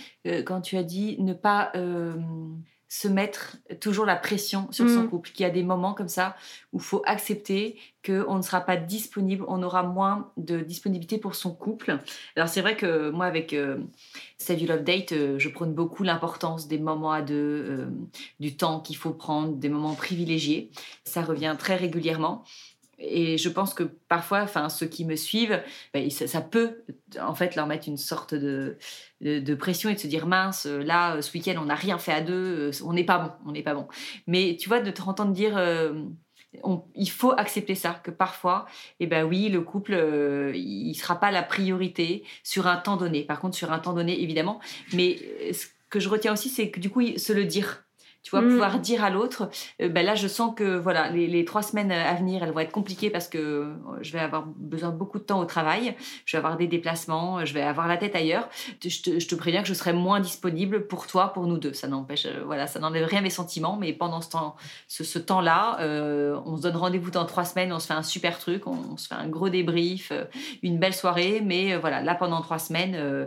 quand 0.45 0.61
tu 0.61 0.77
as 0.77 0.85
dit 0.85 1.17
ne 1.19 1.35
pas 1.35 1.73
se 2.97 3.09
mettre 3.09 3.59
toujours 3.79 4.07
la 4.07 4.17
pression 4.17 4.69
sur 4.71 4.89
son 4.89 5.03
Mm. 5.03 5.11
couple, 5.11 5.31
qu'il 5.31 5.45
y 5.45 5.47
a 5.47 5.53
des 5.53 5.63
moments 5.63 5.93
comme 5.93 6.09
ça 6.09 6.35
où 6.73 6.79
il 6.79 6.83
faut 6.83 7.03
accepter 7.05 7.77
qu'on 8.05 8.37
ne 8.37 8.43
sera 8.43 8.63
pas 8.63 8.77
disponible, 8.77 9.45
on 9.49 9.63
aura 9.63 9.83
moins 9.83 10.33
de 10.39 10.61
disponibilité 10.61 11.19
pour 11.19 11.35
son 11.35 11.53
couple. 11.55 11.99
Alors 12.37 12.49
c'est 12.49 12.63
vrai 12.63 12.75
que 12.75 13.11
moi 13.11 13.27
avec 13.27 13.53
euh, 13.53 13.77
Save 14.39 14.61
You 14.61 14.69
Love 14.69 14.85
Date, 14.85 15.13
euh, 15.13 15.39
je 15.39 15.49
prône 15.51 15.75
beaucoup 15.75 16.05
l'importance 16.05 16.69
des 16.69 16.79
moments 16.79 17.13
à 17.13 17.21
deux, 17.21 17.35
euh, 17.35 17.87
du 18.41 18.57
temps 18.57 18.81
qu'il 18.81 18.97
faut 18.97 19.13
prendre, 19.13 19.57
des 19.57 19.69
moments 19.69 19.95
privilégiés. 19.95 20.71
Ça 21.05 21.21
revient 21.21 21.55
très 21.59 21.77
régulièrement. 21.77 22.45
Et 22.99 23.37
je 23.37 23.49
pense 23.49 23.75
que 23.75 23.83
parfois, 23.83 24.43
enfin, 24.43 24.69
ceux 24.69 24.87
qui 24.87 25.05
me 25.05 25.17
suivent, 25.17 25.63
ben, 25.93 26.09
ça, 26.11 26.41
peut 26.41 26.85
en 27.21 27.35
fait 27.35 27.55
leur 27.55 27.67
mettre 27.67 27.89
une 27.89 27.99
sorte 27.99 28.35
de, 28.35 28.79
de, 29.21 29.55
pression 29.55 29.91
et 29.91 29.95
de 29.95 29.99
se 29.99 30.07
dire 30.07 30.27
mince, 30.27 30.67
euh, 30.67 30.83
là, 30.83 31.17
euh, 31.17 31.23
ce 31.23 31.33
week-end, 31.33 31.57
on 31.59 31.67
n'a 31.67 31.75
rien 31.75 31.99
fait 31.99 32.13
à 32.13 32.23
deux, 32.23 32.71
euh, 32.71 32.85
on 32.85 32.95
n'est 32.95 33.05
pas 33.05 33.19
bon, 33.19 33.31
on 33.47 33.53
n'est 33.53 33.63
pas 33.63 33.75
bon. 33.75 33.87
Mais 34.27 34.57
tu 34.59 34.69
vois, 34.69 34.81
de 34.81 34.91
te 34.91 35.03
entendre 35.03 35.33
dire, 35.33 35.61
il 36.95 37.11
faut 37.11 37.33
accepter 37.33 37.75
ça, 37.75 38.01
que 38.03 38.11
parfois, 38.11 38.67
eh 38.99 39.07
ben 39.07 39.25
oui, 39.27 39.51
le 39.51 39.61
couple, 39.61 39.95
il 40.55 40.95
sera 40.95 41.21
pas 41.21 41.31
la 41.31 41.43
priorité 41.43 42.25
sur 42.43 42.67
un 42.67 42.77
temps 42.77 42.97
donné. 42.97 43.25
Par 43.25 43.41
contre, 43.41 43.57
sur 43.57 43.73
un 43.73 43.79
temps 43.79 43.93
donné, 43.93 44.23
évidemment. 44.23 44.61
Mais 44.95 45.19
ce 45.53 45.67
que 45.91 46.01
je 46.01 46.09
retiens 46.09 46.33
aussi, 46.33 46.49
c'est 46.49 46.71
que 46.71 46.81
du 46.81 46.89
coup, 46.89 47.03
se 47.19 47.33
le 47.33 47.45
dire. 47.45 47.86
Tu 48.27 48.31
vois, 48.33 48.41
Mm. 48.41 48.49
pouvoir 48.49 48.81
dire 48.81 49.05
à 49.05 49.11
l'autre, 49.11 49.49
euh, 49.81 49.89
ben 49.89 50.05
là, 50.05 50.17
je 50.17 50.27
sens 50.27 50.53
que 50.57 50.77
voilà, 50.77 51.11
les, 51.11 51.29
les 51.29 51.45
trois 51.45 51.63
semaines 51.63 51.93
à 51.93 52.13
venir, 52.15 52.43
elles 52.43 52.51
vont 52.51 52.59
être 52.59 52.73
compliquées 52.73 53.09
parce 53.09 53.29
que 53.29 53.39
euh, 53.39 53.75
je 54.01 54.13
vais 54.13 54.19
avoir 54.19 54.47
besoin 54.57 54.91
de 54.91 54.97
beaucoup 54.97 55.21
de 55.21 55.23
temps 55.23 55.39
au 55.39 55.45
travail, 55.45 55.95
je 56.25 56.37
vais 56.37 56.39
avoir 56.39 56.57
des 56.57 56.67
déplacements, 56.67 57.45
je 57.45 57.55
vais 57.55 57.63
avoir 57.63 57.87
la 57.87 57.97
tête 57.97 58.17
ailleurs. 58.17 58.49
Je 58.85 59.01
te, 59.01 59.21
je 59.21 59.29
te 59.29 59.37
préviens 59.37 59.63
que 59.63 59.69
je 59.69 59.75
serai 59.75 59.93
moins 59.93 60.19
disponible 60.19 60.89
pour 60.89 61.07
toi, 61.07 61.33
pour 61.33 61.47
nous 61.47 61.57
deux. 61.59 61.73
Ça 61.73 61.87
n'empêche, 61.87 62.27
euh, 62.27 62.43
voilà, 62.45 62.67
ça 62.67 62.81
n'enlève 62.81 63.07
rien 63.07 63.21
à 63.21 63.23
mes 63.23 63.31
sentiments, 63.31 63.77
mais 63.77 63.93
pendant 63.93 64.21
ce 64.21 64.31
temps, 64.31 64.57
ce, 64.89 65.05
ce 65.05 65.21
temps-là, 65.21 65.79
euh, 65.83 66.37
on 66.47 66.57
se 66.57 66.63
donne 66.63 66.77
rendez-vous 66.77 67.13
dans 67.13 67.27
trois 67.27 67.45
semaines, 67.45 67.73
on 67.73 67.79
se 67.79 67.87
fait 67.87 67.95
un 67.95 68.03
super 68.03 68.41
truc, 68.41 68.67
on, 68.67 68.77
on 68.95 68.97
se 68.97 69.07
fait 69.07 69.15
un 69.15 69.29
gros 69.29 69.51
débrief, 69.51 70.11
euh, 70.11 70.25
une 70.65 70.79
belle 70.81 70.95
soirée, 70.95 71.43
mais 71.45 71.75
euh, 71.75 71.79
voilà, 71.79 72.03
là 72.03 72.17
pendant 72.17 72.41
trois 72.41 72.59
semaines, 72.59 72.97
euh, 72.97 73.27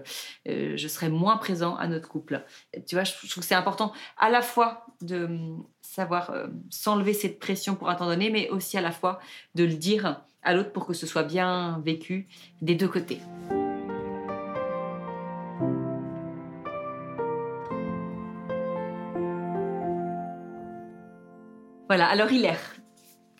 euh, 0.49 0.73
je 0.75 0.87
serai 0.89 1.07
moins 1.07 1.37
présent 1.37 1.77
à 1.77 1.87
notre 1.87 2.09
couple. 2.09 2.43
Tu 2.85 2.95
vois, 2.95 3.05
je, 3.05 3.13
je 3.23 3.29
trouve 3.29 3.43
que 3.43 3.47
c'est 3.47 3.55
important 3.55 3.93
à 4.17 4.29
la 4.29 4.41
fois 4.41 4.85
de 5.01 5.25
hum, 5.25 5.65
savoir 5.81 6.31
euh, 6.31 6.47
s'enlever 6.69 7.13
cette 7.13 7.39
pression 7.39 7.75
pour 7.75 7.89
un 7.89 7.95
temps 7.95 8.07
donné, 8.07 8.29
mais 8.29 8.49
aussi 8.49 8.77
à 8.77 8.81
la 8.81 8.91
fois 8.91 9.19
de 9.55 9.63
le 9.63 9.73
dire 9.73 10.21
à 10.43 10.53
l'autre 10.53 10.71
pour 10.71 10.85
que 10.85 10.93
ce 10.93 11.05
soit 11.05 11.23
bien 11.23 11.81
vécu 11.83 12.27
des 12.61 12.75
deux 12.75 12.87
côtés. 12.87 13.19
Voilà, 21.87 22.07
alors 22.07 22.31
Hilaire, 22.31 22.59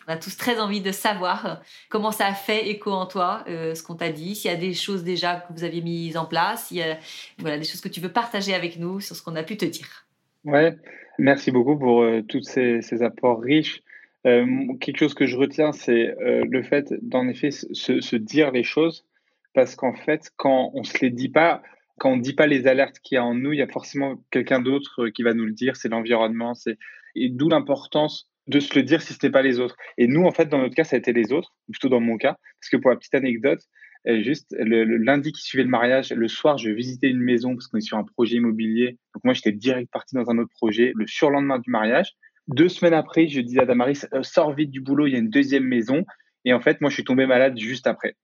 on 0.08 0.12
a 0.12 0.16
tous 0.16 0.36
très 0.36 0.58
envie 0.58 0.80
de 0.80 0.90
savoir 0.90 1.60
comment 1.88 2.10
ça 2.10 2.26
a 2.26 2.34
fait 2.34 2.68
écho 2.68 2.90
en 2.90 3.06
toi, 3.06 3.44
euh, 3.46 3.76
ce 3.76 3.82
qu'on 3.84 3.94
t'a 3.94 4.10
dit, 4.10 4.34
s'il 4.34 4.50
y 4.50 4.54
a 4.54 4.56
des 4.56 4.74
choses 4.74 5.04
déjà 5.04 5.36
que 5.36 5.52
vous 5.52 5.62
aviez 5.62 5.82
mises 5.82 6.16
en 6.16 6.24
place, 6.24 6.66
s'il 6.66 6.78
y 6.78 6.82
a 6.82 6.98
voilà, 7.38 7.58
des 7.58 7.64
choses 7.64 7.80
que 7.80 7.88
tu 7.88 8.00
veux 8.00 8.12
partager 8.12 8.52
avec 8.52 8.76
nous 8.76 8.98
sur 8.98 9.14
ce 9.14 9.22
qu'on 9.22 9.36
a 9.36 9.44
pu 9.44 9.56
te 9.56 9.64
dire. 9.64 10.09
Ouais, 10.44 10.74
merci 11.18 11.50
beaucoup 11.50 11.78
pour 11.78 12.02
euh, 12.02 12.22
tous 12.22 12.42
ces, 12.42 13.02
apports 13.02 13.40
riches. 13.40 13.82
Euh, 14.26 14.46
quelque 14.80 14.98
chose 14.98 15.14
que 15.14 15.26
je 15.26 15.36
retiens, 15.36 15.72
c'est 15.72 16.14
euh, 16.20 16.44
le 16.48 16.62
fait 16.62 16.94
d'en 17.02 17.28
effet 17.28 17.50
se, 17.50 18.16
dire 18.16 18.50
les 18.50 18.62
choses, 18.62 19.06
parce 19.54 19.76
qu'en 19.76 19.94
fait, 19.94 20.30
quand 20.36 20.70
on 20.74 20.82
se 20.82 20.98
les 21.02 21.10
dit 21.10 21.28
pas, 21.28 21.62
quand 21.98 22.12
on 22.12 22.16
dit 22.16 22.32
pas 22.32 22.46
les 22.46 22.66
alertes 22.66 23.00
qu'il 23.00 23.16
y 23.16 23.18
a 23.18 23.24
en 23.24 23.34
nous, 23.34 23.52
il 23.52 23.58
y 23.58 23.62
a 23.62 23.66
forcément 23.66 24.16
quelqu'un 24.30 24.60
d'autre 24.60 25.08
qui 25.08 25.22
va 25.22 25.34
nous 25.34 25.44
le 25.44 25.52
dire, 25.52 25.76
c'est 25.76 25.88
l'environnement, 25.88 26.54
c'est 26.54 26.78
et 27.14 27.28
d'où 27.28 27.48
l'importance 27.48 28.30
de 28.46 28.60
se 28.60 28.74
le 28.74 28.82
dire 28.82 29.02
si 29.02 29.12
ce 29.12 29.18
n'est 29.22 29.32
pas 29.32 29.42
les 29.42 29.60
autres. 29.60 29.76
Et 29.98 30.06
nous, 30.06 30.24
en 30.24 30.30
fait, 30.30 30.48
dans 30.48 30.58
notre 30.58 30.74
cas, 30.74 30.84
ça 30.84 30.96
a 30.96 30.98
été 30.98 31.12
les 31.12 31.32
autres, 31.32 31.54
plutôt 31.70 31.88
dans 31.88 32.00
mon 32.00 32.16
cas, 32.16 32.38
parce 32.60 32.70
que 32.70 32.76
pour 32.78 32.90
la 32.90 32.96
petite 32.96 33.14
anecdote, 33.14 33.60
juste 34.06 34.56
le, 34.58 34.84
lundi 34.84 35.32
qui 35.32 35.42
suivait 35.42 35.64
le 35.64 35.70
mariage, 35.70 36.10
le 36.12 36.28
soir, 36.28 36.58
je 36.58 36.70
visitais 36.70 37.08
une 37.08 37.20
maison 37.20 37.54
parce 37.54 37.66
qu'on 37.68 37.78
est 37.78 37.82
sur 37.82 37.98
un 37.98 38.04
projet 38.04 38.36
immobilier. 38.36 38.98
Donc 39.14 39.24
moi, 39.24 39.34
j'étais 39.34 39.52
direct 39.52 39.90
parti 39.92 40.14
dans 40.14 40.30
un 40.30 40.38
autre 40.38 40.52
projet. 40.56 40.92
Le 40.94 41.06
surlendemain 41.06 41.58
du 41.58 41.70
mariage, 41.70 42.14
deux 42.48 42.68
semaines 42.68 42.94
après, 42.94 43.28
je 43.28 43.40
disais 43.40 43.60
à 43.60 43.66
Damaris, 43.66 44.06
euh, 44.14 44.22
sors 44.22 44.54
vite 44.54 44.70
du 44.70 44.80
boulot, 44.80 45.06
il 45.06 45.12
y 45.12 45.16
a 45.16 45.18
une 45.18 45.30
deuxième 45.30 45.64
maison. 45.64 46.04
Et 46.44 46.52
en 46.52 46.60
fait, 46.60 46.80
moi, 46.80 46.90
je 46.90 46.94
suis 46.94 47.04
tombé 47.04 47.26
malade 47.26 47.58
juste 47.58 47.86
après. 47.86 48.16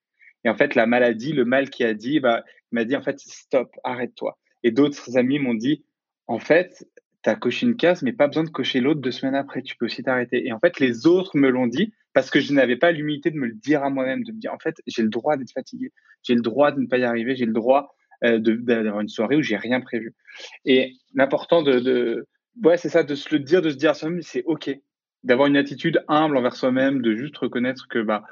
Et 0.44 0.48
en 0.48 0.56
fait, 0.56 0.74
la 0.74 0.86
maladie, 0.86 1.32
le 1.32 1.44
mal 1.44 1.70
qui 1.70 1.84
a 1.84 1.94
dit, 1.94 2.20
bah, 2.20 2.44
m'a 2.72 2.84
dit 2.84 2.96
en 2.96 3.02
fait, 3.02 3.18
stop, 3.18 3.70
arrête-toi. 3.84 4.38
Et 4.62 4.70
d'autres 4.70 5.16
amis 5.16 5.38
m'ont 5.38 5.54
dit, 5.54 5.84
en 6.26 6.38
fait, 6.38 6.86
tu 7.22 7.30
as 7.30 7.36
coché 7.36 7.66
une 7.66 7.76
case, 7.76 8.02
mais 8.02 8.12
pas 8.12 8.26
besoin 8.26 8.44
de 8.44 8.50
cocher 8.50 8.80
l'autre 8.80 9.00
deux 9.00 9.10
semaines 9.10 9.34
après. 9.34 9.62
Tu 9.62 9.76
peux 9.76 9.86
aussi 9.86 10.02
t'arrêter. 10.02 10.46
Et 10.46 10.52
en 10.52 10.58
fait, 10.58 10.80
les 10.80 11.06
autres 11.06 11.36
me 11.36 11.48
l'ont 11.48 11.66
dit 11.66 11.92
parce 12.16 12.30
que 12.30 12.40
je 12.40 12.54
n'avais 12.54 12.76
pas 12.76 12.92
l'humilité 12.92 13.30
de 13.30 13.36
me 13.36 13.44
le 13.44 13.52
dire 13.52 13.84
à 13.84 13.90
moi-même, 13.90 14.24
de 14.24 14.32
me 14.32 14.38
dire, 14.38 14.50
en 14.50 14.58
fait, 14.58 14.76
j'ai 14.86 15.02
le 15.02 15.10
droit 15.10 15.36
d'être 15.36 15.52
fatigué. 15.52 15.92
J'ai 16.22 16.34
le 16.34 16.40
droit 16.40 16.72
de 16.72 16.80
ne 16.80 16.86
pas 16.86 16.96
y 16.96 17.04
arriver. 17.04 17.36
J'ai 17.36 17.44
le 17.44 17.52
droit 17.52 17.94
euh, 18.24 18.38
d'avoir 18.38 19.02
une 19.02 19.08
soirée 19.10 19.36
où 19.36 19.42
j'ai 19.42 19.58
rien 19.58 19.82
prévu. 19.82 20.14
Et 20.64 20.94
l'important 21.12 21.60
de, 21.62 22.26
ouais, 22.64 22.78
c'est 22.78 22.88
ça, 22.88 23.02
de 23.02 23.14
se 23.14 23.28
le 23.34 23.40
dire, 23.40 23.60
de 23.60 23.68
se 23.68 23.76
dire 23.76 23.90
à 23.90 23.94
soi-même, 23.94 24.22
c'est 24.22 24.44
OK. 24.46 24.70
D'avoir 25.24 25.46
une 25.46 25.58
attitude 25.58 26.02
humble 26.08 26.38
envers 26.38 26.56
soi-même, 26.56 27.02
de 27.02 27.14
juste 27.14 27.36
reconnaître 27.36 27.86
que, 27.86 27.98
bah, 27.98 28.24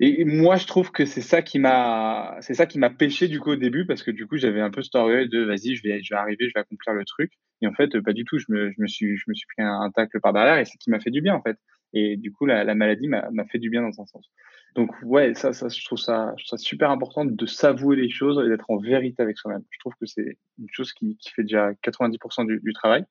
et 0.00 0.24
moi, 0.24 0.56
je 0.56 0.66
trouve 0.66 0.90
que 0.90 1.04
c'est 1.04 1.20
ça 1.20 1.42
qui 1.42 1.58
m'a, 1.58 2.38
c'est 2.40 2.54
ça 2.54 2.64
qui 2.64 2.78
m'a 2.78 2.88
pêché 2.88 3.28
du 3.28 3.40
coup 3.40 3.50
au 3.50 3.56
début 3.56 3.84
parce 3.84 4.02
que 4.02 4.10
du 4.10 4.26
coup, 4.26 4.38
j'avais 4.38 4.62
un 4.62 4.70
peu 4.70 4.80
cet 4.80 4.94
orgueil 4.94 5.28
de 5.28 5.44
vas-y, 5.44 5.74
je 5.74 5.82
vais, 5.82 6.02
je 6.02 6.14
vais 6.14 6.18
arriver, 6.18 6.48
je 6.48 6.54
vais 6.54 6.60
accomplir 6.60 6.94
le 6.94 7.04
truc. 7.04 7.32
Et 7.60 7.66
en 7.66 7.74
fait, 7.74 8.00
pas 8.00 8.14
du 8.14 8.24
tout. 8.24 8.38
Je 8.38 8.46
me, 8.48 8.70
je 8.70 8.80
me 8.80 8.86
suis, 8.86 9.18
je 9.18 9.24
me 9.28 9.34
suis 9.34 9.46
pris 9.54 9.66
un, 9.66 9.80
un 9.82 9.90
tacle 9.90 10.18
par 10.20 10.32
derrière 10.32 10.56
et 10.56 10.64
c'est 10.64 10.72
ce 10.72 10.78
qui 10.78 10.88
m'a 10.88 11.00
fait 11.00 11.10
du 11.10 11.20
bien 11.20 11.34
en 11.34 11.42
fait. 11.42 11.58
Et 11.92 12.16
du 12.16 12.32
coup, 12.32 12.46
la, 12.46 12.64
la 12.64 12.74
maladie 12.74 13.08
m'a 13.08 13.44
fait 13.50 13.58
du 13.58 13.70
bien 13.70 13.82
dans 13.82 14.00
un 14.00 14.06
sens. 14.06 14.30
Donc 14.74 14.90
ouais, 15.02 15.34
ça, 15.34 15.52
ça, 15.52 15.68
je 15.68 15.84
trouve 15.84 15.98
ça, 15.98 16.34
je 16.38 16.44
trouve 16.44 16.58
ça 16.58 16.62
super 16.62 16.90
important 16.90 17.24
de 17.24 17.46
s'avouer 17.46 17.96
les 17.96 18.10
choses 18.10 18.40
et 18.44 18.48
d'être 18.48 18.70
en 18.70 18.76
vérité 18.76 19.22
avec 19.22 19.38
soi-même. 19.38 19.62
Je 19.70 19.78
trouve 19.80 19.94
que 20.00 20.06
c'est 20.06 20.36
une 20.58 20.68
chose 20.70 20.92
qui, 20.92 21.16
qui 21.16 21.30
fait 21.30 21.42
déjà 21.42 21.72
90% 21.84 22.46
du, 22.46 22.60
du 22.62 22.72
travail. 22.72 23.04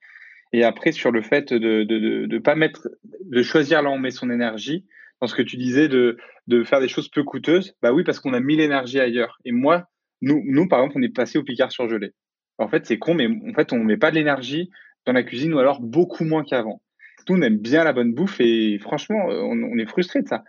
Et 0.54 0.64
après, 0.64 0.92
sur 0.92 1.12
le 1.12 1.22
fait 1.22 1.52
de, 1.52 1.84
de, 1.84 2.00
de, 2.00 2.26
de 2.26 2.38
pas 2.38 2.56
mettre, 2.56 2.88
de 3.26 3.44
choisir 3.44 3.82
là 3.82 3.90
où 3.90 3.94
on 3.94 4.00
met 4.00 4.12
son 4.12 4.30
énergie, 4.30 4.86
dans 5.20 5.28
ce 5.28 5.36
que 5.36 5.42
tu 5.42 5.58
disais 5.58 5.88
de, 5.88 6.18
de 6.48 6.64
faire 6.64 6.80
des 6.80 6.88
choses 6.88 7.10
peu 7.10 7.24
coûteuses, 7.24 7.76
bah 7.82 7.92
oui, 7.92 8.04
parce 8.04 8.20
qu'on 8.20 8.34
a 8.34 8.40
mis 8.40 8.56
l'énergie 8.56 9.00
ailleurs. 9.00 9.40
Et 9.46 9.52
moi, 9.52 9.88
nous, 10.22 10.42
nous, 10.46 10.68
par 10.68 10.80
exemple, 10.80 10.98
on 11.00 11.02
est 11.02 11.14
passé 11.14 11.38
au 11.38 11.44
Picard 11.44 11.72
surgelé. 11.72 12.12
En 12.60 12.68
fait, 12.68 12.86
c'est 12.86 12.98
con, 12.98 13.14
mais 13.14 13.28
en 13.28 13.54
fait, 13.54 13.74
on 13.74 13.84
met 13.84 13.98
pas 13.98 14.12
de 14.12 14.16
l'énergie 14.16 14.70
dans 15.06 15.14
la 15.14 15.24
cuisine 15.24 15.54
ou 15.54 15.60
alors 15.60 15.82
beaucoup 15.82 16.24
moins 16.24 16.44
qu'avant. 16.44 16.82
On 17.30 17.42
aime 17.42 17.58
bien 17.58 17.84
la 17.84 17.94
bonne 17.94 18.14
bouffe 18.14 18.40
et 18.40 18.80
franchement, 18.80 19.26
on, 19.28 19.64
on 19.64 19.78
est 19.78 19.86
frustré 19.86 20.22
de 20.22 20.28
ça. 20.28 20.44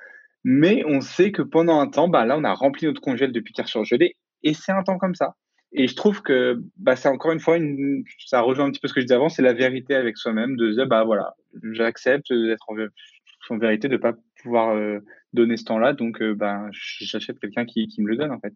Mais 0.44 0.82
on 0.86 1.00
sait 1.00 1.32
que 1.32 1.42
pendant 1.42 1.80
un 1.80 1.88
temps, 1.88 2.08
bah 2.08 2.24
là, 2.24 2.38
on 2.38 2.44
a 2.44 2.54
rempli 2.54 2.86
notre 2.86 3.00
congèle 3.00 3.32
de 3.32 3.40
Picard 3.40 3.68
surgelé 3.68 4.16
et 4.42 4.54
c'est 4.54 4.72
un 4.72 4.82
temps 4.82 4.98
comme 4.98 5.14
ça. 5.14 5.34
Et 5.72 5.86
je 5.86 5.94
trouve 5.94 6.22
que 6.22 6.62
bah, 6.76 6.96
c'est 6.96 7.08
encore 7.08 7.32
une 7.32 7.40
fois, 7.40 7.56
une, 7.56 8.02
ça 8.24 8.40
rejoint 8.40 8.66
un 8.66 8.70
petit 8.70 8.80
peu 8.80 8.88
ce 8.88 8.94
que 8.94 9.00
je 9.00 9.06
disais 9.06 9.14
avant, 9.14 9.28
c'est 9.28 9.42
la 9.42 9.52
vérité 9.52 9.94
avec 9.94 10.16
soi-même, 10.16 10.56
de 10.56 10.70
dire, 10.70 10.86
bah 10.86 11.04
voilà, 11.04 11.34
j'accepte 11.72 12.32
d'être 12.32 12.64
en, 12.68 13.58
vérité, 13.58 13.88
de 13.88 13.96
pas 13.96 14.14
pouvoir 14.42 14.74
euh, 14.74 15.00
donner 15.34 15.56
ce 15.56 15.64
temps-là, 15.64 15.92
donc 15.92 16.22
euh, 16.22 16.34
bah, 16.34 16.62
j'achète 16.72 17.38
quelqu'un 17.38 17.66
qui, 17.66 17.86
qui, 17.88 18.00
me 18.00 18.08
le 18.08 18.16
donne 18.16 18.30
en 18.30 18.40
fait. 18.40 18.54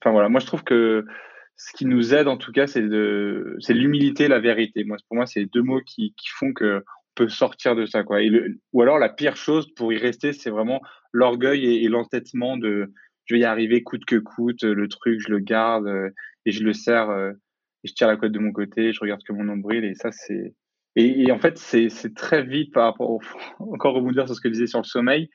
Enfin 0.00 0.12
voilà, 0.12 0.28
moi 0.28 0.40
je 0.40 0.46
trouve 0.46 0.62
que 0.62 1.04
ce 1.56 1.72
qui 1.72 1.86
nous 1.86 2.14
aide 2.14 2.28
en 2.28 2.36
tout 2.36 2.52
cas, 2.52 2.66
c'est 2.68 2.82
de, 2.82 3.56
l'humilité, 3.68 4.24
et 4.24 4.28
la 4.28 4.38
vérité. 4.38 4.84
Moi, 4.84 4.98
pour 5.08 5.16
moi, 5.16 5.26
c'est 5.26 5.46
deux 5.46 5.62
mots 5.62 5.80
qui, 5.80 6.14
qui 6.16 6.28
font 6.28 6.52
que 6.52 6.84
peut 7.16 7.28
sortir 7.28 7.74
de 7.74 7.86
ça, 7.86 8.04
quoi. 8.04 8.22
Et 8.22 8.28
le, 8.28 8.60
ou 8.72 8.82
alors 8.82 8.98
la 9.00 9.08
pire 9.08 9.36
chose 9.36 9.66
pour 9.74 9.92
y 9.92 9.96
rester, 9.96 10.32
c'est 10.32 10.50
vraiment 10.50 10.80
l'orgueil 11.12 11.84
et, 11.84 11.88
l'entêtement 11.88 12.56
de 12.56 12.92
je 13.24 13.34
vais 13.34 13.40
y 13.40 13.44
arriver 13.44 13.82
coûte 13.82 14.04
que 14.04 14.16
coûte, 14.16 14.62
le 14.62 14.86
truc, 14.86 15.20
je 15.20 15.32
le 15.32 15.40
garde 15.40 15.88
euh, 15.88 16.10
et 16.44 16.52
je 16.52 16.62
le 16.62 16.72
serre 16.72 17.10
euh, 17.10 17.32
et 17.82 17.88
je 17.88 17.94
tire 17.94 18.06
la 18.06 18.16
couette 18.16 18.32
de 18.32 18.38
mon 18.38 18.52
côté, 18.52 18.92
je 18.92 19.00
regarde 19.00 19.22
que 19.26 19.32
mon 19.32 19.42
nombril 19.42 19.84
et 19.84 19.94
ça 19.94 20.12
c'est 20.12 20.54
et, 20.94 21.30
en 21.32 21.38
fait 21.38 21.58
c'est 21.58 21.88
c'est 21.88 22.14
très 22.14 22.44
vite 22.44 22.72
par 22.72 22.84
rapport 22.84 23.10
au 23.10 23.20
encore 23.58 23.94
rebondir 23.94 24.26
sur 24.26 24.36
ce 24.36 24.40
que 24.40 24.48
je 24.48 24.52
disais 24.52 24.66
sur 24.66 24.80
le 24.80 24.84
sommeil, 24.84 25.28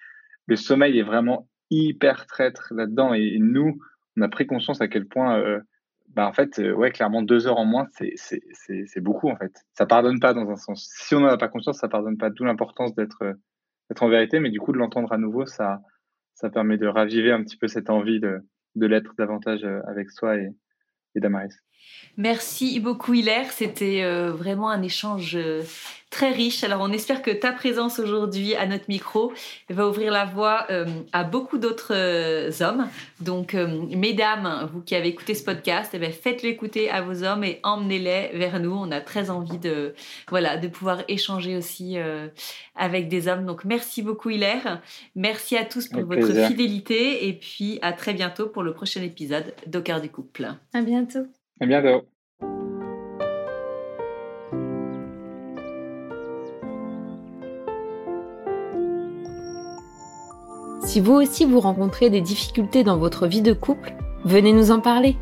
le 0.46 0.56
sommeil 0.56 0.98
est 0.98 1.04
vraiment 1.04 1.50
hyper 1.70 2.28
traître 2.28 2.74
là-dedans 2.74 3.14
et, 3.14 3.24
et, 3.24 3.40
nous 3.40 3.78
on 4.18 4.22
a 4.22 4.30
pris 4.30 4.46
conscience 4.46 4.82
à 4.82 4.88
quel 4.88 5.08
point 5.08 5.40
euh, 5.40 5.60
bah 6.14 6.28
en 6.28 6.34
fait 6.34 6.60
euh, 6.60 6.74
ouais 6.74 6.92
clairement 6.92 7.22
deux 7.22 7.48
heures 7.48 7.58
en 7.58 7.66
moins 7.66 7.88
c'est 7.96 9.00
beaucoup 9.00 9.30
en 9.30 9.36
fait. 9.38 9.54
Ça 9.74 9.86
pardonne 9.86 10.20
pas 10.20 10.34
dans 10.34 10.50
un 10.50 10.56
sens. 10.56 10.90
Si 10.98 11.16
on 11.16 11.22
n'en 11.22 11.28
a 11.28 11.38
pas 11.38 11.48
conscience 11.48 11.80
ça 11.80 11.88
pardonne 11.88 12.18
pas. 12.18 12.30
D'où 12.30 12.44
l'importance 12.44 12.94
d'être 12.96 13.36
d'être 13.90 14.04
en 14.04 14.10
vérité 14.10 14.40
mais 14.40 14.50
du 14.50 14.60
coup 14.60 14.72
de 14.74 14.78
l'entendre 14.78 15.12
à 15.14 15.18
nouveau 15.18 15.46
ça 15.46 15.82
ça 16.34 16.50
permet 16.50 16.78
de 16.78 16.88
raviver 16.88 17.32
un 17.32 17.44
petit 17.44 17.58
peu 17.58 17.68
cette 17.68 17.90
envie 17.90 18.20
de, 18.20 18.40
de 18.76 18.86
l'être 18.86 19.14
davantage 19.18 19.64
euh, 19.64 19.82
avec 19.88 20.10
soi 20.12 20.38
et, 20.38 20.50
et 21.16 21.20
Damaris. 21.20 21.54
Merci 22.18 22.80
beaucoup 22.80 23.14
Hilaire, 23.14 23.52
c'était 23.52 24.04
euh, 24.04 24.32
vraiment 24.32 24.70
un 24.70 24.82
échange 24.82 25.36
euh, 25.36 25.64
très 26.12 26.30
riche. 26.30 26.64
Alors 26.64 26.82
on 26.82 26.92
espère 26.92 27.24
que 27.24 27.32
ta 27.32 27.52
présence 27.52 27.98
aujourd'hui 27.98 28.54
à 28.54 28.68
notre 28.68 28.86
micro 28.90 29.34
va 29.70 29.88
ouvrir 29.88 30.12
la 30.12 30.26
voie 30.26 30.68
euh, 30.70 30.86
à 31.14 31.24
beaucoup 31.24 31.58
d'autres 31.58 31.94
euh, 31.96 32.52
hommes. 32.60 32.88
Donc 33.22 33.56
euh, 33.56 33.86
mesdames, 33.96 34.70
vous 34.72 34.82
qui 34.82 34.94
avez 34.94 35.08
écouté 35.08 35.34
ce 35.34 35.44
podcast, 35.44 35.92
eh 35.94 36.00
ben, 36.00 36.12
faites-le 36.12 36.50
écouter 36.50 36.92
à 36.92 37.02
vos 37.02 37.24
hommes 37.24 37.44
et 37.44 37.60
emmenez-les 37.64 38.32
vers 38.34 38.60
nous. 38.60 38.74
On 38.74 38.92
a 38.92 39.02
très 39.02 39.30
envie 39.30 39.58
de 39.58 39.96
voilà 40.30 40.58
de 40.58 40.68
pouvoir 40.68 41.00
échanger 41.08 41.56
aussi 41.56 41.96
avec 42.76 43.08
des 43.08 43.28
hommes. 43.28 43.46
Donc 43.46 43.64
merci 43.64 44.02
beaucoup 44.02 44.30
Hilaire. 44.30 44.82
Merci 45.16 45.56
à 45.56 45.64
tous 45.64 45.88
pour 45.88 46.04
votre 46.04 46.48
fidélité 46.48 47.28
et 47.28 47.34
puis 47.34 47.80
à 47.82 47.94
très 47.94 48.14
bientôt 48.14 48.48
pour 48.48 48.64
le 48.64 48.74
prochain 48.74 49.02
épisode 49.02 49.54
d'Au 49.66 49.82
cœur 49.82 50.02
du 50.02 50.10
couple. 50.10 50.50
À 50.74 50.82
bientôt. 50.82 51.26
À 51.62 51.66
bientôt. 51.68 52.08
Si 60.84 61.00
vous 61.00 61.14
aussi 61.14 61.46
vous 61.46 61.60
rencontrez 61.60 62.10
des 62.10 62.20
difficultés 62.20 62.84
dans 62.84 62.98
votre 62.98 63.28
vie 63.28 63.44
de 63.44 63.54
couple, 63.54 63.94
venez 64.26 64.54
nous 64.54 64.72
en 64.72 64.80
parler. 64.80 65.16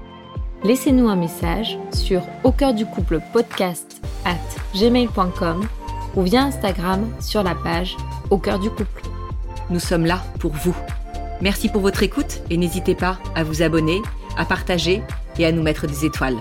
Laissez-nous 0.64 1.10
un 1.10 1.18
message 1.18 1.78
sur 1.94 2.22
au 2.46 2.52
cœur 2.52 2.74
du 2.74 2.86
couple 2.86 3.20
podcast 3.34 4.02
at 4.24 4.38
gmail.com 4.74 5.68
ou 6.16 6.22
via 6.22 6.44
Instagram 6.44 7.12
sur 7.20 7.44
la 7.44 7.54
page 7.54 7.98
au 8.30 8.38
cœur 8.38 8.60
du 8.60 8.70
couple. 8.70 9.04
Nous 9.70 9.80
sommes 9.80 10.06
là 10.06 10.24
pour 10.40 10.54
vous. 10.54 10.76
Merci 11.42 11.70
pour 11.70 11.82
votre 11.82 12.02
écoute 12.02 12.42
et 12.50 12.58
n'hésitez 12.58 12.96
pas 12.96 13.20
à 13.36 13.44
vous 13.44 13.62
abonner, 13.62 14.02
à 14.38 14.46
partager 14.46 15.04
et 15.40 15.46
à 15.46 15.52
nous 15.52 15.64
mettre 15.64 15.88
des 15.88 16.06
étoiles. 16.06 16.38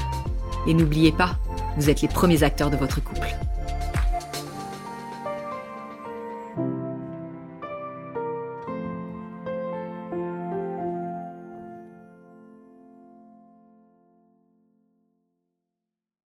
Et 0.66 0.74
n'oubliez 0.74 1.12
pas, 1.12 1.36
vous 1.76 1.88
êtes 1.88 2.02
les 2.02 2.08
premiers 2.08 2.42
acteurs 2.42 2.70
de 2.70 2.76
votre 2.76 3.02
couple. 3.02 3.28